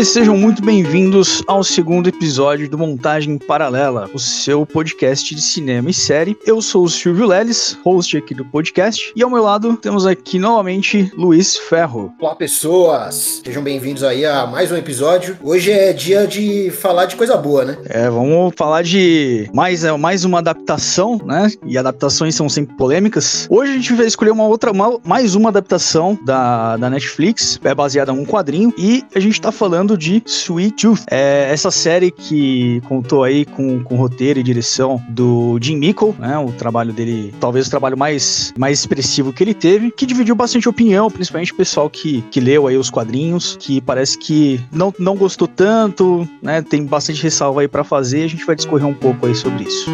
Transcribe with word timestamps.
e 0.00 0.04
sejam 0.04 0.34
muito 0.34 0.64
bem-vindos 0.64 1.42
ao 1.46 1.62
segundo 1.62 2.08
episódio 2.08 2.70
do 2.70 2.78
Montagem 2.78 3.36
Paralela, 3.36 4.08
o 4.14 4.18
seu 4.18 4.64
podcast 4.64 5.34
de 5.34 5.42
cinema 5.42 5.90
e 5.90 5.92
série. 5.92 6.38
Eu 6.46 6.62
sou 6.62 6.84
o 6.84 6.88
Silvio 6.88 7.26
Leles, 7.26 7.76
host 7.84 8.16
aqui 8.16 8.34
do 8.34 8.42
podcast, 8.42 9.12
e 9.14 9.22
ao 9.22 9.28
meu 9.28 9.42
lado 9.42 9.76
temos 9.76 10.06
aqui 10.06 10.38
novamente 10.38 11.12
Luiz 11.14 11.58
Ferro. 11.58 12.14
Olá, 12.18 12.34
pessoas! 12.34 13.42
Sejam 13.44 13.62
bem-vindos 13.62 14.02
aí 14.02 14.24
a 14.24 14.46
mais 14.46 14.72
um 14.72 14.76
episódio. 14.76 15.36
Hoje 15.42 15.70
é 15.70 15.92
dia 15.92 16.26
de 16.26 16.70
falar 16.70 17.04
de 17.04 17.16
coisa 17.16 17.36
boa, 17.36 17.66
né? 17.66 17.76
É, 17.84 18.08
vamos 18.08 18.54
falar 18.56 18.82
de 18.82 19.50
mais, 19.52 19.84
é, 19.84 19.94
mais 19.94 20.24
uma 20.24 20.38
adaptação, 20.38 21.20
né? 21.26 21.52
E 21.66 21.76
adaptações 21.76 22.34
são 22.34 22.48
sempre 22.48 22.74
polêmicas. 22.74 23.46
Hoje 23.50 23.72
a 23.72 23.74
gente 23.74 23.92
vai 23.92 24.06
escolher 24.06 24.30
uma 24.30 24.46
outra, 24.46 24.72
mais 25.04 25.34
uma 25.34 25.50
adaptação 25.50 26.18
da, 26.24 26.78
da 26.78 26.88
Netflix, 26.88 27.60
é 27.62 27.74
baseada 27.74 28.12
em 28.12 28.18
um 28.18 28.24
quadrinho, 28.24 28.72
e 28.78 29.04
a 29.14 29.20
gente 29.20 29.38
tá 29.38 29.52
falando 29.52 29.89
de 29.96 30.22
Sweet 30.26 30.82
Tooth. 30.82 31.04
É 31.10 31.50
essa 31.50 31.70
série 31.70 32.10
que 32.10 32.80
contou 32.88 33.24
aí 33.24 33.44
com, 33.44 33.82
com 33.82 33.96
roteiro 33.96 34.38
e 34.38 34.42
direção 34.42 35.02
do 35.08 35.58
Jim 35.60 35.76
Mickle, 35.76 36.14
né? 36.18 36.38
O 36.38 36.52
trabalho 36.52 36.92
dele, 36.92 37.34
talvez 37.40 37.66
o 37.66 37.70
trabalho 37.70 37.96
mais, 37.96 38.52
mais 38.56 38.80
expressivo 38.80 39.32
que 39.32 39.42
ele 39.42 39.54
teve, 39.54 39.90
que 39.90 40.06
dividiu 40.06 40.34
bastante 40.34 40.68
opinião, 40.68 41.10
principalmente 41.10 41.52
o 41.52 41.56
pessoal 41.56 41.88
que, 41.88 42.22
que 42.30 42.40
leu 42.40 42.66
aí 42.66 42.76
os 42.76 42.90
quadrinhos, 42.90 43.56
que 43.58 43.80
parece 43.80 44.18
que 44.18 44.60
não, 44.72 44.92
não 44.98 45.16
gostou 45.16 45.48
tanto, 45.48 46.28
né? 46.42 46.62
Tem 46.62 46.84
bastante 46.84 47.22
ressalva 47.22 47.62
aí 47.62 47.68
para 47.68 47.84
fazer, 47.84 48.24
a 48.24 48.28
gente 48.28 48.44
vai 48.44 48.56
discorrer 48.56 48.86
um 48.86 48.94
pouco 48.94 49.26
aí 49.26 49.34
sobre 49.34 49.64
isso. 49.64 49.90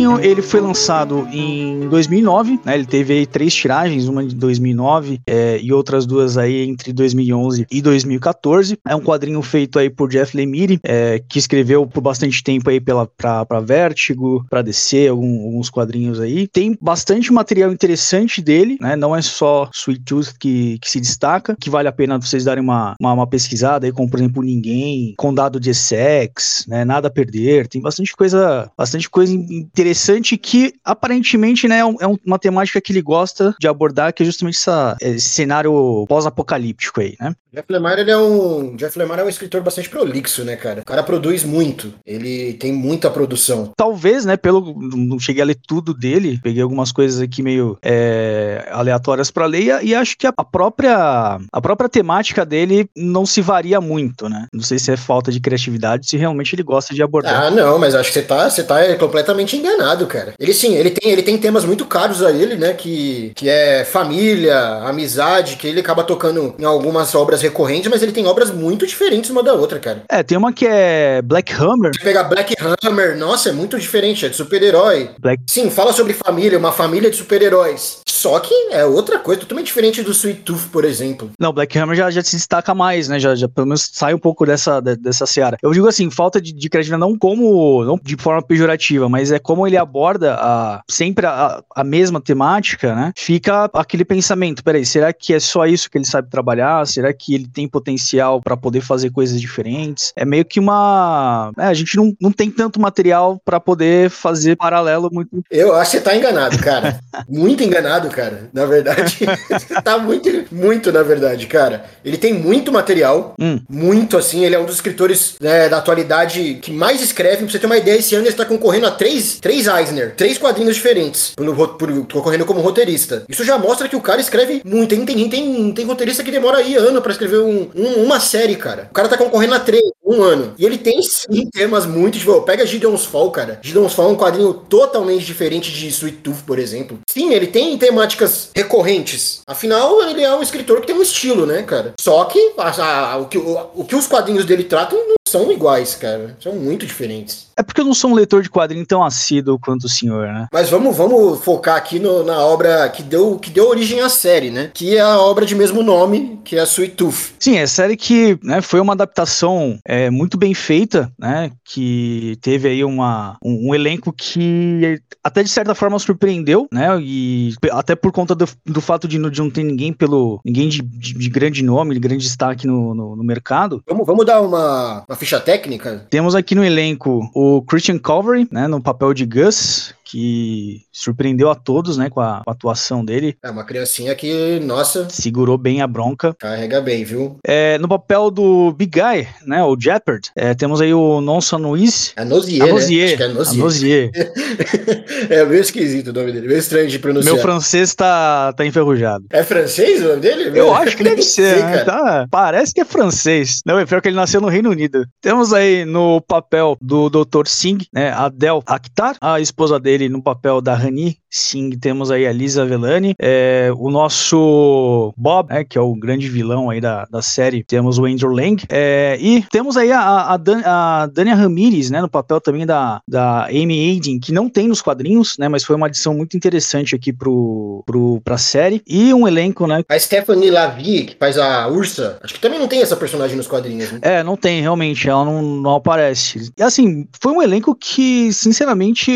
Quadrinho 0.00 0.20
ele 0.20 0.42
foi 0.42 0.60
lançado 0.60 1.28
em 1.30 1.88
2009, 1.88 2.60
né? 2.64 2.74
Ele 2.74 2.86
teve 2.86 3.12
aí 3.12 3.26
três 3.26 3.54
tiragens, 3.54 4.08
uma 4.08 4.24
de 4.24 4.34
2009 4.34 5.20
é, 5.26 5.58
e 5.60 5.72
outras 5.72 6.06
duas 6.06 6.38
aí 6.38 6.68
entre 6.68 6.92
2011 6.92 7.66
e 7.70 7.82
2014. 7.82 8.78
É 8.86 8.94
um 8.94 9.00
quadrinho 9.00 9.42
feito 9.42 9.78
aí 9.78 9.90
por 9.90 10.08
Jeff 10.08 10.36
Lemire, 10.36 10.78
é, 10.82 11.22
que 11.28 11.38
escreveu 11.38 11.86
por 11.86 12.00
bastante 12.00 12.42
tempo 12.42 12.70
aí 12.70 12.80
pela 12.80 13.06
pra, 13.06 13.44
pra 13.44 13.60
Vertigo, 13.60 14.44
pra 14.48 14.62
DC, 14.62 15.08
algum, 15.08 15.44
alguns 15.44 15.68
quadrinhos 15.68 16.20
aí. 16.20 16.46
Tem 16.46 16.76
bastante 16.80 17.32
material 17.32 17.72
interessante 17.72 18.40
dele, 18.40 18.78
né? 18.80 18.96
Não 18.96 19.14
é 19.14 19.22
só 19.22 19.68
Sweet 19.72 20.02
Tooth 20.04 20.38
que, 20.38 20.78
que 20.78 20.90
se 20.90 21.00
destaca, 21.00 21.56
que 21.58 21.70
vale 21.70 21.88
a 21.88 21.92
pena 21.92 22.18
vocês 22.18 22.44
darem 22.44 22.62
uma, 22.62 22.94
uma, 23.00 23.12
uma 23.12 23.26
pesquisada 23.26 23.86
aí, 23.86 23.92
como 23.92 24.08
por 24.08 24.18
exemplo 24.18 24.42
Ninguém, 24.42 25.14
Condado 25.16 25.60
de 25.60 25.70
Essex, 25.70 26.64
né? 26.68 26.84
Nada 26.84 27.08
a 27.08 27.10
Perder. 27.10 27.68
Tem 27.68 27.80
bastante 27.80 28.16
coisa, 28.16 28.70
bastante 28.76 29.08
coisa 29.08 29.32
interessante 29.34 29.89
que 30.36 30.74
aparentemente 30.84 31.68
né, 31.68 31.78
é, 31.78 31.80
é 31.80 32.06
uma 32.26 32.38
temática 32.38 32.80
que 32.80 32.92
ele 32.92 33.02
gosta 33.02 33.54
de 33.58 33.68
abordar, 33.68 34.12
que 34.12 34.22
é 34.22 34.26
justamente 34.26 34.58
essa, 34.58 34.96
esse 35.00 35.28
cenário 35.28 36.04
pós-apocalíptico 36.08 37.00
aí, 37.00 37.16
né? 37.20 37.34
Jeff 37.52 37.66
Lemire, 37.68 38.00
ele 38.02 38.10
é 38.12 38.16
um. 38.16 38.76
Jeff 38.76 38.96
Lemire 38.96 39.20
é 39.20 39.24
um 39.24 39.28
escritor 39.28 39.60
bastante 39.60 39.88
prolixo, 39.88 40.44
né, 40.44 40.54
cara? 40.54 40.82
O 40.82 40.84
cara 40.84 41.02
produz 41.02 41.42
muito. 41.42 41.92
Ele 42.06 42.54
tem 42.54 42.72
muita 42.72 43.10
produção. 43.10 43.72
Talvez, 43.76 44.24
né, 44.24 44.36
pelo. 44.36 44.72
Não 44.80 45.18
cheguei 45.18 45.42
a 45.42 45.46
ler 45.46 45.58
tudo 45.66 45.92
dele. 45.92 46.38
Peguei 46.40 46.62
algumas 46.62 46.92
coisas 46.92 47.20
aqui 47.20 47.42
meio 47.42 47.76
é, 47.82 48.68
aleatórias 48.70 49.32
para 49.32 49.46
ler 49.46 49.82
e 49.82 49.94
acho 49.94 50.16
que 50.16 50.28
a 50.28 50.32
própria. 50.32 51.40
A 51.52 51.60
própria 51.60 51.88
temática 51.88 52.46
dele 52.46 52.88
não 52.96 53.26
se 53.26 53.40
varia 53.40 53.80
muito, 53.80 54.28
né? 54.28 54.46
Não 54.52 54.62
sei 54.62 54.78
se 54.78 54.92
é 54.92 54.96
falta 54.96 55.32
de 55.32 55.40
criatividade, 55.40 56.08
se 56.08 56.16
realmente 56.16 56.54
ele 56.54 56.62
gosta 56.62 56.94
de 56.94 57.02
abordar. 57.02 57.42
Ah, 57.42 57.50
não, 57.50 57.78
mas 57.80 57.96
acho 57.96 58.10
que 58.10 58.14
você 58.14 58.22
tá, 58.22 58.48
você 58.48 58.62
tá 58.62 58.94
completamente 58.96 59.56
enganado, 59.56 59.79
cara. 60.06 60.34
Ele 60.38 60.52
sim, 60.52 60.76
ele 60.76 60.90
tem, 60.90 61.10
ele 61.10 61.22
tem 61.22 61.38
temas 61.38 61.64
muito 61.64 61.84
caros 61.86 62.22
a 62.22 62.30
ele, 62.30 62.56
né? 62.56 62.74
Que, 62.74 63.32
que 63.34 63.48
é 63.48 63.84
família, 63.84 64.58
amizade, 64.84 65.56
que 65.56 65.66
ele 65.66 65.80
acaba 65.80 66.04
tocando 66.04 66.54
em 66.58 66.64
algumas 66.64 67.14
obras 67.14 67.30
obras 67.30 67.42
recorrentes, 67.42 67.90
mas 67.90 68.02
ele 68.02 68.12
tem 68.12 68.26
obras 68.26 68.50
muito 68.50 68.86
diferentes 68.86 69.30
uma 69.30 69.42
da 69.42 69.54
outra, 69.54 69.78
cara. 69.78 70.02
É, 70.08 70.22
tem 70.22 70.36
uma 70.36 70.52
que 70.52 70.66
é 70.66 71.22
Black 71.22 71.52
Hammer. 71.52 71.92
Você 71.94 72.02
pega 72.02 72.24
Black 72.24 72.54
Hammer, 72.82 73.16
nossa, 73.16 73.50
é 73.50 73.52
muito 73.52 73.78
diferente, 73.78 74.26
é 74.26 74.28
de 74.28 74.36
super-herói. 74.36 75.10
Black... 75.18 75.42
Sim, 75.48 75.70
fala 75.70 75.92
sobre 75.92 76.12
família, 76.12 76.58
uma 76.58 76.72
família 76.72 77.10
de 77.10 77.16
super-heróis. 77.16 78.00
Só 78.20 78.38
que 78.38 78.52
é 78.70 78.84
outra 78.84 79.18
coisa, 79.18 79.40
totalmente 79.40 79.66
diferente 79.66 80.02
do 80.02 80.12
Sweet 80.12 80.42
Tooth, 80.42 80.68
por 80.70 80.84
exemplo. 80.84 81.30
Não, 81.38 81.52
Black 81.52 81.78
Hammer 81.78 81.96
já, 81.96 82.10
já 82.10 82.22
se 82.22 82.36
destaca 82.36 82.74
mais, 82.74 83.08
né? 83.08 83.18
Já, 83.18 83.34
já 83.34 83.48
pelo 83.48 83.66
menos 83.66 83.88
sai 83.92 84.12
um 84.12 84.18
pouco 84.18 84.44
dessa, 84.44 84.80
dessa 84.80 85.26
seara. 85.26 85.56
Eu 85.62 85.72
digo 85.72 85.88
assim, 85.88 86.10
falta 86.10 86.40
de, 86.40 86.52
de 86.52 86.68
criatividade 86.68 87.00
não 87.00 87.16
como, 87.16 87.84
não 87.84 87.98
de 88.02 88.16
forma 88.16 88.42
pejorativa, 88.42 89.08
mas 89.08 89.32
é 89.32 89.38
como 89.38 89.66
ele 89.66 89.76
aborda 89.76 90.34
a, 90.34 90.82
sempre 90.88 91.26
a, 91.26 91.62
a 91.74 91.84
mesma 91.84 92.20
temática, 92.20 92.94
né? 92.94 93.12
Fica 93.16 93.70
aquele 93.72 94.04
pensamento, 94.04 94.62
peraí, 94.62 94.84
será 94.84 95.12
que 95.12 95.32
é 95.32 95.40
só 95.40 95.64
isso 95.64 95.90
que 95.90 95.96
ele 95.96 96.04
sabe 96.04 96.28
trabalhar? 96.28 96.86
Será 96.86 97.12
que 97.14 97.30
que 97.30 97.34
ele 97.34 97.46
tem 97.46 97.68
potencial 97.68 98.40
para 98.40 98.56
poder 98.56 98.80
fazer 98.80 99.10
coisas 99.10 99.40
diferentes. 99.40 100.12
É 100.16 100.24
meio 100.24 100.44
que 100.44 100.58
uma. 100.58 101.52
É, 101.56 101.66
a 101.66 101.74
gente 101.74 101.96
não, 101.96 102.12
não 102.20 102.32
tem 102.32 102.50
tanto 102.50 102.80
material 102.80 103.40
para 103.44 103.60
poder 103.60 104.10
fazer 104.10 104.56
paralelo 104.56 105.08
muito. 105.12 105.28
Eu 105.50 105.74
acho 105.74 105.92
que 105.92 105.98
você 105.98 106.02
tá 106.02 106.16
enganado, 106.16 106.58
cara. 106.58 106.98
muito 107.28 107.62
enganado, 107.62 108.08
cara. 108.10 108.50
Na 108.52 108.66
verdade, 108.66 109.18
tá 109.82 109.98
muito, 109.98 110.28
muito, 110.52 110.92
na 110.92 111.02
verdade, 111.02 111.46
cara. 111.46 111.84
Ele 112.04 112.18
tem 112.18 112.34
muito 112.34 112.72
material, 112.72 113.34
hum. 113.40 113.60
muito 113.68 114.16
assim. 114.16 114.44
Ele 114.44 114.54
é 114.54 114.58
um 114.58 114.66
dos 114.66 114.76
escritores 114.76 115.36
né, 115.40 115.68
da 115.68 115.78
atualidade 115.78 116.58
que 116.60 116.72
mais 116.72 117.00
escreve. 117.00 117.38
Pra 117.38 117.48
você 117.48 117.58
ter 117.58 117.66
uma 117.66 117.78
ideia, 117.78 117.98
esse 117.98 118.14
ano 118.14 118.24
ele 118.24 118.30
está 118.30 118.44
concorrendo 118.44 118.86
a 118.86 118.90
três, 118.90 119.38
três 119.40 119.66
Eisner, 119.66 120.14
três 120.14 120.36
quadrinhos 120.36 120.74
diferentes, 120.74 121.32
por, 121.36 121.68
por, 121.76 122.06
concorrendo 122.06 122.44
como 122.44 122.60
roteirista. 122.60 123.24
Isso 123.28 123.44
já 123.44 123.56
mostra 123.58 123.88
que 123.88 123.96
o 123.96 124.00
cara 124.00 124.20
escreve 124.20 124.62
muito. 124.64 124.90
Tem, 124.90 125.04
tem, 125.04 125.28
tem, 125.28 125.72
tem 125.72 125.86
roteirista 125.86 126.22
que 126.22 126.30
demora 126.30 126.58
aí 126.58 126.74
ano 126.76 127.00
para 127.00 127.12
escrever 127.12 127.38
um, 127.38 127.70
um, 127.74 128.04
uma 128.04 128.20
série, 128.20 128.56
cara. 128.56 128.88
O 128.90 128.94
cara 128.94 129.08
tá 129.08 129.16
concorrendo 129.16 129.54
a 129.54 129.60
três, 129.60 129.82
um 130.10 130.22
ano. 130.22 130.54
E 130.58 130.64
ele 130.64 130.78
tem 130.78 131.00
sim 131.02 131.48
temas 131.50 131.86
muito. 131.86 132.18
Tipo, 132.18 132.42
pega 132.42 132.66
Gideon's 132.66 133.04
Fall, 133.04 133.30
cara. 133.30 133.60
Gideon's 133.62 133.94
Fall 133.94 134.10
é 134.10 134.12
um 134.12 134.16
quadrinho 134.16 134.52
totalmente 134.52 135.24
diferente 135.24 135.72
de 135.72 135.88
Sweet 135.88 136.18
Tooth, 136.18 136.42
por 136.46 136.58
exemplo. 136.58 136.98
Sim, 137.08 137.32
ele 137.32 137.46
tem 137.46 137.76
temáticas 137.78 138.50
recorrentes. 138.54 139.40
Afinal, 139.46 140.02
ele 140.02 140.22
é 140.22 140.34
um 140.34 140.42
escritor 140.42 140.80
que 140.80 140.86
tem 140.86 140.96
um 140.96 141.02
estilo, 141.02 141.46
né, 141.46 141.62
cara? 141.62 141.94
Só 142.00 142.24
que 142.24 142.52
a, 142.58 143.12
a, 143.12 143.16
o, 143.18 143.26
que 143.26 143.38
o, 143.38 143.70
o 143.74 143.84
que 143.84 143.96
os 143.96 144.06
quadrinhos 144.06 144.44
dele 144.44 144.64
tratam 144.64 144.98
são 145.30 145.50
iguais, 145.50 145.94
cara. 145.94 146.36
São 146.40 146.54
muito 146.54 146.84
diferentes. 146.84 147.50
É 147.56 147.62
porque 147.62 147.80
eu 147.80 147.84
não 147.84 147.94
sou 147.94 148.10
um 148.10 148.14
leitor 148.14 148.42
de 148.42 148.50
quadrinho 148.50 148.86
tão 148.86 149.04
assíduo 149.04 149.58
quanto 149.58 149.84
o 149.84 149.88
senhor, 149.88 150.28
né? 150.28 150.46
Mas 150.52 150.70
vamos, 150.70 150.96
vamos 150.96 151.40
focar 151.40 151.76
aqui 151.76 151.98
no, 151.98 152.24
na 152.24 152.38
obra 152.38 152.88
que 152.88 153.02
deu, 153.02 153.38
que 153.38 153.50
deu 153.50 153.68
origem 153.68 154.00
à 154.00 154.08
série, 154.08 154.50
né? 154.50 154.70
Que 154.72 154.96
é 154.96 155.00
a 155.00 155.18
obra 155.18 155.44
de 155.44 155.54
mesmo 155.54 155.82
nome, 155.82 156.40
que 156.42 156.56
é 156.56 156.60
a 156.60 156.64
Sweet 156.64 156.94
Tooth. 156.94 157.34
Sim, 157.38 157.58
é 157.58 157.66
série 157.66 157.96
que 157.96 158.38
né, 158.42 158.62
foi 158.62 158.80
uma 158.80 158.94
adaptação 158.94 159.78
é, 159.86 160.08
muito 160.08 160.38
bem 160.38 160.54
feita, 160.54 161.12
né? 161.18 161.50
Que 161.64 162.38
teve 162.40 162.68
aí 162.68 162.82
uma, 162.82 163.36
um, 163.44 163.68
um, 163.68 163.74
elenco 163.74 164.12
que 164.12 164.98
até 165.22 165.42
de 165.42 165.50
certa 165.50 165.74
forma 165.74 165.98
surpreendeu, 165.98 166.66
né? 166.72 166.98
E 167.00 167.54
até 167.72 167.94
por 167.94 168.10
conta 168.10 168.34
do, 168.34 168.48
do 168.64 168.80
fato 168.80 169.06
de, 169.06 169.18
de 169.18 169.40
não 169.40 169.50
ter 169.50 169.62
ninguém 169.62 169.92
pelo. 169.92 170.40
ninguém 170.44 170.68
de, 170.68 170.80
de, 170.80 171.12
de 171.12 171.28
grande 171.28 171.62
nome, 171.62 171.94
de 171.94 172.00
grande 172.00 172.24
destaque 172.24 172.66
no, 172.66 172.94
no, 172.94 173.16
no 173.16 173.22
mercado. 173.22 173.82
Vamos, 173.86 174.06
vamos 174.06 174.24
dar 174.24 174.40
uma, 174.40 175.04
uma 175.06 175.16
ficha 175.20 175.38
técnica? 175.38 176.06
Temos 176.08 176.34
aqui 176.34 176.54
no 176.54 176.64
elenco 176.64 177.30
o 177.34 177.62
Christian 177.62 177.98
Culvery, 177.98 178.48
né, 178.50 178.66
no 178.66 178.80
papel 178.80 179.12
de 179.12 179.26
Gus, 179.26 179.94
que 180.10 180.82
surpreendeu 180.92 181.50
a 181.50 181.54
todos, 181.54 181.96
né, 181.96 182.10
com 182.10 182.20
a, 182.20 182.42
com 182.44 182.50
a, 182.50 182.52
atuação 182.52 183.04
dele. 183.04 183.36
É 183.42 183.50
uma 183.50 183.64
criancinha 183.64 184.14
que, 184.14 184.60
nossa, 184.60 185.08
segurou 185.08 185.56
bem 185.56 185.80
a 185.80 185.86
bronca. 185.86 186.34
Carrega 186.38 186.80
bem, 186.80 187.04
viu? 187.04 187.38
É, 187.46 187.78
no 187.78 187.88
papel 187.88 188.30
do 188.30 188.72
Big 188.72 189.00
Guy, 189.00 189.28
né, 189.46 189.62
o 189.64 189.76
Jeopard, 189.78 190.28
é, 190.36 190.54
temos 190.54 190.80
aí 190.80 190.92
o 190.92 191.20
Nonson 191.20 191.58
Luiz. 191.58 192.12
É 192.16 192.24
Nozier, 192.24 192.66
né? 192.66 192.72
Nozier, 192.72 193.06
Acho 193.06 193.16
que 193.16 193.22
é 193.22 193.28
Nozier. 193.28 193.62
Nozier. 193.62 194.10
é 195.30 195.44
meio 195.44 195.60
esquisito 195.60 196.08
o 196.08 196.12
nome 196.12 196.32
dele, 196.32 196.48
meio 196.48 196.58
estranho 196.58 196.88
de 196.88 196.98
pronunciar. 196.98 197.34
Meu 197.34 197.42
francês 197.42 197.94
tá, 197.94 198.52
tá 198.52 198.66
enferrujado. 198.66 199.24
É 199.30 199.42
francês 199.42 200.02
o 200.02 200.08
nome 200.08 200.20
dele? 200.20 200.58
Eu 200.58 200.74
acho 200.74 200.96
que 200.96 201.04
deve 201.04 201.22
ser, 201.22 201.54
sei, 201.54 201.62
né? 201.62 201.84
tá, 201.84 202.26
parece 202.30 202.74
que 202.74 202.80
é 202.80 202.84
francês. 202.84 203.60
Não, 203.64 203.78
é 203.78 203.86
pior 203.86 204.00
que 204.00 204.08
ele 204.08 204.16
nasceu 204.16 204.40
no 204.40 204.48
Reino 204.48 204.70
Unido. 204.70 205.06
Temos 205.20 205.52
aí 205.52 205.84
no 205.84 206.20
papel 206.20 206.76
do 206.80 207.08
Dr. 207.08 207.46
Singh, 207.46 207.86
né, 207.92 208.10
Adel 208.12 208.62
Akhtar, 208.66 209.16
a 209.20 209.40
esposa 209.40 209.78
dele 209.78 209.99
no 210.08 210.22
papel 210.22 210.60
da 210.60 210.74
Rani 210.74 211.20
Sim, 211.30 211.70
temos 211.70 212.10
aí 212.10 212.26
a 212.26 212.32
Lisa 212.32 212.66
Velani, 212.66 213.14
é, 213.16 213.70
o 213.76 213.88
nosso 213.88 215.14
Bob, 215.16 215.48
né, 215.48 215.62
que 215.62 215.78
é 215.78 215.80
o 215.80 215.94
grande 215.94 216.28
vilão 216.28 216.68
aí 216.68 216.80
da, 216.80 217.04
da 217.04 217.22
série, 217.22 217.62
temos 217.62 217.98
o 217.98 218.04
Andrew 218.04 218.32
Lang, 218.32 218.60
é, 218.68 219.16
e 219.20 219.42
temos 219.42 219.76
aí 219.76 219.92
a, 219.92 220.32
a, 220.32 220.36
Dan, 220.36 220.60
a 220.64 221.06
Dania 221.06 221.36
Ramirez, 221.36 221.88
né, 221.88 222.00
no 222.00 222.10
papel 222.10 222.40
também 222.40 222.66
da, 222.66 223.00
da 223.06 223.44
Amy 223.44 223.90
Aiden, 223.90 224.18
que 224.18 224.32
não 224.32 224.48
tem 224.48 224.66
nos 224.66 224.82
quadrinhos, 224.82 225.36
né, 225.38 225.48
mas 225.48 225.62
foi 225.62 225.76
uma 225.76 225.86
adição 225.86 226.14
muito 226.14 226.36
interessante 226.36 226.96
aqui 226.96 227.12
pro, 227.12 227.84
pro, 227.86 228.20
pra 228.24 228.36
série, 228.36 228.82
e 228.84 229.14
um 229.14 229.28
elenco, 229.28 229.68
né. 229.68 229.84
A 229.88 229.98
Stephanie 230.00 230.50
Lavie, 230.50 231.04
que 231.04 231.16
faz 231.16 231.38
a 231.38 231.68
Ursa, 231.68 232.18
acho 232.24 232.34
que 232.34 232.40
também 232.40 232.58
não 232.58 232.66
tem 232.66 232.82
essa 232.82 232.96
personagem 232.96 233.36
nos 233.36 233.46
quadrinhos, 233.46 233.92
né? 233.92 234.00
É, 234.02 234.24
não 234.24 234.36
tem, 234.36 234.60
realmente, 234.60 235.08
ela 235.08 235.24
não, 235.24 235.40
não 235.40 235.76
aparece. 235.76 236.50
E 236.58 236.62
assim, 236.62 237.06
foi 237.22 237.32
um 237.32 237.40
elenco 237.40 237.72
que, 237.72 238.32
sinceramente, 238.32 239.12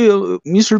me 0.47 0.63
surpreendeu, 0.63 0.74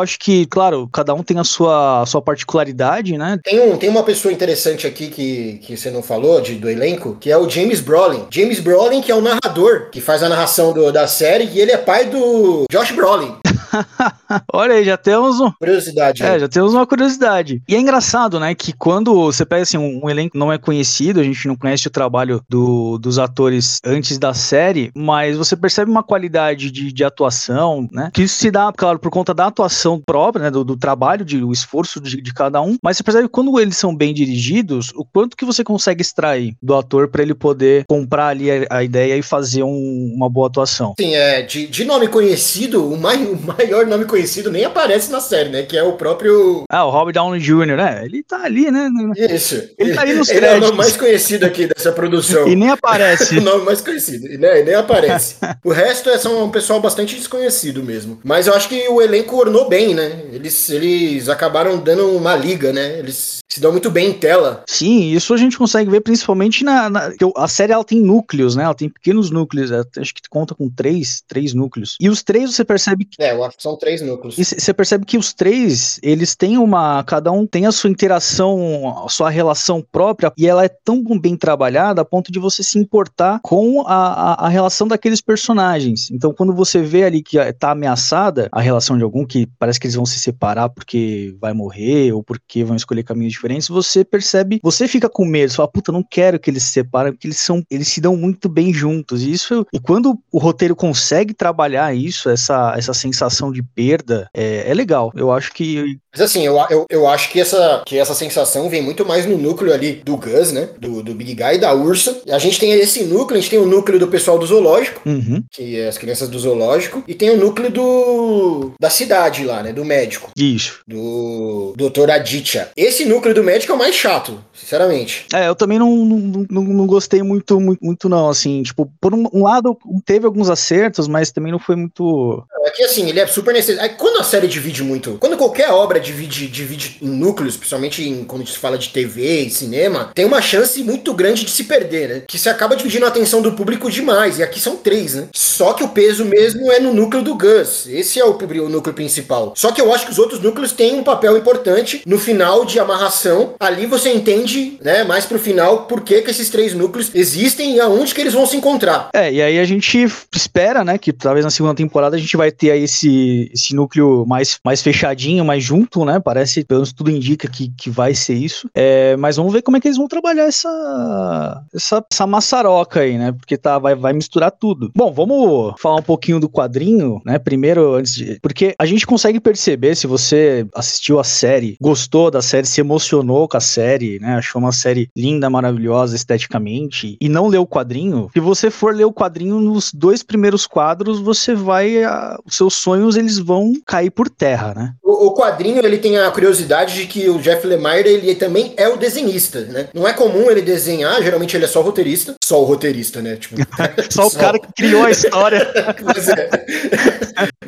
acho 0.00 0.18
que, 0.18 0.46
claro, 0.46 0.76
claro, 0.76 0.88
cada 0.92 1.14
um 1.14 1.22
tem 1.22 1.38
a 1.38 1.44
sua, 1.44 2.02
a 2.02 2.06
sua 2.06 2.20
particularidade, 2.20 3.16
né? 3.16 3.38
Tem, 3.42 3.60
um, 3.60 3.76
tem 3.76 3.88
uma 3.88 4.02
pessoa 4.02 4.32
interessante 4.32 4.86
aqui 4.86 5.08
que, 5.08 5.60
que 5.62 5.76
você 5.76 5.90
não 5.90 6.02
falou, 6.02 6.40
de, 6.40 6.56
do 6.56 6.68
elenco, 6.68 7.16
que 7.20 7.30
é 7.30 7.38
o 7.38 7.48
James 7.48 7.80
Brolin. 7.80 8.26
James 8.30 8.60
Brolin, 8.60 9.00
que 9.00 9.10
é 9.10 9.14
o 9.14 9.20
narrador, 9.20 9.90
que 9.90 10.00
faz 10.00 10.22
a 10.22 10.28
narração 10.28 10.72
do, 10.72 10.92
da 10.92 11.06
série, 11.06 11.44
e 11.44 11.60
ele 11.60 11.72
é 11.72 11.78
pai 11.78 12.06
do 12.06 12.64
Josh 12.70 12.92
Brolin. 12.92 13.34
Olha 14.52 14.74
aí, 14.74 14.84
já 14.84 14.96
temos 14.96 15.40
um... 15.40 15.50
Curiosidade. 15.52 16.22
É, 16.22 16.38
já 16.38 16.48
temos 16.48 16.74
uma 16.74 16.86
curiosidade. 16.86 17.62
E 17.68 17.74
é 17.74 17.78
engraçado, 17.78 18.40
né, 18.40 18.54
que 18.54 18.72
quando 18.72 19.14
você 19.14 19.44
pega 19.44 19.62
assim, 19.62 19.78
um, 19.78 20.04
um 20.04 20.10
elenco 20.10 20.36
não 20.36 20.52
é 20.52 20.58
conhecido, 20.58 21.20
a 21.20 21.22
gente 21.22 21.46
não 21.46 21.56
conhece 21.56 21.86
o 21.86 21.90
trabalho 21.90 22.42
do, 22.48 22.98
dos 22.98 23.18
atores 23.18 23.80
antes 23.84 24.18
da 24.18 24.34
série, 24.34 24.90
mas 24.94 25.36
você 25.36 25.56
percebe 25.56 25.90
uma 25.90 26.02
qualidade 26.02 26.70
de, 26.70 26.92
de 26.92 27.04
atuação, 27.04 27.88
né, 27.92 28.10
que 28.12 28.22
isso 28.22 28.36
se 28.36 28.50
dá, 28.50 28.72
claro, 28.76 28.98
por 28.98 29.10
conta 29.10 29.25
da 29.34 29.46
atuação 29.46 30.00
própria, 30.04 30.44
né, 30.44 30.50
do, 30.50 30.64
do 30.64 30.76
trabalho, 30.76 31.24
de, 31.24 31.42
o 31.42 31.52
esforço 31.52 32.00
de, 32.00 32.20
de, 32.20 32.34
cada 32.34 32.60
um, 32.60 32.76
mas 32.82 32.96
você 32.96 33.02
percebe 33.02 33.26
que 33.26 33.32
quando 33.32 33.58
eles 33.58 33.76
são 33.76 33.94
bem 33.94 34.12
dirigidos, 34.12 34.92
o 34.94 35.04
quanto 35.04 35.36
que 35.36 35.44
você 35.44 35.64
consegue 35.64 36.02
extrair 36.02 36.54
do 36.62 36.74
ator 36.74 37.08
para 37.08 37.22
ele 37.22 37.34
poder 37.34 37.84
comprar 37.88 38.28
ali 38.28 38.50
a, 38.50 38.66
a 38.70 38.84
ideia 38.84 39.16
e 39.16 39.22
fazer 39.22 39.62
um, 39.62 40.12
uma 40.14 40.28
boa 40.28 40.48
atuação. 40.48 40.94
Sim, 40.98 41.14
é, 41.14 41.42
de, 41.42 41.66
de 41.66 41.84
nome 41.84 42.08
conhecido, 42.08 42.92
o, 42.92 42.96
mais, 42.96 43.20
o 43.20 43.36
maior 43.36 43.86
nome 43.86 44.04
conhecido 44.04 44.50
nem 44.50 44.64
aparece 44.64 45.10
na 45.10 45.20
série, 45.20 45.48
né, 45.48 45.62
que 45.62 45.76
é 45.76 45.82
o 45.82 45.92
próprio... 45.92 46.64
Ah, 46.70 46.84
o 46.84 46.90
Robert 46.90 47.14
Downey 47.14 47.40
Jr., 47.40 47.76
né, 47.76 48.02
ele 48.04 48.22
tá 48.22 48.42
ali, 48.44 48.70
né. 48.70 48.88
Isso. 49.30 49.62
Ele 49.78 49.94
tá 49.94 50.02
ali 50.02 50.14
nos 50.14 50.28
ele 50.28 50.40
créditos. 50.40 50.62
é 50.62 50.64
o 50.64 50.68
nome 50.68 50.78
mais 50.78 50.96
conhecido 50.96 51.44
aqui 51.46 51.66
dessa 51.66 51.92
produção. 51.92 52.46
e 52.48 52.56
nem 52.56 52.70
aparece. 52.70 53.38
o 53.38 53.42
nome 53.42 53.64
mais 53.64 53.80
conhecido, 53.80 54.26
e 54.26 54.36
nem, 54.36 54.64
nem 54.64 54.74
aparece. 54.74 55.36
o 55.64 55.70
resto 55.70 56.10
é 56.10 56.18
só 56.18 56.44
um 56.44 56.50
pessoal 56.50 56.80
bastante 56.80 57.16
desconhecido 57.16 57.82
mesmo. 57.82 58.20
Mas 58.24 58.46
eu 58.46 58.54
acho 58.54 58.68
que 58.68 58.88
o 58.88 59.00
elenco 59.00 59.15
ornou 59.36 59.68
bem, 59.68 59.94
né, 59.94 60.22
eles, 60.32 60.68
eles 60.70 61.28
acabaram 61.28 61.78
dando 61.78 62.16
uma 62.16 62.34
liga, 62.36 62.72
né? 62.72 62.98
Eles 62.98 63.38
se 63.56 63.60
dão 63.60 63.72
muito 63.72 63.90
bem 63.90 64.10
em 64.10 64.12
tela. 64.12 64.62
Sim, 64.66 65.12
isso 65.12 65.32
a 65.32 65.36
gente 65.36 65.56
consegue 65.56 65.90
ver 65.90 66.02
principalmente 66.02 66.62
na. 66.62 66.90
na 66.90 67.10
a 67.36 67.48
série 67.48 67.72
ela 67.72 67.84
tem 67.84 68.00
núcleos, 68.00 68.54
né? 68.54 68.64
Ela 68.64 68.74
tem 68.74 68.88
pequenos 68.88 69.30
núcleos. 69.30 69.72
Acho 69.72 70.14
que 70.14 70.20
conta 70.28 70.54
com 70.54 70.68
três, 70.68 71.22
três 71.26 71.54
núcleos. 71.54 71.96
E 71.98 72.10
os 72.10 72.22
três 72.22 72.54
você 72.54 72.64
percebe 72.64 73.06
que. 73.06 73.22
É, 73.22 73.32
eu 73.32 73.42
acho 73.42 73.56
que 73.56 73.62
são 73.62 73.76
três 73.76 74.02
núcleos. 74.02 74.36
E 74.38 74.44
você 74.44 74.74
percebe 74.74 75.06
que 75.06 75.16
os 75.16 75.32
três, 75.32 75.98
eles 76.02 76.36
têm 76.36 76.58
uma. 76.58 77.02
Cada 77.04 77.32
um 77.32 77.46
tem 77.46 77.64
a 77.64 77.72
sua 77.72 77.88
interação, 77.88 79.04
a 79.06 79.08
sua 79.08 79.30
relação 79.30 79.82
própria, 79.90 80.30
e 80.36 80.46
ela 80.46 80.64
é 80.64 80.68
tão 80.68 81.02
bem 81.18 81.34
trabalhada 81.34 82.02
a 82.02 82.04
ponto 82.04 82.30
de 82.30 82.38
você 82.38 82.62
se 82.62 82.78
importar 82.78 83.40
com 83.42 83.82
a, 83.86 84.34
a, 84.34 84.46
a 84.46 84.48
relação 84.48 84.86
daqueles 84.86 85.22
personagens. 85.22 86.10
Então, 86.10 86.34
quando 86.34 86.54
você 86.54 86.82
vê 86.82 87.04
ali 87.04 87.22
que 87.22 87.38
tá 87.54 87.70
ameaçada 87.70 88.50
a 88.52 88.60
relação 88.60 88.98
de 88.98 89.04
algum, 89.04 89.24
que 89.24 89.46
parece 89.58 89.80
que 89.80 89.86
eles 89.86 89.94
vão 89.94 90.04
se 90.04 90.18
separar 90.18 90.68
porque 90.68 91.34
vai 91.40 91.54
morrer 91.54 92.12
ou 92.12 92.22
porque 92.22 92.62
vão 92.62 92.76
escolher 92.76 93.02
caminhos 93.02 93.32
diferentes, 93.32 93.45
você 93.68 94.04
percebe, 94.04 94.60
você 94.62 94.88
fica 94.88 95.08
com 95.08 95.24
medo, 95.24 95.50
você 95.50 95.56
fala, 95.56 95.70
puta, 95.70 95.92
não 95.92 96.02
quero 96.02 96.38
que 96.38 96.50
eles 96.50 96.64
se 96.64 96.72
separem, 96.72 97.12
porque 97.12 97.26
eles 97.26 97.38
são, 97.38 97.62
eles 97.70 97.88
se 97.88 98.00
dão 98.00 98.16
muito 98.16 98.48
bem 98.48 98.72
juntos. 98.72 99.22
E 99.22 99.32
isso, 99.32 99.66
e 99.72 99.78
quando 99.78 100.18
o 100.32 100.38
roteiro 100.38 100.74
consegue 100.74 101.34
trabalhar 101.34 101.94
isso, 101.94 102.28
essa, 102.28 102.74
essa 102.76 102.94
sensação 102.94 103.52
de 103.52 103.62
perda, 103.62 104.28
é, 104.34 104.70
é 104.70 104.74
legal. 104.74 105.12
Eu 105.14 105.32
acho 105.32 105.52
que 105.52 105.98
mas 106.16 106.30
assim, 106.30 106.46
eu, 106.46 106.58
eu, 106.70 106.86
eu 106.88 107.06
acho 107.06 107.30
que 107.30 107.38
essa, 107.38 107.82
que 107.84 107.98
essa 107.98 108.14
sensação 108.14 108.70
vem 108.70 108.80
muito 108.80 109.04
mais 109.04 109.26
no 109.26 109.36
núcleo 109.36 109.72
ali 109.72 110.00
do 110.02 110.16
Gus, 110.16 110.50
né? 110.50 110.70
Do, 110.78 111.02
do 111.02 111.14
Big 111.14 111.34
Guy 111.34 111.56
e 111.56 111.58
da 111.58 111.74
Ursa. 111.74 112.22
A 112.30 112.38
gente 112.38 112.58
tem 112.58 112.72
esse 112.72 113.04
núcleo, 113.04 113.38
a 113.38 113.40
gente 113.40 113.50
tem 113.50 113.58
o 113.58 113.66
núcleo 113.66 113.98
do 113.98 114.08
pessoal 114.08 114.38
do 114.38 114.46
zoológico, 114.46 115.02
uhum. 115.04 115.44
que 115.50 115.78
é 115.78 115.88
as 115.88 115.98
crianças 115.98 116.30
do 116.30 116.38
zoológico, 116.38 117.04
e 117.06 117.14
tem 117.14 117.28
o 117.28 117.36
núcleo 117.36 117.70
do 117.70 118.72
da 118.80 118.88
cidade 118.88 119.44
lá, 119.44 119.62
né? 119.62 119.74
Do 119.74 119.84
médico. 119.84 120.30
Isso. 120.34 120.80
Do 120.86 121.74
Dr. 121.76 122.10
Aditya. 122.10 122.70
Esse 122.74 123.04
núcleo 123.04 123.34
do 123.34 123.44
médico 123.44 123.72
é 123.72 123.74
o 123.74 123.78
mais 123.78 123.94
chato, 123.94 124.42
sinceramente. 124.54 125.26
É, 125.34 125.48
eu 125.48 125.54
também 125.54 125.78
não, 125.78 125.94
não, 125.94 126.46
não, 126.50 126.62
não 126.62 126.86
gostei 126.86 127.22
muito, 127.22 127.60
muito, 127.60 127.84
muito, 127.84 128.08
não, 128.08 128.30
assim, 128.30 128.62
tipo, 128.62 128.90
por 128.98 129.12
um, 129.12 129.26
um, 129.34 129.42
lado 129.42 129.76
teve 130.06 130.24
alguns 130.24 130.48
acertos, 130.48 131.06
mas 131.06 131.30
também 131.30 131.52
não 131.52 131.58
foi 131.58 131.76
muito... 131.76 132.42
É 132.64 132.70
que 132.70 132.82
assim, 132.82 133.06
ele 133.08 133.20
é 133.20 133.26
super 133.26 133.52
necessário. 133.52 133.96
Quando 133.96 134.18
a 134.18 134.24
série 134.24 134.48
divide 134.48 134.82
muito, 134.82 135.18
quando 135.20 135.36
qualquer 135.36 135.70
obra 135.70 136.00
divide, 136.06 136.46
divide 136.46 136.96
em 137.02 137.08
núcleos, 137.08 137.56
principalmente 137.56 138.02
em, 138.02 138.24
quando 138.24 138.46
se 138.46 138.58
fala 138.58 138.78
de 138.78 138.88
TV 138.88 139.42
e 139.42 139.50
cinema, 139.50 140.10
tem 140.14 140.24
uma 140.24 140.40
chance 140.40 140.82
muito 140.82 141.12
grande 141.12 141.44
de 141.44 141.50
se 141.50 141.64
perder, 141.64 142.08
né? 142.08 142.22
Que 142.26 142.38
se 142.38 142.48
acaba 142.48 142.76
dividindo 142.76 143.04
a 143.04 143.08
atenção 143.08 143.42
do 143.42 143.52
público 143.52 143.90
demais. 143.90 144.38
E 144.38 144.42
aqui 144.42 144.60
são 144.60 144.76
três, 144.76 145.14
né? 145.14 145.28
Só 145.34 145.72
que 145.72 145.84
o 145.84 145.88
peso 145.88 146.24
mesmo 146.24 146.70
é 146.70 146.78
no 146.78 146.92
núcleo 146.92 147.22
do 147.22 147.34
Gus. 147.34 147.86
Esse 147.88 148.20
é 148.20 148.24
o, 148.24 148.36
o 148.36 148.68
núcleo 148.68 148.94
principal. 148.94 149.52
Só 149.56 149.72
que 149.72 149.80
eu 149.80 149.92
acho 149.92 150.06
que 150.06 150.12
os 150.12 150.18
outros 150.18 150.40
núcleos 150.40 150.72
têm 150.72 150.94
um 150.96 151.04
papel 151.04 151.36
importante 151.36 152.02
no 152.06 152.18
final 152.18 152.64
de 152.64 152.78
amarração. 152.78 153.54
Ali 153.58 153.86
você 153.86 154.12
entende, 154.12 154.78
né, 154.82 155.04
mais 155.04 155.24
pro 155.24 155.38
final, 155.38 155.86
por 155.86 156.02
que, 156.02 156.22
que 156.22 156.30
esses 156.30 156.50
três 156.50 156.74
núcleos 156.74 157.10
existem 157.14 157.76
e 157.76 157.80
aonde 157.80 158.14
que 158.14 158.20
eles 158.20 158.34
vão 158.34 158.46
se 158.46 158.56
encontrar. 158.56 159.10
É, 159.14 159.32
e 159.32 159.42
aí 159.42 159.58
a 159.58 159.64
gente 159.64 160.06
espera, 160.34 160.84
né, 160.84 160.98
que 160.98 161.12
talvez 161.12 161.44
na 161.44 161.50
segunda 161.50 161.74
temporada 161.74 162.16
a 162.16 162.18
gente 162.18 162.36
vai 162.36 162.50
ter 162.50 162.70
aí 162.70 162.84
esse, 162.84 163.50
esse 163.52 163.74
núcleo 163.74 164.24
mais, 164.26 164.58
mais 164.64 164.82
fechadinho, 164.82 165.44
mais 165.44 165.62
junto, 165.62 165.95
né? 166.04 166.20
Parece, 166.20 166.64
pelo 166.64 166.80
menos 166.80 166.92
tudo 166.92 167.10
indica 167.10 167.48
que, 167.48 167.68
que 167.76 167.90
vai 167.90 168.14
ser 168.14 168.34
isso. 168.34 168.68
É, 168.74 169.16
mas 169.16 169.36
vamos 169.36 169.52
ver 169.52 169.62
como 169.62 169.76
é 169.76 169.80
que 169.80 169.88
eles 169.88 169.98
vão 169.98 170.08
trabalhar 170.08 170.44
essa, 170.44 171.62
essa, 171.74 172.04
essa 172.10 172.26
maçaroca 172.26 173.00
aí, 173.00 173.18
né? 173.18 173.32
Porque 173.32 173.56
tá, 173.56 173.78
vai, 173.78 173.94
vai 173.94 174.12
misturar 174.12 174.50
tudo. 174.50 174.90
Bom, 174.94 175.12
vamos 175.12 175.74
falar 175.78 175.96
um 175.96 176.02
pouquinho 176.02 176.40
do 176.40 176.48
quadrinho, 176.48 177.20
né? 177.24 177.38
Primeiro, 177.38 177.94
antes 177.94 178.14
de. 178.14 178.38
Porque 178.40 178.74
a 178.78 178.86
gente 178.86 179.06
consegue 179.06 179.40
perceber, 179.40 179.94
se 179.94 180.06
você 180.06 180.66
assistiu 180.74 181.18
a 181.18 181.24
série, 181.24 181.76
gostou 181.80 182.30
da 182.30 182.42
série, 182.42 182.66
se 182.66 182.80
emocionou 182.80 183.48
com 183.48 183.56
a 183.56 183.60
série, 183.60 184.18
né? 184.18 184.36
Achou 184.36 184.60
uma 184.60 184.72
série 184.72 185.08
linda, 185.16 185.48
maravilhosa 185.48 186.16
esteticamente, 186.16 187.16
e 187.20 187.28
não 187.28 187.48
leu 187.48 187.62
o 187.62 187.66
quadrinho, 187.66 188.28
se 188.32 188.40
você 188.40 188.70
for 188.70 188.94
ler 188.94 189.04
o 189.04 189.12
quadrinho 189.12 189.60
nos 189.60 189.92
dois 189.92 190.22
primeiros 190.22 190.66
quadros, 190.66 191.20
você 191.20 191.54
vai. 191.54 192.02
A, 192.04 192.38
os 192.44 192.56
seus 192.56 192.74
sonhos 192.74 193.16
eles 193.16 193.38
vão 193.38 193.72
cair 193.84 194.10
por 194.10 194.28
terra, 194.28 194.74
né? 194.74 194.94
O, 195.02 195.28
o 195.28 195.34
quadrinho 195.34 195.75
ele 195.84 195.98
tem 195.98 196.18
a 196.18 196.30
curiosidade 196.30 196.94
de 196.94 197.06
que 197.06 197.28
o 197.28 197.38
Jeff 197.38 197.66
Lemire 197.66 198.08
ele 198.08 198.34
também 198.34 198.72
é 198.76 198.88
o 198.88 198.96
desenhista, 198.96 199.60
né? 199.62 199.88
Não 199.92 200.06
é 200.06 200.12
comum 200.12 200.50
ele 200.50 200.62
desenhar, 200.62 201.22
geralmente 201.22 201.56
ele 201.56 201.64
é 201.64 201.68
só 201.68 201.80
roteirista, 201.80 202.34
só 202.42 202.60
o 202.60 202.64
roteirista, 202.64 203.20
né? 203.20 203.36
Tipo, 203.36 203.56
só 204.10 204.26
o 204.26 204.30
só. 204.30 204.38
cara 204.38 204.58
que 204.58 204.68
criou 204.74 205.04
a 205.04 205.10
história. 205.10 205.66
Mas, 206.02 206.28
é. 206.28 206.48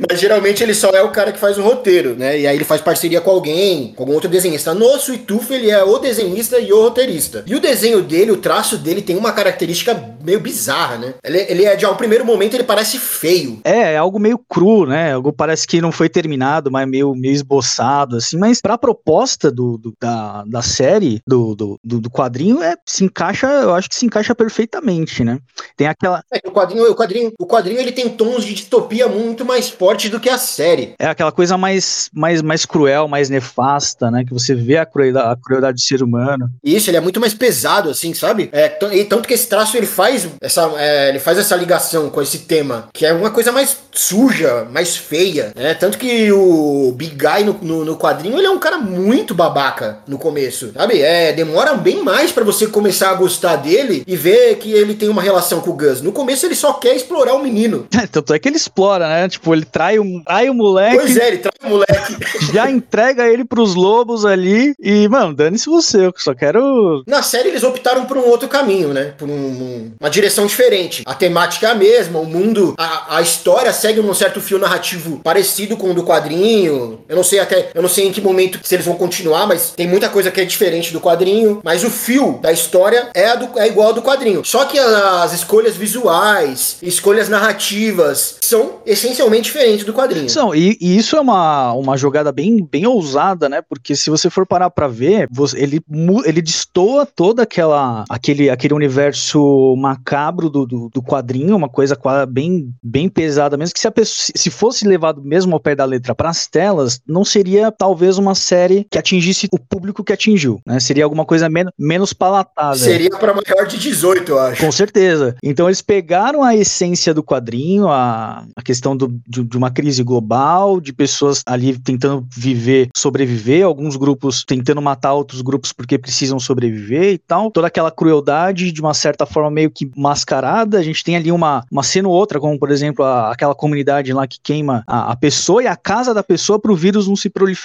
Mas 0.08 0.20
geralmente 0.20 0.62
ele 0.62 0.74
só 0.74 0.90
é 0.90 1.02
o 1.02 1.10
cara 1.10 1.32
que 1.32 1.38
faz 1.38 1.58
o 1.58 1.62
roteiro, 1.62 2.14
né? 2.14 2.38
E 2.38 2.46
aí 2.46 2.56
ele 2.56 2.64
faz 2.64 2.80
parceria 2.80 3.20
com 3.20 3.30
alguém, 3.30 3.92
com 3.94 4.02
algum 4.02 4.14
outro 4.14 4.28
desenhista. 4.28 4.74
No 4.74 4.98
Suituf 4.98 5.52
ele 5.52 5.70
é 5.70 5.82
o 5.82 5.98
desenhista 5.98 6.58
e 6.58 6.72
o 6.72 6.82
roteirista. 6.82 7.44
E 7.46 7.54
o 7.54 7.60
desenho 7.60 8.02
dele, 8.02 8.30
o 8.30 8.36
traço 8.36 8.78
dele 8.78 9.02
tem 9.02 9.16
uma 9.16 9.32
característica 9.32 9.94
meio 10.24 10.40
bizarra, 10.40 10.98
né? 10.98 11.14
Ele, 11.24 11.38
ele 11.48 11.64
é 11.64 11.76
de 11.76 11.86
um 11.86 11.94
primeiro 11.94 12.24
momento 12.24 12.54
ele 12.54 12.64
parece 12.64 12.98
feio. 12.98 13.60
É, 13.64 13.94
é 13.94 13.96
algo 13.96 14.18
meio 14.18 14.38
cru, 14.38 14.86
né? 14.86 15.12
Algo 15.12 15.32
parece 15.32 15.66
que 15.66 15.80
não 15.80 15.90
foi 15.90 16.08
terminado, 16.08 16.70
mas 16.70 16.88
meio, 16.88 17.14
meio 17.14 17.34
esboçado, 17.34 17.97
assim. 18.16 18.36
Mas 18.36 18.60
pra 18.60 18.78
proposta 18.78 19.50
do, 19.50 19.78
do 19.78 19.94
da, 20.00 20.44
da 20.44 20.62
série, 20.62 21.20
do, 21.26 21.54
do, 21.54 21.80
do, 21.82 22.10
quadrinho, 22.10 22.62
é, 22.62 22.74
se 22.86 23.04
encaixa, 23.04 23.46
eu 23.46 23.74
acho 23.74 23.88
que 23.88 23.94
se 23.94 24.06
encaixa 24.06 24.34
perfeitamente, 24.34 25.24
né? 25.24 25.38
Tem 25.76 25.86
aquela. 25.86 26.22
É, 26.32 26.40
o 26.46 26.52
quadrinho, 26.52 26.90
o 26.90 26.94
quadrinho, 26.94 27.32
o 27.38 27.46
quadrinho 27.46 27.80
ele 27.80 27.92
tem 27.92 28.08
tons 28.08 28.44
de 28.44 28.54
distopia 28.54 29.08
muito 29.08 29.44
mais 29.44 29.68
forte 29.68 30.08
do 30.08 30.20
que 30.20 30.28
a 30.28 30.38
série. 30.38 30.94
É 30.98 31.06
aquela 31.06 31.32
coisa 31.32 31.56
mais, 31.56 32.10
mais, 32.12 32.42
mais 32.42 32.64
cruel, 32.66 33.08
mais 33.08 33.28
nefasta, 33.28 34.10
né? 34.10 34.24
Que 34.24 34.32
você 34.32 34.54
vê 34.54 34.76
a 34.76 34.86
crueldade, 34.86 35.28
a 35.28 35.36
crueldade 35.36 35.76
do 35.76 35.80
ser 35.80 36.02
humano. 36.02 36.50
Isso, 36.62 36.90
ele 36.90 36.96
é 36.96 37.00
muito 37.00 37.20
mais 37.20 37.34
pesado, 37.34 37.90
assim, 37.90 38.12
sabe? 38.14 38.48
É, 38.52 38.78
e 38.92 39.04
tanto 39.04 39.26
que 39.26 39.34
esse 39.34 39.48
traço 39.48 39.76
ele 39.76 39.86
faz 39.86 40.28
essa, 40.40 40.70
é, 40.76 41.08
ele 41.08 41.18
faz 41.18 41.38
essa 41.38 41.56
ligação 41.56 42.10
com 42.10 42.20
esse 42.22 42.40
tema, 42.40 42.88
que 42.92 43.06
é 43.06 43.12
uma 43.12 43.30
coisa 43.30 43.52
mais 43.52 43.76
suja, 43.92 44.66
mais 44.70 44.96
feia, 44.96 45.52
né? 45.54 45.74
Tanto 45.74 45.98
que 45.98 46.30
o 46.32 46.92
Big 46.92 47.14
Guy 47.14 47.44
no, 47.44 47.84
no, 47.84 47.84
no 47.88 47.96
quadrinho, 47.96 48.36
ele 48.36 48.46
é 48.46 48.50
um 48.50 48.58
cara 48.58 48.76
muito 48.76 49.34
babaca 49.34 50.00
no 50.06 50.18
começo, 50.18 50.72
sabe? 50.74 51.00
É, 51.00 51.32
demora 51.32 51.74
bem 51.74 52.02
mais 52.02 52.30
para 52.30 52.44
você 52.44 52.66
começar 52.66 53.10
a 53.10 53.14
gostar 53.14 53.56
dele 53.56 54.04
e 54.06 54.14
ver 54.14 54.56
que 54.56 54.70
ele 54.72 54.94
tem 54.94 55.08
uma 55.08 55.22
relação 55.22 55.60
com 55.60 55.70
o 55.70 55.74
Gus. 55.74 56.02
No 56.02 56.12
começo 56.12 56.44
ele 56.44 56.54
só 56.54 56.74
quer 56.74 56.94
explorar 56.94 57.34
o 57.34 57.42
menino. 57.42 57.86
É, 57.98 58.06
tanto 58.06 58.34
é 58.34 58.38
que 58.38 58.46
ele 58.46 58.56
explora, 58.56 59.08
né? 59.08 59.28
Tipo, 59.28 59.54
ele 59.54 59.64
trai 59.64 59.98
o, 59.98 60.22
trai 60.22 60.50
o 60.50 60.54
moleque. 60.54 60.96
Pois 60.98 61.16
é, 61.16 61.28
ele 61.28 61.38
trai 61.38 61.52
o 61.64 61.68
moleque. 61.68 62.16
já 62.52 62.70
entrega 62.70 63.26
ele 63.26 63.44
pros 63.44 63.74
lobos 63.74 64.26
ali 64.26 64.74
e, 64.78 65.08
mano, 65.08 65.34
dane-se 65.34 65.66
você, 65.66 66.06
eu 66.06 66.12
só 66.16 66.34
quero. 66.34 67.02
Na 67.06 67.22
série 67.22 67.48
eles 67.48 67.64
optaram 67.64 68.04
por 68.04 68.18
um 68.18 68.28
outro 68.28 68.48
caminho, 68.48 68.92
né? 68.92 69.14
Por 69.16 69.28
um, 69.28 69.32
um, 69.32 69.92
uma 69.98 70.10
direção 70.10 70.46
diferente. 70.46 71.02
A 71.06 71.14
temática 71.14 71.68
é 71.68 71.70
a 71.70 71.74
mesma, 71.74 72.18
o 72.18 72.26
mundo, 72.26 72.74
a, 72.76 73.16
a 73.16 73.22
história 73.22 73.72
segue 73.72 73.98
um 73.98 74.12
certo 74.12 74.40
fio 74.42 74.58
narrativo 74.58 75.20
parecido 75.24 75.76
com 75.76 75.90
o 75.90 75.94
do 75.94 76.04
quadrinho. 76.04 77.00
Eu 77.08 77.16
não 77.16 77.24
sei 77.24 77.38
até, 77.38 77.70
eu 77.78 77.82
não 77.82 77.88
sei 77.88 78.08
em 78.08 78.12
que 78.12 78.20
momento 78.20 78.58
se 78.60 78.74
eles 78.74 78.84
vão 78.84 78.96
continuar, 78.96 79.46
mas 79.46 79.70
tem 79.70 79.86
muita 79.86 80.08
coisa 80.08 80.32
que 80.32 80.40
é 80.40 80.44
diferente 80.44 80.92
do 80.92 81.00
quadrinho. 81.00 81.60
Mas 81.62 81.84
o 81.84 81.90
fio 81.90 82.40
da 82.42 82.50
história 82.50 83.08
é, 83.14 83.36
do, 83.36 83.56
é 83.56 83.68
igual 83.68 83.88
ao 83.88 83.94
do 83.94 84.02
quadrinho. 84.02 84.44
Só 84.44 84.64
que 84.64 84.76
as 84.76 85.32
escolhas 85.32 85.76
visuais, 85.76 86.78
escolhas 86.82 87.28
narrativas 87.28 88.36
são 88.40 88.80
essencialmente 88.84 89.44
diferentes 89.44 89.84
do 89.84 89.92
quadrinho. 89.92 90.28
São, 90.28 90.52
e, 90.52 90.76
e 90.80 90.98
isso 90.98 91.14
é 91.14 91.20
uma, 91.20 91.72
uma 91.74 91.96
jogada 91.96 92.32
bem, 92.32 92.66
bem 92.68 92.84
ousada, 92.84 93.48
né? 93.48 93.62
Porque 93.62 93.94
se 93.94 94.10
você 94.10 94.28
for 94.28 94.44
parar 94.44 94.70
para 94.70 94.88
ver, 94.88 95.28
você, 95.30 95.56
ele, 95.60 95.80
ele 96.24 96.42
destoa 96.42 97.06
toda 97.06 97.44
aquela 97.44 98.04
aquele, 98.08 98.50
aquele 98.50 98.74
universo 98.74 99.76
macabro 99.76 100.50
do, 100.50 100.66
do, 100.66 100.90
do 100.92 101.00
quadrinho, 101.00 101.54
uma 101.54 101.68
coisa 101.68 101.96
bem, 102.28 102.74
bem 102.82 103.08
pesada 103.08 103.56
mesmo, 103.56 103.72
que 103.72 103.80
se, 103.80 103.88
pessoa, 103.88 104.32
se 104.34 104.50
fosse 104.50 104.84
levado 104.84 105.22
mesmo 105.22 105.54
ao 105.54 105.60
pé 105.60 105.76
da 105.76 105.84
letra 105.84 106.12
para 106.12 106.28
as 106.28 106.48
telas, 106.48 107.00
não 107.06 107.24
seria 107.24 107.67
talvez 107.70 108.18
uma 108.18 108.34
série 108.34 108.86
que 108.90 108.98
atingisse 108.98 109.48
o 109.52 109.58
público 109.58 110.04
que 110.04 110.12
atingiu, 110.12 110.60
né? 110.66 110.80
Seria 110.80 111.04
alguma 111.04 111.24
coisa 111.24 111.48
men 111.48 111.66
menos 111.78 112.12
palatável. 112.12 112.78
Seria 112.78 113.10
para 113.10 113.34
maior 113.34 113.66
de 113.66 113.78
18, 113.78 114.32
eu 114.32 114.38
acho. 114.38 114.60
Com 114.64 114.72
certeza. 114.72 115.36
Então 115.42 115.68
eles 115.68 115.82
pegaram 115.82 116.42
a 116.42 116.54
essência 116.56 117.12
do 117.12 117.22
quadrinho, 117.22 117.88
a, 117.88 118.44
a 118.56 118.62
questão 118.62 118.96
do, 118.96 119.08
de, 119.26 119.42
de 119.42 119.56
uma 119.56 119.70
crise 119.70 120.02
global, 120.02 120.80
de 120.80 120.92
pessoas 120.92 121.42
ali 121.46 121.78
tentando 121.78 122.26
viver, 122.34 122.88
sobreviver, 122.96 123.64
alguns 123.64 123.96
grupos 123.96 124.44
tentando 124.44 124.80
matar 124.80 125.14
outros 125.14 125.42
grupos 125.42 125.72
porque 125.72 125.98
precisam 125.98 126.38
sobreviver 126.38 127.12
e 127.14 127.18
tal. 127.18 127.50
Toda 127.50 127.66
aquela 127.66 127.90
crueldade, 127.90 128.72
de 128.72 128.80
uma 128.80 128.94
certa 128.94 129.26
forma 129.26 129.50
meio 129.50 129.70
que 129.70 129.90
mascarada. 129.96 130.78
A 130.78 130.82
gente 130.82 131.04
tem 131.04 131.16
ali 131.16 131.30
uma, 131.30 131.64
uma 131.70 131.82
cena 131.82 132.08
ou 132.08 132.14
outra, 132.14 132.40
como 132.40 132.58
por 132.58 132.70
exemplo 132.70 133.04
a, 133.04 133.32
aquela 133.32 133.54
comunidade 133.54 134.12
lá 134.12 134.26
que 134.26 134.38
queima 134.42 134.82
a, 134.86 135.12
a 135.12 135.16
pessoa 135.16 135.62
e 135.62 135.66
a 135.66 135.76
casa 135.76 136.14
da 136.14 136.22
pessoa 136.22 136.58
para 136.58 136.72
o 136.72 136.76
vírus 136.76 137.08
não 137.08 137.16
se 137.16 137.28
proliferar. 137.28 137.57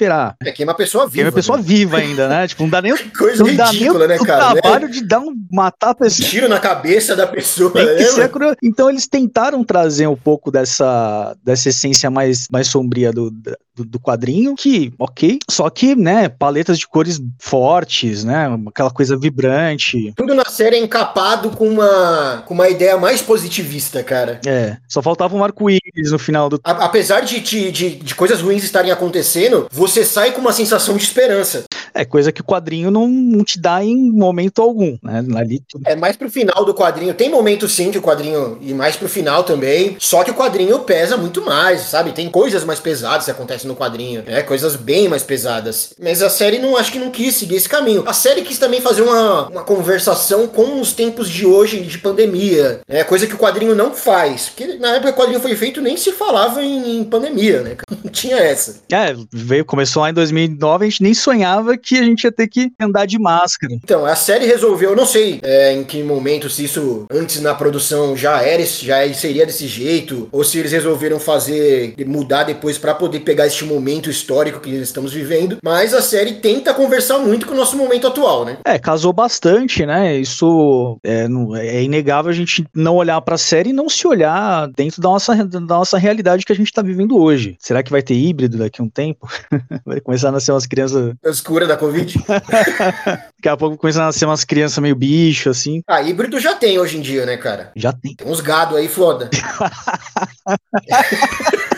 É, 0.44 0.52
queima 0.52 0.72
a 0.72 0.76
pessoa 0.76 1.06
viva. 1.06 1.16
Queima 1.16 1.30
a 1.30 1.34
pessoa 1.34 1.58
né? 1.58 1.64
viva 1.64 1.98
ainda, 1.98 2.28
né? 2.28 2.48
Tipo, 2.48 2.64
não 2.64 2.70
dá 2.70 2.82
nem, 2.82 2.96
Coisa 3.18 3.44
não 3.44 3.50
ridícula, 3.50 4.08
dá 4.08 4.08
nem 4.08 4.18
o, 4.18 4.24
né, 4.24 4.26
cara? 4.26 4.54
trabalho 4.54 4.88
né? 4.88 4.92
de 4.94 5.06
dar 5.06 5.20
um, 5.20 5.34
matar 5.52 5.92
a 5.92 5.96
pessoa. 5.96 6.28
Tiro 6.28 6.50
na 6.50 6.60
cabeça 6.60 7.16
da 7.16 7.28
pessoa, 7.28 7.72
né, 7.74 8.56
Então 8.62 8.90
eles 8.90 9.08
tentaram 9.08 9.64
trazer 9.64 10.08
um 10.08 10.16
pouco 10.16 10.52
dessa, 10.52 11.36
dessa 11.44 11.70
essência 11.70 12.10
mais, 12.10 12.48
mais 12.52 12.68
sombria 12.68 13.12
do, 13.12 13.32
do, 13.76 13.86
do, 13.86 14.00
quadrinho, 14.00 14.56
que, 14.56 14.94
ok, 15.00 15.40
só 15.50 15.70
que, 15.70 15.96
né, 15.96 16.30
paletas 16.30 16.78
de 16.78 16.88
cores 16.88 17.20
fortes, 17.40 18.24
né, 18.24 18.48
aquela 18.68 18.92
coisa 18.92 19.18
vibrante. 19.18 20.14
Tudo 20.16 20.34
na 20.34 20.46
série 20.46 20.76
é 20.76 20.80
encapado 20.80 21.52
com 21.52 21.68
uma, 21.68 22.44
com 22.46 22.54
uma 22.54 22.70
ideia 22.70 22.98
mais 22.98 23.22
positivista, 23.22 24.04
cara. 24.04 24.40
É, 24.46 24.78
só 24.88 25.02
faltava 25.02 25.36
um 25.36 25.44
arco-íris 25.44 26.12
no 26.12 26.20
final 26.20 26.50
do... 26.50 26.60
A, 26.64 26.72
apesar 26.86 27.22
de, 27.22 27.40
de, 27.40 27.72
de, 27.72 27.96
de 27.96 28.16
coisas 28.16 28.42
ruins 28.42 28.64
estarem 28.64 28.92
acontecendo, 28.92 29.68
você 29.88 30.06
sai 30.06 30.32
com 30.32 30.40
uma 30.40 30.54
sensação 30.54 30.96
de 30.96 31.04
esperança. 31.04 31.66
É, 31.94 32.04
coisa 32.06 32.32
que 32.32 32.42
o 32.42 32.46
quadrinho 32.46 32.92
não, 32.92 33.08
não 33.08 33.44
te 33.44 33.60
dá 33.60 33.84
em 33.84 34.12
momento 34.12 34.62
algum, 34.62 34.98
né, 35.02 35.24
ali... 35.36 35.62
É 35.86 35.96
mais 35.96 36.16
pro 36.16 36.30
final 36.30 36.66
do 36.66 36.74
quadrinho, 36.74 37.14
tem 37.14 37.30
momento 37.30 37.68
sim 37.68 37.92
que 37.92 37.98
o 37.98 38.02
quadrinho, 38.02 38.58
e 38.62 38.74
mais 38.74 38.96
pro 38.96 39.08
final 39.08 39.44
também, 39.44 39.96
só 40.00 40.24
que 40.24 40.32
o 40.32 40.36
quadrinho 40.36 40.80
pesa 40.80 41.16
muito 41.16 41.44
mais, 41.44 41.82
sabe, 41.82 42.12
tem 42.12 42.30
coisas 42.30 42.64
mais 42.64 42.80
pesadas 42.80 43.26
que 43.26 43.32
acontecem 43.32 43.54
acontece 43.54 43.68
no 43.68 43.76
quadrinho, 43.76 44.24
né? 44.26 44.42
Coisas 44.42 44.76
bem 44.76 45.08
mais 45.08 45.24
pesadas. 45.24 45.94
Mas 46.02 46.22
a 46.22 46.30
série 46.30 46.60
não 46.60 46.76
acho 46.78 46.92
que 46.92 47.00
não 47.00 47.12
quis 47.12 47.36
seguir 47.36 47.56
esse 47.56 47.70
caminho. 47.70 48.04
A 48.08 48.14
série 48.14 48.42
quis 48.42 48.58
também 48.58 48.82
fazer 48.82 49.02
uma, 49.02 49.48
uma 49.48 49.64
conversação 49.64 50.48
com 50.48 50.80
os 50.80 50.94
tempos 50.94 51.30
de 51.30 51.46
hoje 51.46 51.82
de 51.82 51.98
pandemia, 51.98 52.82
né? 52.88 53.04
Coisa 53.04 53.28
que 53.28 53.36
o 53.36 53.38
quadrinho 53.38 53.76
não 53.76 53.94
faz. 53.94 54.50
Porque 54.50 54.78
na 54.78 54.96
época 54.96 55.14
que 55.14 55.20
o 55.20 55.22
quadrinho 55.22 55.40
foi 55.40 55.56
feito 55.56 55.82
nem 55.82 55.98
se 55.98 56.12
falava 56.12 56.64
em, 56.64 57.00
em 57.00 57.04
pandemia, 57.04 57.62
né? 57.62 57.76
Não 58.04 58.12
tinha 58.12 58.38
essa. 58.38 58.82
É, 58.92 59.16
veio, 59.32 59.66
começou 59.66 60.02
lá 60.02 60.10
em 60.10 60.14
2009, 60.14 60.86
a 60.86 60.90
gente 60.90 61.04
nem 61.04 61.14
sonhava 61.14 61.78
que 61.84 61.98
a 61.98 62.04
gente 62.04 62.24
ia 62.24 62.32
ter 62.32 62.48
que 62.48 62.72
andar 62.80 63.06
de 63.06 63.20
máscara. 63.20 63.74
Então, 63.74 64.06
a 64.06 64.16
série 64.16 64.46
resolveu, 64.46 64.92
eu 64.92 64.96
não 64.96 65.06
sei 65.06 65.40
é, 65.44 65.74
em 65.74 65.84
que 65.84 66.02
momento, 66.04 66.50
se 66.50 66.64
isso 66.64 67.06
antes 67.12 67.42
na 67.42 67.54
produção 67.54 68.16
já 68.16 68.42
era, 68.42 68.64
já 68.66 69.14
seria 69.14 69.46
desse 69.46 69.68
jeito, 69.68 70.28
ou 70.32 70.44
se 70.44 70.58
eles 70.60 70.72
resolveram 70.72 71.20
fazer, 71.20 71.96
mudar 72.06 72.44
depois 72.44 72.78
para 72.78 72.94
poder 72.94 73.20
pegar 73.22 73.48
este 73.48 73.66
momento 73.66 74.10
histórico 74.10 74.60
que 74.60 74.70
estamos 74.70 75.14
vivendo, 75.14 75.58
mas 75.64 75.94
a 75.94 76.02
série 76.02 76.34
tenta 76.34 76.74
conversar 76.74 77.20
muito 77.20 77.46
com 77.46 77.54
o 77.54 77.58
nosso 77.58 77.78
momento 77.78 78.08
atual, 78.08 78.46
né? 78.46 78.58
É, 78.66 78.80
casou 78.80 79.14
bastante, 79.14 79.86
né? 79.86 80.18
Isso 80.18 80.98
é, 81.04 81.28
é 81.58 81.84
inegável 81.84 82.32
a 82.32 82.36
gente 82.36 82.66
não 82.74 82.96
olhar 82.96 83.20
para 83.22 83.36
a 83.36 83.38
série 83.38 83.70
e 83.70 83.74
não 83.74 83.90
se 83.90 84.08
olhar 84.08 84.68
dentro 84.76 85.02
da 85.02 85.10
nossa, 85.10 85.36
da 85.46 85.60
nossa 85.60 85.98
realidade 85.98 86.46
que 86.46 86.52
a 86.52 86.56
gente 86.56 86.68
está 86.68 86.82
vivendo 86.82 87.18
hoje. 87.18 87.56
Será 87.60 87.84
que 87.84 87.92
vai 87.92 88.02
ter 88.02 88.16
híbrido 88.16 88.58
daqui 88.58 88.82
a 88.82 88.84
um 88.84 88.90
tempo? 88.90 89.28
vai 89.86 90.00
começar 90.00 90.30
a 90.30 90.32
nascer 90.32 90.52
umas 90.52 90.66
crianças. 90.66 91.14
Escura 91.26 91.68
da 91.68 91.73
Covid? 91.78 92.20
Daqui 92.28 93.50
a 93.50 93.58
pouco 93.58 93.78
começar 93.78 94.04
a 94.04 94.06
nascer 94.06 94.26
umas 94.26 94.44
crianças 94.44 94.78
meio 94.80 94.96
bicho, 94.96 95.50
assim. 95.50 95.82
Ah, 95.88 96.02
híbrido 96.02 96.40
já 96.40 96.56
tem 96.56 96.80
hoje 96.80 96.98
em 96.98 97.02
dia, 97.02 97.26
né, 97.26 97.38
cara? 97.38 97.72
Já 97.76 97.92
tem. 97.92 98.16
Tem 98.16 98.28
uns 98.28 98.42
gado 98.42 98.76
aí, 98.76 98.88
foda. 98.88 99.30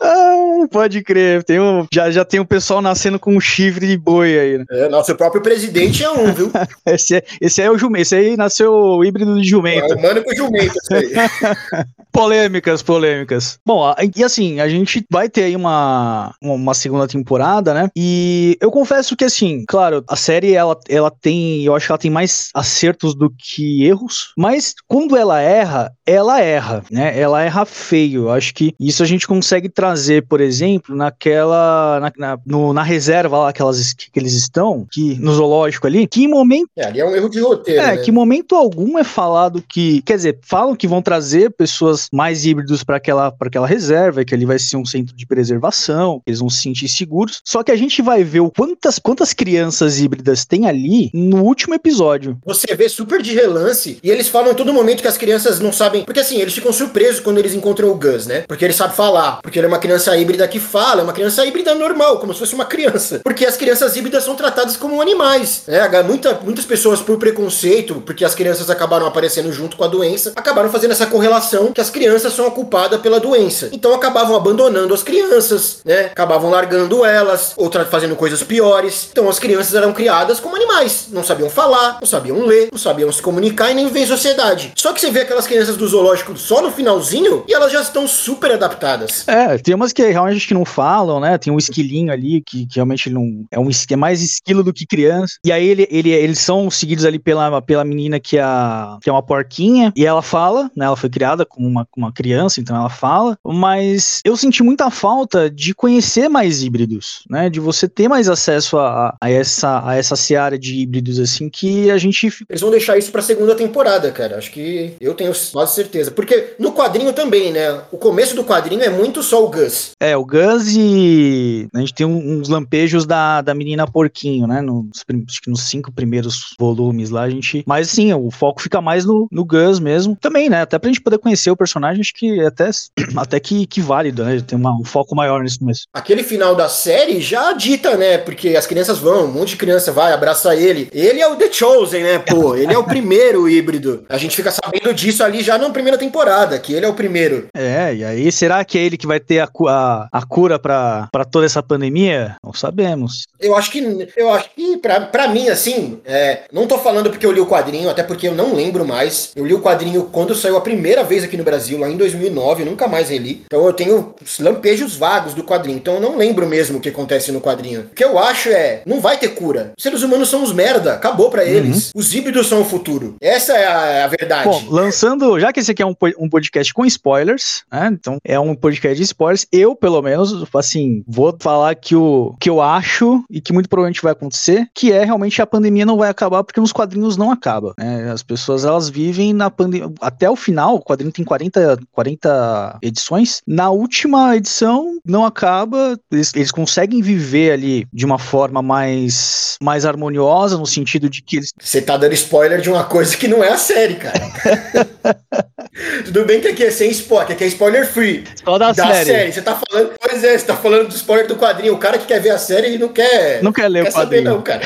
ah, 0.00 0.66
pode 0.70 1.02
crer. 1.02 1.42
Tem 1.44 1.60
um, 1.60 1.86
já, 1.92 2.10
já 2.10 2.24
tem 2.24 2.40
o 2.40 2.42
um 2.42 2.46
pessoal 2.46 2.80
nascendo 2.80 3.18
com 3.18 3.36
um 3.36 3.40
chifre 3.40 3.86
de 3.86 3.96
boi 3.96 4.38
aí. 4.38 4.58
Né? 4.58 4.64
É, 4.70 4.88
nosso 4.88 5.14
próprio 5.14 5.42
presidente 5.42 6.02
é 6.04 6.10
um, 6.10 6.32
viu? 6.32 6.50
esse, 6.86 7.16
é, 7.16 7.24
esse 7.40 7.62
é 7.62 7.70
o 7.70 7.78
jumento. 7.78 8.02
Esse 8.02 8.16
aí 8.16 8.36
nasceu 8.36 8.72
o 8.72 9.04
híbrido 9.04 9.40
de 9.40 9.48
jumento. 9.48 9.92
É 9.92 9.96
humano 9.96 10.22
com 10.22 10.34
jumento, 10.34 10.74
isso 10.78 10.94
aí. 10.94 11.12
polêmicas, 12.12 12.82
polêmicas. 12.82 13.58
Bom, 13.64 13.94
e 14.16 14.24
assim, 14.24 14.60
a 14.60 14.68
gente 14.68 15.04
vai 15.10 15.28
ter 15.28 15.44
aí 15.44 15.56
uma, 15.56 16.34
uma 16.42 16.74
segunda 16.74 17.06
temporada, 17.06 17.72
né? 17.74 17.88
E 17.96 18.56
eu 18.60 18.70
confesso 18.70 19.16
que, 19.16 19.24
assim, 19.24 19.64
claro, 19.66 20.02
a 20.08 20.16
série 20.16 20.52
ela, 20.52 20.76
ela 20.88 21.10
tem, 21.10 21.62
eu 21.62 21.74
acho 21.74 21.86
que 21.86 21.92
ela 21.92 21.98
tem 21.98 22.10
mais 22.10 22.50
acertos 22.54 23.14
do 23.14 23.30
que 23.30 23.84
erros, 23.84 24.32
mas 24.36 24.74
quando 24.86 25.16
ela 25.16 25.40
erra, 25.40 25.92
ela 26.04 26.40
erra, 26.40 26.82
né? 26.90 27.18
Ela 27.18 27.42
erra 27.42 27.64
feio. 27.64 28.24
Eu 28.24 28.30
acho 28.30 28.54
que 28.54 28.74
isso 28.80 29.02
a 29.02 29.06
gente 29.06 29.26
consegue 29.38 29.68
trazer, 29.68 30.26
por 30.26 30.40
exemplo, 30.40 30.94
naquela. 30.94 32.00
Na, 32.00 32.12
na, 32.18 32.38
no, 32.44 32.72
na 32.72 32.82
reserva 32.82 33.38
lá, 33.38 33.48
aquelas 33.48 33.92
que, 33.92 34.10
que, 34.10 34.18
eles 34.18 34.34
estão, 34.34 34.86
que 34.90 35.14
no 35.20 35.32
zoológico 35.32 35.86
ali, 35.86 36.06
que 36.06 36.24
em 36.24 36.28
momento. 36.28 36.68
É, 36.76 36.86
ali 36.86 37.00
é 37.00 37.04
um 37.04 37.14
erro 37.14 37.28
de 37.28 37.40
roteiro. 37.40 37.80
É, 37.80 37.96
né? 37.96 37.98
que 37.98 38.10
momento 38.10 38.54
algum 38.54 38.98
é 38.98 39.04
falado 39.04 39.62
que. 39.66 40.02
Quer 40.02 40.16
dizer, 40.16 40.38
falam 40.42 40.74
que 40.74 40.88
vão 40.88 41.00
trazer 41.00 41.50
pessoas 41.50 42.08
mais 42.12 42.44
híbridos 42.44 42.82
para 42.82 42.96
aquela, 42.96 43.32
aquela 43.40 43.66
reserva, 43.66 44.24
que 44.24 44.34
ali 44.34 44.44
vai 44.44 44.58
ser 44.58 44.76
um 44.76 44.84
centro 44.84 45.14
de 45.14 45.26
preservação, 45.26 46.20
eles 46.26 46.40
vão 46.40 46.50
se 46.50 46.62
sentir 46.62 46.88
seguros. 46.88 47.40
Só 47.44 47.62
que 47.62 47.70
a 47.70 47.76
gente 47.76 48.02
vai 48.02 48.24
ver 48.24 48.40
o 48.40 48.50
quantas, 48.50 48.98
quantas 48.98 49.32
crianças 49.32 50.00
híbridas 50.00 50.44
tem 50.44 50.66
ali 50.66 51.10
no 51.14 51.42
último 51.42 51.74
episódio. 51.74 52.38
Você 52.44 52.74
vê 52.74 52.88
super 52.88 53.22
de 53.22 53.34
relance 53.34 53.98
e 54.02 54.10
eles 54.10 54.28
falam 54.28 54.52
em 54.52 54.54
todo 54.54 54.74
momento 54.74 55.02
que 55.02 55.08
as 55.08 55.16
crianças 55.16 55.60
não 55.60 55.72
sabem. 55.72 56.04
Porque 56.04 56.20
assim, 56.20 56.40
eles 56.40 56.54
ficam 56.54 56.72
surpresos 56.72 57.20
quando 57.20 57.38
eles 57.38 57.54
encontram 57.54 57.90
o 57.90 57.94
Gus, 57.94 58.26
né? 58.26 58.44
Porque 58.48 58.64
ele 58.64 58.72
sabe 58.72 58.96
falar. 58.96 59.17
Porque 59.42 59.58
ele 59.58 59.66
é 59.66 59.68
uma 59.68 59.78
criança 59.78 60.16
híbrida 60.16 60.46
que 60.48 60.60
fala, 60.60 61.00
é 61.00 61.04
uma 61.04 61.12
criança 61.12 61.44
híbrida 61.44 61.74
normal, 61.74 62.18
como 62.18 62.32
se 62.32 62.38
fosse 62.38 62.54
uma 62.54 62.64
criança. 62.64 63.20
Porque 63.22 63.44
as 63.44 63.56
crianças 63.56 63.96
híbridas 63.96 64.24
são 64.24 64.34
tratadas 64.34 64.76
como 64.76 65.00
animais. 65.00 65.62
Né? 65.66 65.80
Muita, 66.02 66.34
muitas 66.42 66.64
pessoas, 66.64 67.00
por 67.00 67.18
preconceito, 67.18 68.02
porque 68.06 68.24
as 68.24 68.34
crianças 68.34 68.70
acabaram 68.70 69.06
aparecendo 69.06 69.52
junto 69.52 69.76
com 69.76 69.84
a 69.84 69.88
doença, 69.88 70.32
acabaram 70.36 70.70
fazendo 70.70 70.92
essa 70.92 71.06
correlação 71.06 71.72
que 71.72 71.80
as 71.80 71.90
crianças 71.90 72.32
são 72.32 72.50
culpadas 72.50 73.00
pela 73.00 73.20
doença. 73.20 73.68
Então 73.72 73.94
acabavam 73.94 74.36
abandonando 74.36 74.94
as 74.94 75.02
crianças, 75.02 75.78
né? 75.84 76.06
Acabavam 76.06 76.50
largando 76.50 77.04
elas, 77.04 77.52
ou 77.56 77.70
fazendo 77.90 78.16
coisas 78.16 78.42
piores. 78.42 79.08
Então 79.10 79.28
as 79.28 79.38
crianças 79.38 79.74
eram 79.74 79.92
criadas 79.92 80.40
como 80.40 80.56
animais. 80.56 81.06
Não 81.10 81.24
sabiam 81.24 81.50
falar, 81.50 81.98
não 82.00 82.06
sabiam 82.06 82.44
ler, 82.44 82.68
não 82.72 82.78
sabiam 82.78 83.10
se 83.12 83.22
comunicar 83.22 83.70
e 83.70 83.74
nem 83.74 83.88
em 83.88 84.06
sociedade. 84.06 84.72
Só 84.76 84.92
que 84.92 85.00
você 85.00 85.10
vê 85.10 85.20
aquelas 85.20 85.46
crianças 85.46 85.76
do 85.76 85.86
zoológico 85.86 86.36
só 86.36 86.62
no 86.62 86.70
finalzinho 86.70 87.44
e 87.48 87.54
elas 87.54 87.72
já 87.72 87.80
estão 87.80 88.06
super 88.06 88.52
adaptadas 88.52 89.07
caras. 89.08 89.28
É, 89.28 89.58
tem 89.58 89.74
umas 89.74 89.92
que 89.92 90.06
realmente 90.08 90.46
que 90.46 90.54
não 90.54 90.64
falam, 90.64 91.20
né? 91.20 91.38
Tem 91.38 91.52
um 91.52 91.58
esquilinho 91.58 92.12
ali 92.12 92.42
que, 92.42 92.66
que 92.66 92.76
realmente 92.76 93.10
não. 93.10 93.44
É 93.50 93.58
um 93.58 93.68
é 93.90 93.96
mais 93.96 94.22
esquilo 94.22 94.62
do 94.62 94.72
que 94.72 94.86
criança. 94.86 95.34
E 95.44 95.52
aí 95.52 95.66
ele, 95.66 95.86
ele, 95.90 96.10
eles 96.10 96.38
são 96.38 96.70
seguidos 96.70 97.04
ali 97.04 97.18
pela, 97.18 97.60
pela 97.62 97.84
menina 97.84 98.18
que 98.18 98.38
é, 98.38 98.42
a, 98.42 98.98
que 99.02 99.08
é 99.08 99.12
uma 99.12 99.22
porquinha. 99.22 99.92
E 99.96 100.04
ela 100.04 100.22
fala, 100.22 100.70
né? 100.76 100.86
Ela 100.86 100.96
foi 100.96 101.08
criada 101.08 101.44
como 101.44 101.66
uma, 101.66 101.86
uma 101.96 102.12
criança, 102.12 102.60
então 102.60 102.76
ela 102.76 102.88
fala. 102.88 103.38
Mas 103.44 104.20
eu 104.24 104.36
senti 104.36 104.62
muita 104.62 104.90
falta 104.90 105.50
de 105.50 105.74
conhecer 105.74 106.28
mais 106.28 106.62
híbridos, 106.62 107.24
né? 107.28 107.48
De 107.48 107.60
você 107.60 107.88
ter 107.88 108.08
mais 108.08 108.28
acesso 108.28 108.78
a, 108.78 109.16
a, 109.20 109.30
essa, 109.30 109.86
a 109.86 109.96
essa 109.96 110.16
seara 110.16 110.58
de 110.58 110.76
híbridos, 110.76 111.18
assim, 111.18 111.48
que 111.48 111.90
a 111.90 111.98
gente. 111.98 112.28
Eles 112.48 112.60
vão 112.60 112.70
deixar 112.70 112.98
isso 112.98 113.10
pra 113.10 113.22
segunda 113.22 113.54
temporada, 113.54 114.10
cara. 114.10 114.38
Acho 114.38 114.50
que 114.50 114.94
eu 115.00 115.14
tenho 115.14 115.32
quase 115.52 115.74
certeza. 115.74 116.10
Porque 116.10 116.54
no 116.58 116.72
quadrinho 116.72 117.12
também, 117.12 117.52
né? 117.52 117.82
O 117.92 117.98
começo 117.98 118.34
do 118.34 118.44
quadrinho 118.44 118.82
é 118.82 118.90
muito 118.98 119.22
só 119.22 119.44
o 119.44 119.48
Gus. 119.48 119.92
É, 120.00 120.16
o 120.16 120.24
Gus 120.24 120.74
e. 120.76 121.68
A 121.72 121.78
gente 121.78 121.94
tem 121.94 122.06
uns 122.06 122.48
lampejos 122.48 123.06
da, 123.06 123.40
da 123.40 123.54
menina 123.54 123.86
porquinho, 123.86 124.46
né? 124.46 124.60
Nos, 124.60 125.04
acho 125.28 125.40
que 125.40 125.50
nos 125.50 125.62
cinco 125.62 125.92
primeiros 125.92 126.54
volumes 126.58 127.10
lá, 127.10 127.22
a 127.22 127.30
gente. 127.30 127.62
Mas 127.66 127.90
sim, 127.90 128.12
o 128.12 128.30
foco 128.30 128.60
fica 128.60 128.80
mais 128.80 129.04
no, 129.04 129.28
no 129.30 129.44
Gus 129.44 129.78
mesmo. 129.78 130.16
Também, 130.20 130.50
né? 130.50 130.62
Até 130.62 130.78
pra 130.78 130.88
gente 130.88 131.00
poder 131.00 131.18
conhecer 131.18 131.50
o 131.50 131.56
personagem, 131.56 132.00
acho 132.00 132.12
que 132.14 132.40
é 132.40 132.46
até, 132.46 132.70
até 133.16 133.38
que, 133.38 133.66
que 133.66 133.80
válido, 133.80 134.24
né? 134.24 134.40
Tem 134.40 134.58
uma, 134.58 134.74
um 134.74 134.84
foco 134.84 135.14
maior 135.14 135.42
nisso 135.42 135.64
mesmo. 135.64 135.84
Aquele 135.92 136.22
final 136.22 136.54
da 136.54 136.68
série 136.68 137.20
já 137.20 137.52
dita, 137.52 137.96
né? 137.96 138.18
Porque 138.18 138.50
as 138.50 138.66
crianças 138.66 138.98
vão, 138.98 139.26
um 139.26 139.32
monte 139.32 139.50
de 139.50 139.56
criança 139.56 139.92
vai, 139.92 140.12
abraça 140.12 140.54
ele. 140.54 140.88
Ele 140.92 141.20
é 141.20 141.28
o 141.28 141.36
The 141.36 141.52
Chosen, 141.52 142.02
né? 142.02 142.18
Pô, 142.18 142.54
ele 142.56 142.72
é 142.72 142.78
o 142.78 142.84
primeiro 142.84 143.48
híbrido. 143.48 144.04
A 144.08 144.18
gente 144.18 144.34
fica 144.34 144.50
sabendo 144.50 144.92
disso 144.92 145.22
ali 145.22 145.42
já 145.42 145.56
na 145.56 145.70
primeira 145.70 145.98
temporada, 145.98 146.58
que 146.58 146.72
ele 146.72 146.86
é 146.86 146.88
o 146.88 146.94
primeiro. 146.94 147.48
É, 147.54 147.94
e 147.94 148.04
aí 148.04 148.32
será 148.32 148.64
que 148.64 148.78
é 148.78 148.87
ele 148.88 148.98
que 148.98 149.06
vai 149.06 149.20
ter 149.20 149.40
a, 149.40 149.48
a, 149.68 150.08
a 150.12 150.26
cura 150.26 150.58
para 150.58 151.24
toda 151.30 151.46
essa 151.46 151.62
pandemia? 151.62 152.36
Não 152.42 152.52
sabemos. 152.52 153.24
Eu 153.38 153.56
acho 153.56 153.70
que, 153.70 154.08
eu 154.16 154.32
acho 154.32 154.50
que 154.54 154.76
pra, 154.78 155.00
pra 155.02 155.28
mim, 155.28 155.48
assim, 155.48 156.00
é, 156.04 156.42
não 156.52 156.66
tô 156.66 156.78
falando 156.78 157.10
porque 157.10 157.24
eu 157.24 157.32
li 157.32 157.40
o 157.40 157.46
quadrinho, 157.46 157.88
até 157.88 158.02
porque 158.02 158.26
eu 158.26 158.34
não 158.34 158.54
lembro 158.54 158.84
mais. 158.84 159.32
Eu 159.36 159.46
li 159.46 159.54
o 159.54 159.62
quadrinho 159.62 160.04
quando 160.04 160.34
saiu 160.34 160.56
a 160.56 160.60
primeira 160.60 161.04
vez 161.04 161.24
aqui 161.24 161.36
no 161.36 161.44
Brasil, 161.44 161.78
lá 161.78 161.88
em 161.88 161.96
2009, 161.96 162.62
eu 162.62 162.66
nunca 162.66 162.88
mais 162.88 163.10
reli. 163.10 163.44
Então 163.46 163.64
eu 163.64 163.72
tenho 163.72 164.14
lampejos 164.40 164.96
vagos 164.96 165.34
do 165.34 165.44
quadrinho, 165.44 165.76
então 165.76 165.94
eu 165.94 166.00
não 166.00 166.16
lembro 166.16 166.46
mesmo 166.46 166.78
o 166.78 166.80
que 166.80 166.88
acontece 166.88 167.30
no 167.30 167.40
quadrinho. 167.40 167.82
O 167.82 167.94
que 167.94 168.04
eu 168.04 168.18
acho 168.18 168.48
é, 168.48 168.82
não 168.86 169.00
vai 169.00 169.16
ter 169.16 169.28
cura. 169.28 169.72
Os 169.76 169.82
seres 169.82 170.02
humanos 170.02 170.28
são 170.28 170.42
uns 170.42 170.52
merda, 170.52 170.94
acabou 170.94 171.30
para 171.30 171.44
eles. 171.44 171.86
Uhum. 171.86 172.00
Os 172.00 172.14
híbridos 172.14 172.46
são 172.46 172.62
o 172.62 172.64
futuro. 172.64 173.16
Essa 173.20 173.56
é 173.56 173.66
a, 173.66 174.04
a, 174.04 174.08
verdade. 174.08 174.48
Bom, 174.48 174.64
lançando, 174.68 175.38
já 175.38 175.52
que 175.52 175.60
esse 175.60 175.70
aqui 175.70 175.82
é 175.82 175.86
um, 175.86 175.94
um 176.18 176.28
podcast 176.28 176.72
com 176.72 176.84
spoilers, 176.84 177.62
né? 177.70 177.90
Então 177.92 178.18
é 178.24 178.38
um 178.38 178.54
podcast 178.54 178.77
de 178.80 179.02
spoilers, 179.02 179.46
eu, 179.52 179.74
pelo 179.74 180.00
menos, 180.02 180.44
assim, 180.54 181.02
vou 181.06 181.36
falar 181.40 181.74
que 181.74 181.94
o 181.94 182.34
que 182.40 182.48
eu 182.48 182.60
acho 182.60 183.24
e 183.30 183.40
que 183.40 183.52
muito 183.52 183.68
provavelmente 183.68 184.02
vai 184.02 184.12
acontecer, 184.12 184.68
que 184.74 184.92
é 184.92 185.04
realmente 185.04 185.40
a 185.42 185.46
pandemia 185.46 185.86
não 185.86 185.96
vai 185.96 186.08
acabar 186.08 186.44
porque 186.44 186.60
nos 186.60 186.72
quadrinhos 186.72 187.16
não 187.16 187.30
acaba. 187.30 187.74
Né? 187.78 188.10
As 188.10 188.22
pessoas 188.22 188.64
elas 188.64 188.88
vivem 188.88 189.32
na 189.32 189.50
pandemia 189.50 189.90
até 190.00 190.28
o 190.30 190.36
final. 190.36 190.76
O 190.76 190.82
quadrinho 190.82 191.12
tem 191.12 191.24
40, 191.24 191.78
40 191.92 192.78
edições. 192.82 193.42
Na 193.46 193.70
última 193.70 194.36
edição 194.36 194.98
não 195.04 195.24
acaba. 195.24 195.98
Eles, 196.10 196.34
eles 196.34 196.50
conseguem 196.50 197.02
viver 197.02 197.52
ali 197.52 197.86
de 197.92 198.04
uma 198.04 198.18
forma 198.18 198.62
mais 198.62 199.56
mais 199.60 199.84
harmoniosa 199.84 200.56
no 200.56 200.66
sentido 200.66 201.08
de 201.08 201.22
que 201.22 201.36
eles. 201.36 201.52
Você 201.60 201.80
tá 201.80 201.96
dando 201.96 202.14
spoiler 202.14 202.60
de 202.60 202.70
uma 202.70 202.84
coisa 202.84 203.16
que 203.16 203.28
não 203.28 203.42
é 203.42 203.50
a 203.50 203.58
série, 203.58 203.94
cara. 203.94 204.18
Tudo 206.04 206.24
bem 206.24 206.40
que 206.40 206.48
aqui 206.48 206.64
é 206.64 206.70
sem 206.70 206.90
spoiler, 206.90 207.32
aqui 207.32 207.44
é 207.44 207.46
spoiler 207.46 207.86
free. 207.86 208.24
Só 208.44 208.58
da, 208.58 208.67
da 208.72 208.86
série. 208.86 209.10
série. 209.10 209.32
Você 209.32 209.42
tá 209.42 209.60
falando. 209.68 209.92
Pois 210.00 210.24
é, 210.24 210.38
você 210.38 210.46
tá 210.46 210.56
falando 210.56 210.88
do 210.88 210.94
spoiler 210.94 211.26
do 211.26 211.36
quadrinho. 211.36 211.74
O 211.74 211.78
cara 211.78 211.98
que 211.98 212.06
quer 212.06 212.20
ver 212.20 212.30
a 212.30 212.38
série 212.38 212.74
e 212.74 212.78
não 212.78 212.88
quer. 212.88 213.42
Não 213.42 213.52
quer 213.52 213.68
ler 213.68 213.84
quer 213.84 213.90
o 213.90 213.92
quadrinho. 213.92 214.24
Saber, 214.24 214.30
não, 214.30 214.42
cara. 214.42 214.62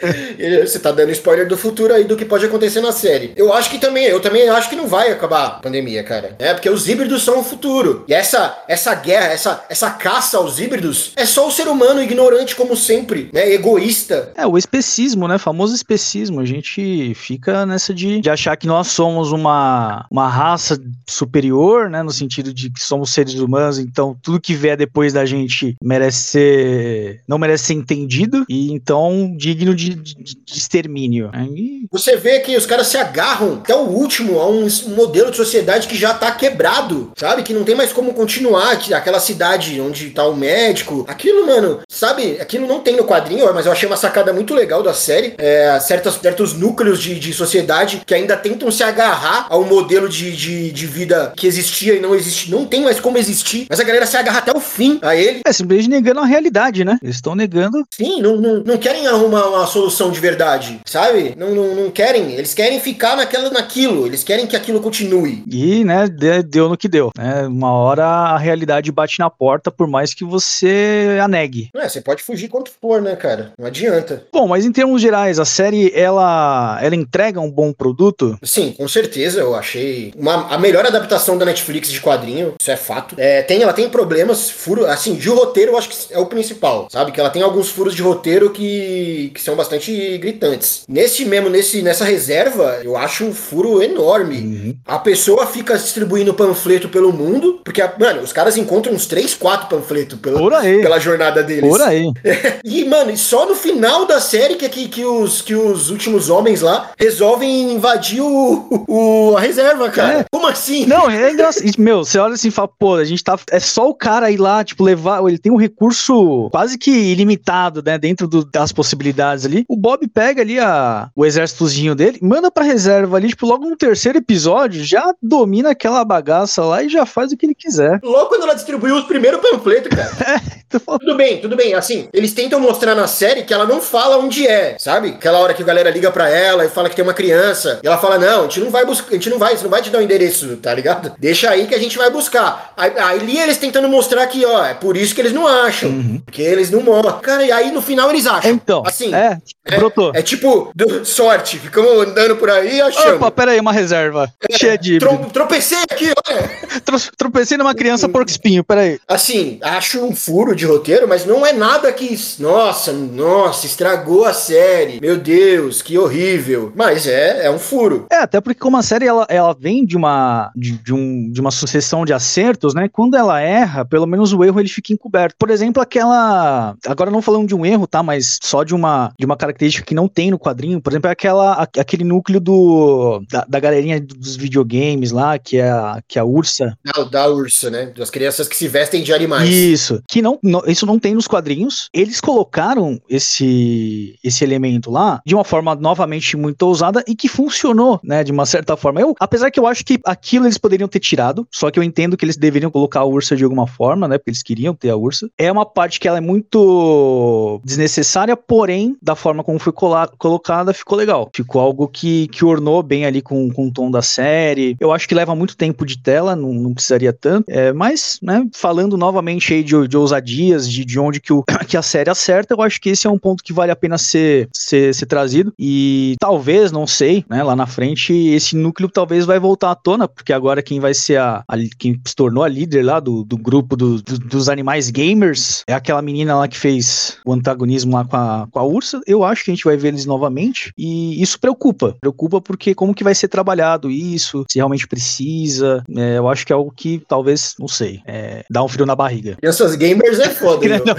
você 0.66 0.78
tá 0.78 0.92
dando 0.92 1.10
spoiler 1.12 1.46
do 1.46 1.56
futuro 1.56 1.94
aí 1.94 2.04
do 2.04 2.16
que 2.16 2.24
pode 2.24 2.46
acontecer 2.46 2.80
na 2.80 2.92
série. 2.92 3.32
Eu 3.36 3.52
acho 3.52 3.70
que 3.70 3.78
também, 3.78 4.04
eu 4.04 4.20
também 4.20 4.48
acho 4.48 4.68
que 4.68 4.76
não 4.76 4.86
vai 4.86 5.10
acabar 5.10 5.46
a 5.46 5.50
pandemia, 5.50 6.02
cara. 6.02 6.34
É, 6.38 6.52
porque 6.54 6.68
os 6.70 6.88
híbridos 6.88 7.22
são 7.22 7.40
o 7.40 7.44
futuro. 7.44 8.04
E 8.08 8.14
essa, 8.14 8.62
essa 8.68 8.94
guerra, 8.94 9.26
essa, 9.26 9.64
essa 9.68 9.90
caça 9.90 10.38
aos 10.38 10.58
híbridos 10.58 11.12
é 11.16 11.24
só 11.24 11.46
o 11.46 11.50
ser 11.50 11.68
humano 11.68 12.02
ignorante, 12.02 12.56
como 12.56 12.76
sempre, 12.76 13.30
né? 13.32 13.50
Egoísta. 13.52 14.32
É, 14.34 14.46
o 14.46 14.56
especismo, 14.56 15.28
né? 15.28 15.38
Famoso 15.38 15.74
especismo. 15.74 16.40
A 16.40 16.44
gente 16.44 17.14
fica 17.14 17.66
nessa 17.66 17.92
de, 17.92 18.20
de 18.20 18.30
achar 18.30 18.56
que 18.56 18.66
nós 18.66 18.88
somos 18.88 19.32
uma, 19.32 20.06
uma 20.10 20.28
raça 20.28 20.80
superior, 21.08 21.90
né? 21.90 22.02
No 22.02 22.12
sentido 22.12 22.52
de 22.52 22.70
que 22.70 22.82
somos 22.82 23.12
seres 23.12 23.29
humanos, 23.38 23.78
então 23.78 24.16
tudo 24.22 24.40
que 24.40 24.54
vier 24.54 24.76
depois 24.76 25.12
da 25.12 25.24
gente 25.24 25.76
merece 25.82 26.18
ser. 26.18 27.20
não 27.28 27.38
merece 27.38 27.64
ser 27.66 27.74
entendido 27.74 28.44
e 28.48 28.72
então 28.72 29.34
digno 29.36 29.74
de, 29.74 29.94
de, 29.94 30.14
de 30.14 30.36
extermínio. 30.52 31.30
Aí... 31.32 31.86
Você 31.90 32.16
vê 32.16 32.40
que 32.40 32.56
os 32.56 32.66
caras 32.66 32.86
se 32.86 32.96
agarram 32.96 33.54
até 33.54 33.74
o 33.74 33.88
último 33.88 34.38
a 34.38 34.48
um 34.48 34.66
modelo 34.94 35.30
de 35.30 35.36
sociedade 35.36 35.86
que 35.86 35.96
já 35.96 36.14
tá 36.14 36.30
quebrado, 36.32 37.12
sabe? 37.16 37.42
Que 37.42 37.54
não 37.54 37.64
tem 37.64 37.74
mais 37.74 37.92
como 37.92 38.14
continuar. 38.14 38.78
Que 38.78 38.94
aquela 38.94 39.20
cidade 39.20 39.80
onde 39.80 40.10
tá 40.10 40.26
o 40.26 40.36
médico, 40.36 41.04
aquilo, 41.08 41.46
mano, 41.46 41.80
sabe? 41.88 42.38
Aquilo 42.40 42.66
não 42.66 42.80
tem 42.80 42.96
no 42.96 43.04
quadrinho, 43.04 43.52
mas 43.54 43.66
eu 43.66 43.72
achei 43.72 43.88
uma 43.88 43.96
sacada 43.96 44.32
muito 44.32 44.54
legal 44.54 44.82
da 44.82 44.94
série. 44.94 45.34
É, 45.38 45.78
certas, 45.80 46.14
certos 46.14 46.54
núcleos 46.54 47.00
de, 47.00 47.18
de 47.18 47.32
sociedade 47.32 48.02
que 48.06 48.14
ainda 48.14 48.36
tentam 48.36 48.70
se 48.70 48.82
agarrar 48.82 49.46
ao 49.48 49.64
modelo 49.64 50.08
de, 50.08 50.34
de, 50.34 50.72
de 50.72 50.86
vida 50.86 51.32
que 51.36 51.46
existia 51.46 51.94
e 51.94 52.00
não 52.00 52.14
existe, 52.14 52.50
não 52.50 52.64
tem 52.66 52.82
mais 52.82 53.00
como 53.00 53.18
existir, 53.20 53.66
mas 53.68 53.78
a 53.78 53.84
galera 53.84 54.06
se 54.06 54.16
agarra 54.16 54.38
até 54.38 54.56
o 54.56 54.60
fim 54.60 54.98
a 55.02 55.14
ele. 55.14 55.40
É 55.46 55.52
simplesmente 55.52 55.90
negando 55.90 56.20
a 56.20 56.26
realidade, 56.26 56.84
né? 56.84 56.98
Eles 57.02 57.16
estão 57.16 57.34
negando. 57.34 57.84
Sim, 57.90 58.20
não, 58.20 58.36
não, 58.36 58.62
não 58.64 58.78
querem 58.78 59.06
arrumar 59.06 59.46
uma 59.48 59.66
solução 59.66 60.10
de 60.10 60.20
verdade, 60.20 60.80
sabe? 60.84 61.34
Não, 61.36 61.54
não, 61.54 61.74
não 61.74 61.90
querem, 61.90 62.32
eles 62.32 62.54
querem 62.54 62.80
ficar 62.80 63.16
naquela, 63.16 63.50
naquilo, 63.50 64.06
eles 64.06 64.24
querem 64.24 64.46
que 64.46 64.56
aquilo 64.56 64.80
continue. 64.80 65.44
E, 65.46 65.84
né, 65.84 66.08
deu 66.08 66.68
no 66.68 66.76
que 66.76 66.88
deu. 66.88 67.10
Né? 67.16 67.46
Uma 67.46 67.72
hora 67.72 68.06
a 68.06 68.38
realidade 68.38 68.90
bate 68.90 69.18
na 69.18 69.30
porta, 69.30 69.70
por 69.70 69.86
mais 69.86 70.14
que 70.14 70.24
você 70.24 71.18
a 71.22 71.28
negue. 71.28 71.70
É, 71.74 71.88
você 71.88 72.00
pode 72.00 72.22
fugir 72.22 72.48
quanto 72.48 72.70
for, 72.80 73.00
né, 73.00 73.16
cara? 73.16 73.52
Não 73.58 73.66
adianta. 73.66 74.24
Bom, 74.32 74.48
mas 74.48 74.64
em 74.64 74.72
termos 74.72 75.00
gerais, 75.00 75.38
a 75.38 75.44
série, 75.44 75.92
ela, 75.94 76.78
ela 76.82 76.94
entrega 76.94 77.40
um 77.40 77.50
bom 77.50 77.72
produto? 77.72 78.38
Sim, 78.42 78.72
com 78.72 78.88
certeza. 78.88 79.40
Eu 79.40 79.54
achei 79.54 80.12
uma, 80.16 80.48
a 80.48 80.58
melhor 80.58 80.86
adaptação 80.86 81.36
da 81.36 81.44
Netflix 81.44 81.90
de 81.90 82.00
quadrinho, 82.00 82.54
isso 82.60 82.70
é 82.70 82.76
fato. 82.76 83.09
É, 83.16 83.42
tem, 83.42 83.62
ela 83.62 83.72
tem 83.72 83.88
problemas, 83.88 84.50
furo, 84.50 84.86
assim, 84.86 85.14
de 85.14 85.28
roteiro 85.28 85.72
eu 85.72 85.78
acho 85.78 85.88
que 85.88 86.12
é 86.12 86.18
o 86.18 86.26
principal, 86.26 86.88
sabe? 86.90 87.12
Que 87.12 87.20
ela 87.20 87.30
tem 87.30 87.42
alguns 87.42 87.68
furos 87.68 87.94
de 87.94 88.02
roteiro 88.02 88.50
que, 88.50 89.30
que 89.34 89.42
são 89.42 89.56
bastante 89.56 90.18
gritantes. 90.18 90.84
Nesse 90.88 91.24
mesmo, 91.24 91.48
nesse, 91.48 91.82
nessa 91.82 92.04
reserva, 92.04 92.80
eu 92.82 92.96
acho 92.96 93.24
um 93.24 93.34
furo 93.34 93.82
enorme. 93.82 94.36
Uhum. 94.38 94.76
A 94.86 94.98
pessoa 94.98 95.46
fica 95.46 95.76
distribuindo 95.76 96.34
panfleto 96.34 96.88
pelo 96.88 97.12
mundo, 97.12 97.60
porque, 97.64 97.82
mano, 97.98 98.22
os 98.22 98.32
caras 98.32 98.56
encontram 98.56 98.94
uns 98.94 99.06
3, 99.06 99.34
4 99.34 99.68
panfletos 99.68 100.18
pela, 100.18 100.60
pela 100.60 100.98
jornada 100.98 101.42
deles. 101.42 101.68
Por 101.68 101.80
aí. 101.80 102.04
e, 102.64 102.84
mano, 102.84 103.16
só 103.16 103.46
no 103.46 103.54
final 103.54 104.06
da 104.06 104.20
série 104.20 104.54
que, 104.54 104.68
que, 104.68 104.88
que, 104.88 105.04
os, 105.04 105.42
que 105.42 105.54
os 105.54 105.90
últimos 105.90 106.30
homens 106.30 106.60
lá 106.60 106.90
resolvem 106.98 107.72
invadir 107.72 108.20
o, 108.20 108.84
o 108.88 109.36
a 109.36 109.40
reserva, 109.40 109.88
cara. 109.90 110.20
É. 110.20 110.24
Como 110.32 110.46
assim? 110.46 110.86
Não, 110.86 111.10
é 111.10 111.32
engraçado. 111.32 111.70
Meu, 111.78 112.04
você 112.04 112.18
olha 112.18 112.34
assim 112.34 112.48
e 112.48 112.52
fala, 112.52 112.68
pô, 112.78 112.89
a 112.96 113.04
gente 113.04 113.22
tá. 113.22 113.38
É 113.50 113.60
só 113.60 113.88
o 113.88 113.94
cara 113.94 114.30
ir 114.30 114.38
lá, 114.38 114.64
tipo, 114.64 114.84
levar. 114.84 115.22
Ele 115.26 115.38
tem 115.38 115.52
um 115.52 115.56
recurso 115.56 116.48
quase 116.50 116.78
que 116.78 116.90
ilimitado, 116.90 117.82
né? 117.84 117.98
Dentro 117.98 118.26
do, 118.26 118.44
das 118.44 118.72
possibilidades 118.72 119.44
ali. 119.44 119.64
O 119.68 119.76
Bob 119.76 120.06
pega 120.08 120.42
ali 120.42 120.58
a, 120.58 121.10
o 121.14 121.24
exércitozinho 121.24 121.94
dele, 121.94 122.18
manda 122.22 122.50
pra 122.50 122.64
reserva 122.64 123.16
ali, 123.16 123.28
tipo, 123.28 123.46
logo 123.46 123.68
no 123.68 123.76
terceiro 123.76 124.18
episódio, 124.18 124.82
já 124.84 125.14
domina 125.22 125.70
aquela 125.70 126.04
bagaça 126.04 126.64
lá 126.64 126.82
e 126.82 126.88
já 126.88 127.04
faz 127.06 127.32
o 127.32 127.36
que 127.36 127.46
ele 127.46 127.54
quiser. 127.54 128.00
Logo 128.02 128.28
quando 128.28 128.42
ela 128.42 128.54
distribuiu 128.54 128.96
os 128.96 129.04
primeiros 129.04 129.40
panfletos, 129.40 129.88
cara. 129.88 130.10
é, 130.26 130.60
então... 130.66 130.98
Tudo 130.98 131.16
bem, 131.16 131.40
tudo 131.40 131.56
bem. 131.56 131.74
Assim, 131.74 132.08
eles 132.12 132.32
tentam 132.32 132.60
mostrar 132.60 132.94
na 132.94 133.06
série 133.06 133.42
que 133.42 133.52
ela 133.52 133.66
não 133.66 133.80
fala 133.80 134.18
onde 134.18 134.46
é, 134.46 134.76
sabe? 134.78 135.10
Aquela 135.10 135.38
hora 135.38 135.54
que 135.54 135.62
a 135.62 135.66
galera 135.66 135.90
liga 135.90 136.10
pra 136.10 136.28
ela 136.28 136.64
e 136.64 136.68
fala 136.68 136.88
que 136.88 136.96
tem 136.96 137.04
uma 137.04 137.14
criança. 137.14 137.80
E 137.82 137.86
ela 137.86 137.98
fala: 137.98 138.18
Não, 138.18 138.40
a 138.40 138.42
gente 138.44 138.60
não 138.60 138.70
vai 138.70 138.84
buscar, 138.84 139.10
a 139.10 139.12
gente 139.12 139.30
não 139.30 139.38
vai, 139.38 139.56
você 139.56 139.62
não 139.62 139.70
vai 139.70 139.82
te 139.82 139.90
dar 139.90 139.98
o 139.98 140.00
um 140.00 140.04
endereço, 140.04 140.56
tá 140.56 140.72
ligado? 140.72 141.12
Deixa 141.18 141.50
aí 141.50 141.66
que 141.66 141.74
a 141.74 141.78
gente 141.78 141.98
vai 141.98 142.10
buscar. 142.10 142.72
Aí, 142.80 142.92
aí 142.96 143.38
eles 143.38 143.58
tentando 143.58 143.88
mostrar 143.88 144.26
que, 144.26 144.42
ó, 144.46 144.64
é 144.64 144.72
por 144.72 144.96
isso 144.96 145.14
que 145.14 145.20
eles 145.20 145.32
não 145.32 145.46
acham. 145.46 145.90
Uhum. 145.90 146.22
Porque 146.24 146.40
eles 146.40 146.70
não 146.70 146.80
mostram. 146.80 147.20
Cara, 147.20 147.44
e 147.44 147.52
aí 147.52 147.70
no 147.70 147.82
final 147.82 148.08
eles 148.08 148.26
acham. 148.26 148.50
Então. 148.50 148.82
Assim. 148.86 149.14
É, 149.14 149.38
é 149.66 149.76
brotou. 149.76 150.12
É 150.14 150.22
tipo, 150.22 150.72
sorte. 151.04 151.58
Ficamos 151.58 152.08
andando 152.08 152.36
por 152.36 152.48
aí 152.48 152.80
achando. 152.80 153.16
Opa, 153.16 153.30
pera 153.30 153.50
aí, 153.50 153.60
uma 153.60 153.72
reserva. 153.72 154.32
É, 154.50 154.56
cheia 154.56 154.78
de. 154.78 154.98
Tro 154.98 155.18
tropecei 155.30 155.78
aqui, 155.90 156.10
olha. 156.26 156.50
Tro 156.84 156.98
tropecei 157.16 157.58
numa 157.58 157.74
criança 157.74 158.08
porco 158.08 158.30
espinho, 158.30 158.64
pera 158.64 158.80
aí. 158.80 159.00
Assim, 159.06 159.58
acho 159.62 160.02
um 160.04 160.14
furo 160.14 160.56
de 160.56 160.64
roteiro, 160.64 161.06
mas 161.06 161.26
não 161.26 161.44
é 161.44 161.52
nada 161.52 161.92
que. 161.92 162.18
Nossa, 162.38 162.92
nossa, 162.92 163.66
estragou 163.66 164.24
a 164.24 164.32
série. 164.32 165.00
Meu 165.00 165.18
Deus, 165.18 165.82
que 165.82 165.98
horrível. 165.98 166.72
Mas 166.74 167.06
é, 167.06 167.46
é 167.46 167.50
um 167.50 167.58
furo. 167.58 168.06
É, 168.10 168.16
até 168.16 168.40
porque 168.40 168.58
como 168.58 168.76
a 168.76 168.82
série 168.82 169.06
ela, 169.06 169.26
ela 169.28 169.54
vem 169.58 169.84
de 169.84 169.96
uma, 169.96 170.50
de, 170.56 170.72
de, 170.78 170.94
um, 170.94 171.30
de 171.30 171.40
uma 171.40 171.50
sucessão 171.50 172.04
de 172.04 172.12
acertos, 172.12 172.69
né? 172.74 172.88
Quando 172.88 173.16
ela 173.16 173.40
erra, 173.40 173.84
pelo 173.84 174.06
menos 174.06 174.32
o 174.32 174.44
erro 174.44 174.60
ele 174.60 174.68
fica 174.68 174.92
encoberto. 174.92 175.36
Por 175.38 175.50
exemplo, 175.50 175.82
aquela. 175.82 176.76
Agora 176.86 177.10
não 177.10 177.22
falando 177.22 177.48
de 177.48 177.54
um 177.54 177.64
erro, 177.64 177.86
tá? 177.86 178.02
Mas 178.02 178.38
só 178.42 178.62
de 178.62 178.74
uma, 178.74 179.12
de 179.18 179.26
uma 179.26 179.36
característica 179.36 179.86
que 179.86 179.94
não 179.94 180.08
tem 180.08 180.30
no 180.30 180.38
quadrinho. 180.38 180.80
Por 180.80 180.92
exemplo, 180.92 181.08
é 181.08 181.12
aquela, 181.12 181.62
aquele 181.62 182.04
núcleo 182.04 182.40
do, 182.40 183.22
da, 183.30 183.44
da 183.48 183.60
galerinha 183.60 184.00
dos 184.00 184.36
videogames 184.36 185.10
lá, 185.10 185.38
que 185.38 185.58
é 185.58 185.70
a, 185.70 186.00
que 186.06 186.18
é 186.18 186.22
a 186.22 186.24
Ursa. 186.24 186.76
Da, 186.84 187.04
da 187.04 187.28
Ursa, 187.28 187.70
né? 187.70 187.86
Das 187.96 188.10
crianças 188.10 188.48
que 188.48 188.56
se 188.56 188.68
vestem 188.68 189.02
de 189.02 189.12
animais. 189.12 189.48
Isso. 189.48 190.02
Que 190.08 190.20
não, 190.20 190.38
não, 190.42 190.62
isso 190.66 190.86
não 190.86 190.98
tem 190.98 191.14
nos 191.14 191.26
quadrinhos. 191.26 191.88
Eles 191.92 192.20
colocaram 192.20 193.00
esse, 193.08 194.18
esse 194.22 194.44
elemento 194.44 194.90
lá 194.90 195.20
de 195.24 195.34
uma 195.34 195.44
forma 195.44 195.74
novamente 195.74 196.36
muito 196.36 196.62
ousada 196.62 197.04
e 197.06 197.14
que 197.14 197.28
funcionou, 197.28 198.00
né? 198.02 198.24
De 198.24 198.32
uma 198.32 198.46
certa 198.46 198.76
forma. 198.76 199.00
Eu, 199.00 199.14
apesar 199.18 199.50
que 199.50 199.58
eu 199.58 199.66
acho 199.66 199.84
que 199.84 199.98
aquilo 200.04 200.46
eles 200.46 200.58
poderiam 200.58 200.88
ter 200.88 201.00
tirado, 201.00 201.46
só 201.50 201.70
que 201.70 201.78
eu 201.78 201.82
entendo 201.82 202.16
que 202.16 202.24
eles 202.24 202.36
deveriam 202.36 202.59
colocar 202.68 203.00
a 203.00 203.04
Ursa 203.04 203.36
de 203.36 203.44
alguma 203.44 203.66
forma, 203.66 204.08
né? 204.08 204.18
Porque 204.18 204.30
eles 204.30 204.42
queriam 204.42 204.74
ter 204.74 204.90
a 204.90 204.96
Ursa. 204.96 205.30
É 205.38 205.50
uma 205.50 205.64
parte 205.64 206.00
que 206.00 206.08
ela 206.08 206.18
é 206.18 206.20
muito 206.20 207.60
desnecessária, 207.64 208.36
porém, 208.36 208.96
da 209.00 209.14
forma 209.14 209.44
como 209.44 209.58
foi 209.58 209.72
colocada, 209.72 210.74
ficou 210.74 210.98
legal. 210.98 211.30
Ficou 211.32 211.60
algo 211.60 211.86
que, 211.86 212.28
que 212.28 212.44
ornou 212.44 212.82
bem 212.82 213.06
ali 213.06 213.22
com, 213.22 213.50
com 213.50 213.68
o 213.68 213.72
tom 213.72 213.90
da 213.90 214.02
série. 214.02 214.76
Eu 214.80 214.92
acho 214.92 215.08
que 215.08 215.14
leva 215.14 215.34
muito 215.34 215.56
tempo 215.56 215.86
de 215.86 215.98
tela, 215.98 216.34
não, 216.34 216.52
não 216.52 216.74
precisaria 216.74 217.12
tanto. 217.12 217.44
É, 217.48 217.72
mas, 217.72 218.18
né, 218.22 218.46
falando 218.52 218.96
novamente 218.96 219.54
aí 219.54 219.62
de, 219.62 219.86
de 219.86 219.96
ousadias, 219.96 220.68
de, 220.68 220.84
de 220.84 220.98
onde 220.98 221.20
que, 221.20 221.32
o, 221.32 221.44
que 221.68 221.76
a 221.76 221.82
série 221.82 222.10
acerta, 222.10 222.54
eu 222.54 222.62
acho 222.62 222.80
que 222.80 222.90
esse 222.90 223.06
é 223.06 223.10
um 223.10 223.18
ponto 223.18 223.44
que 223.44 223.52
vale 223.52 223.70
a 223.70 223.76
pena 223.76 223.96
ser, 223.98 224.48
ser, 224.52 224.94
ser 224.94 225.06
trazido. 225.06 225.52
E 225.58 226.16
talvez, 226.18 226.72
não 226.72 226.86
sei, 226.86 227.24
né, 227.28 227.42
lá 227.42 227.54
na 227.54 227.66
frente, 227.66 228.12
esse 228.12 228.56
núcleo 228.56 228.88
talvez 228.88 229.24
vai 229.24 229.38
voltar 229.38 229.70
à 229.70 229.74
tona, 229.74 230.08
porque 230.08 230.32
agora 230.32 230.62
quem 230.62 230.80
vai 230.80 230.94
ser 230.94 231.18
a, 231.18 231.44
a 231.46 231.56
quem 231.78 232.00
se 232.04 232.14
tornou 232.14 232.42
a 232.42 232.48
líder 232.50 232.82
lá 232.84 233.00
do, 233.00 233.24
do 233.24 233.36
grupo 233.36 233.76
do, 233.76 234.02
do, 234.02 234.18
dos 234.18 234.48
animais 234.48 234.90
gamers 234.90 235.64
é 235.66 235.72
aquela 235.72 236.02
menina 236.02 236.36
lá 236.36 236.46
que 236.46 236.58
fez 236.58 237.16
o 237.24 237.32
antagonismo 237.32 237.96
lá 237.96 238.04
com 238.04 238.16
a, 238.16 238.48
com 238.50 238.58
a 238.58 238.64
Ursa. 238.64 239.00
Eu 239.06 239.24
acho 239.24 239.44
que 239.44 239.50
a 239.50 239.54
gente 239.54 239.64
vai 239.64 239.76
ver 239.76 239.88
eles 239.88 240.04
novamente 240.04 240.72
e 240.76 241.20
isso 241.22 241.38
preocupa. 241.38 241.96
Preocupa 242.00 242.40
porque 242.40 242.74
como 242.74 242.94
que 242.94 243.04
vai 243.04 243.14
ser 243.14 243.28
trabalhado 243.28 243.90
isso, 243.90 244.44
se 244.50 244.58
realmente 244.58 244.86
precisa. 244.86 245.82
É, 245.96 246.18
eu 246.18 246.28
acho 246.28 246.46
que 246.46 246.52
é 246.52 246.56
algo 246.56 246.72
que 246.74 247.02
talvez, 247.08 247.54
não 247.58 247.68
sei, 247.68 248.02
é, 248.06 248.44
dá 248.50 248.62
um 248.62 248.68
frio 248.68 248.86
na 248.86 248.96
barriga. 248.96 249.36
Crianças 249.36 249.74
gamers 249.74 250.18
é 250.18 250.28
foda. 250.30 250.66
Não, 250.68 250.96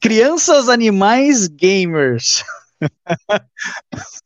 crianças 0.00 0.68
animais 0.68 1.46
gamers. 1.46 2.42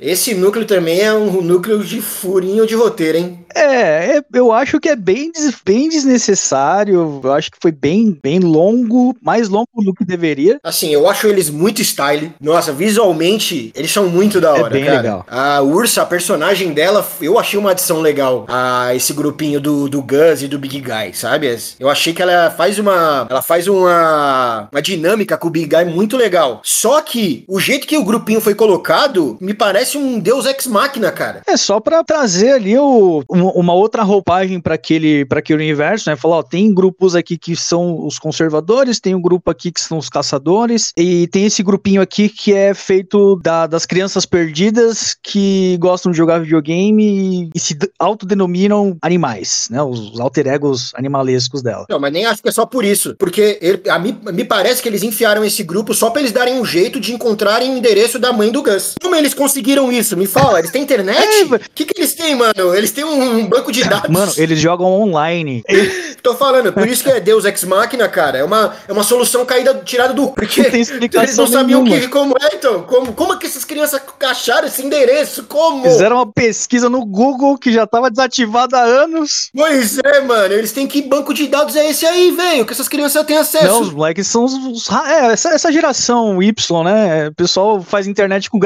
Esse 0.00 0.34
núcleo 0.34 0.64
também 0.64 1.00
é 1.00 1.12
um 1.12 1.40
núcleo 1.42 1.82
de 1.82 2.00
furinho 2.00 2.66
de 2.66 2.74
roteiro, 2.74 3.18
hein? 3.18 3.46
É, 3.56 4.18
é, 4.18 4.22
eu 4.34 4.52
acho 4.52 4.78
que 4.78 4.88
é 4.88 4.94
bem, 4.94 5.32
bem 5.64 5.88
desnecessário. 5.88 7.20
Eu 7.24 7.32
acho 7.32 7.50
que 7.50 7.56
foi 7.60 7.72
bem, 7.72 8.18
bem 8.22 8.38
longo, 8.38 9.16
mais 9.22 9.48
longo 9.48 9.66
do 9.82 9.94
que 9.94 10.04
deveria. 10.04 10.58
Assim, 10.62 10.90
eu 10.90 11.08
acho 11.08 11.26
eles 11.26 11.48
muito 11.48 11.80
style. 11.80 12.32
Nossa, 12.38 12.70
visualmente, 12.70 13.72
eles 13.74 13.90
são 13.90 14.08
muito 14.08 14.40
da 14.40 14.48
é 14.48 14.60
hora, 14.60 14.66
é 14.66 14.70
bem 14.70 14.84
cara. 14.84 14.96
legal. 14.98 15.26
A 15.26 15.62
Ursa, 15.62 16.02
a 16.02 16.06
personagem 16.06 16.74
dela, 16.74 17.06
eu 17.20 17.38
achei 17.38 17.58
uma 17.58 17.70
adição 17.70 18.02
legal 18.02 18.44
a 18.48 18.94
esse 18.94 19.14
grupinho 19.14 19.58
do, 19.58 19.88
do 19.88 20.02
Gus 20.02 20.42
e 20.42 20.48
do 20.48 20.58
Big 20.58 20.80
Guy, 20.80 21.14
sabe? 21.14 21.56
Eu 21.80 21.88
achei 21.88 22.12
que 22.12 22.20
ela 22.20 22.50
faz 22.50 22.78
uma. 22.78 23.26
Ela 23.30 23.40
faz 23.40 23.66
uma, 23.68 24.68
uma 24.70 24.82
dinâmica 24.82 25.38
com 25.38 25.48
o 25.48 25.50
Big 25.50 25.66
Guy 25.66 25.84
muito 25.86 26.16
legal. 26.16 26.60
Só 26.62 27.00
que 27.00 27.44
o 27.48 27.58
jeito 27.58 27.86
que 27.86 27.96
o 27.96 28.04
grupinho 28.04 28.40
foi 28.40 28.54
colocado 28.54 29.25
me 29.40 29.54
parece 29.54 29.96
um 29.96 30.18
Deus 30.18 30.46
Ex 30.46 30.66
Machina, 30.66 31.10
cara. 31.10 31.42
É 31.46 31.56
só 31.56 31.80
para 31.80 32.02
trazer 32.04 32.52
ali 32.52 32.76
o, 32.78 33.22
uma 33.28 33.72
outra 33.72 34.02
roupagem 34.02 34.60
para 34.60 34.74
aquele, 34.74 35.24
pra 35.24 35.38
aquele 35.38 35.62
universo, 35.62 36.10
né? 36.10 36.16
Falar, 36.16 36.36
ó, 36.36 36.42
tem 36.42 36.74
grupos 36.74 37.14
aqui 37.14 37.38
que 37.38 37.56
são 37.56 38.04
os 38.04 38.18
conservadores, 38.18 39.00
tem 39.00 39.14
um 39.14 39.20
grupo 39.20 39.50
aqui 39.50 39.70
que 39.70 39.80
são 39.80 39.98
os 39.98 40.08
caçadores, 40.08 40.92
e 40.96 41.26
tem 41.28 41.46
esse 41.46 41.62
grupinho 41.62 42.02
aqui 42.02 42.28
que 42.28 42.52
é 42.52 42.74
feito 42.74 43.36
da, 43.36 43.66
das 43.66 43.86
crianças 43.86 44.26
perdidas 44.26 45.16
que 45.22 45.76
gostam 45.78 46.12
de 46.12 46.18
jogar 46.18 46.40
videogame 46.40 47.04
e, 47.04 47.50
e 47.54 47.58
se 47.58 47.76
autodenominam 47.98 48.96
animais, 49.02 49.68
né? 49.70 49.82
Os 49.82 50.18
alter 50.20 50.46
egos 50.46 50.92
animalescos 50.94 51.62
dela. 51.62 51.86
Não, 51.88 51.98
mas 51.98 52.12
nem 52.12 52.26
acho 52.26 52.42
que 52.42 52.48
é 52.48 52.52
só 52.52 52.66
por 52.66 52.84
isso, 52.84 53.14
porque 53.18 53.58
ele, 53.60 53.88
a 53.88 53.98
mim, 53.98 54.18
me 54.32 54.44
parece 54.44 54.82
que 54.82 54.88
eles 54.88 55.02
enfiaram 55.02 55.44
esse 55.44 55.62
grupo 55.62 55.94
só 55.94 56.10
pra 56.10 56.20
eles 56.20 56.32
darem 56.32 56.60
um 56.60 56.64
jeito 56.64 57.00
de 57.00 57.12
encontrar 57.12 57.36
encontrarem 57.36 57.74
o 57.74 57.76
endereço 57.76 58.18
da 58.18 58.32
mãe 58.32 58.50
do 58.50 58.62
Gus. 58.62 58.94
Como 59.06 59.14
eles 59.14 59.34
conseguiram 59.34 59.92
isso? 59.92 60.16
Me 60.16 60.26
fala, 60.26 60.58
eles 60.58 60.72
têm 60.72 60.82
internet? 60.82 61.16
É, 61.16 61.44
o 61.44 61.54
é, 61.54 61.60
que, 61.72 61.84
que 61.84 61.96
eles 61.96 62.12
têm, 62.12 62.34
mano? 62.34 62.74
Eles 62.74 62.90
têm 62.90 63.04
um 63.04 63.46
banco 63.46 63.70
de 63.70 63.84
dados. 63.84 64.10
Mano, 64.10 64.32
eles 64.36 64.58
jogam 64.58 65.00
online. 65.00 65.62
Tô 66.24 66.34
falando, 66.34 66.72
por 66.72 66.88
isso 66.88 67.04
que 67.04 67.10
é 67.10 67.20
Deus 67.20 67.44
Ex 67.44 67.62
Machina, 67.62 68.08
cara. 68.08 68.38
É 68.38 68.42
uma, 68.42 68.74
é 68.88 68.92
uma 68.92 69.04
solução 69.04 69.46
caída, 69.46 69.80
tirada 69.84 70.12
do. 70.12 70.30
Porque 70.32 70.60
eles 70.60 71.36
não 71.36 71.46
sabiam 71.46 71.84
que, 71.84 72.08
como 72.08 72.34
é, 72.40 72.56
então. 72.56 72.82
Como, 72.82 73.12
como 73.12 73.34
é 73.34 73.36
que 73.36 73.46
essas 73.46 73.64
crianças 73.64 74.00
acharam 74.22 74.66
esse 74.66 74.84
endereço? 74.84 75.44
Como? 75.44 75.84
Fizeram 75.84 76.16
uma 76.16 76.26
pesquisa 76.26 76.90
no 76.90 77.06
Google 77.06 77.56
que 77.56 77.72
já 77.72 77.86
tava 77.86 78.10
desativada 78.10 78.76
há 78.76 78.82
anos. 78.82 79.50
Pois 79.54 79.98
é, 79.98 80.20
mano. 80.22 80.52
Eles 80.52 80.72
têm 80.72 80.88
que 80.88 81.00
banco 81.00 81.32
de 81.32 81.46
dados 81.46 81.76
é 81.76 81.88
esse 81.88 82.04
aí, 82.04 82.32
velho. 82.32 82.66
Que 82.66 82.72
essas 82.72 82.88
crianças 82.88 83.24
têm 83.24 83.36
acesso. 83.36 83.66
Não, 83.66 83.82
os 83.82 83.92
moleques 83.92 84.26
são 84.26 84.44
os. 84.44 84.54
os 84.54 84.90
é, 84.90 85.26
essa, 85.32 85.50
essa 85.50 85.70
geração 85.70 86.42
Y, 86.42 86.82
né? 86.82 87.30
pessoal 87.36 87.80
faz 87.80 88.08
internet 88.08 88.50
com 88.50 88.58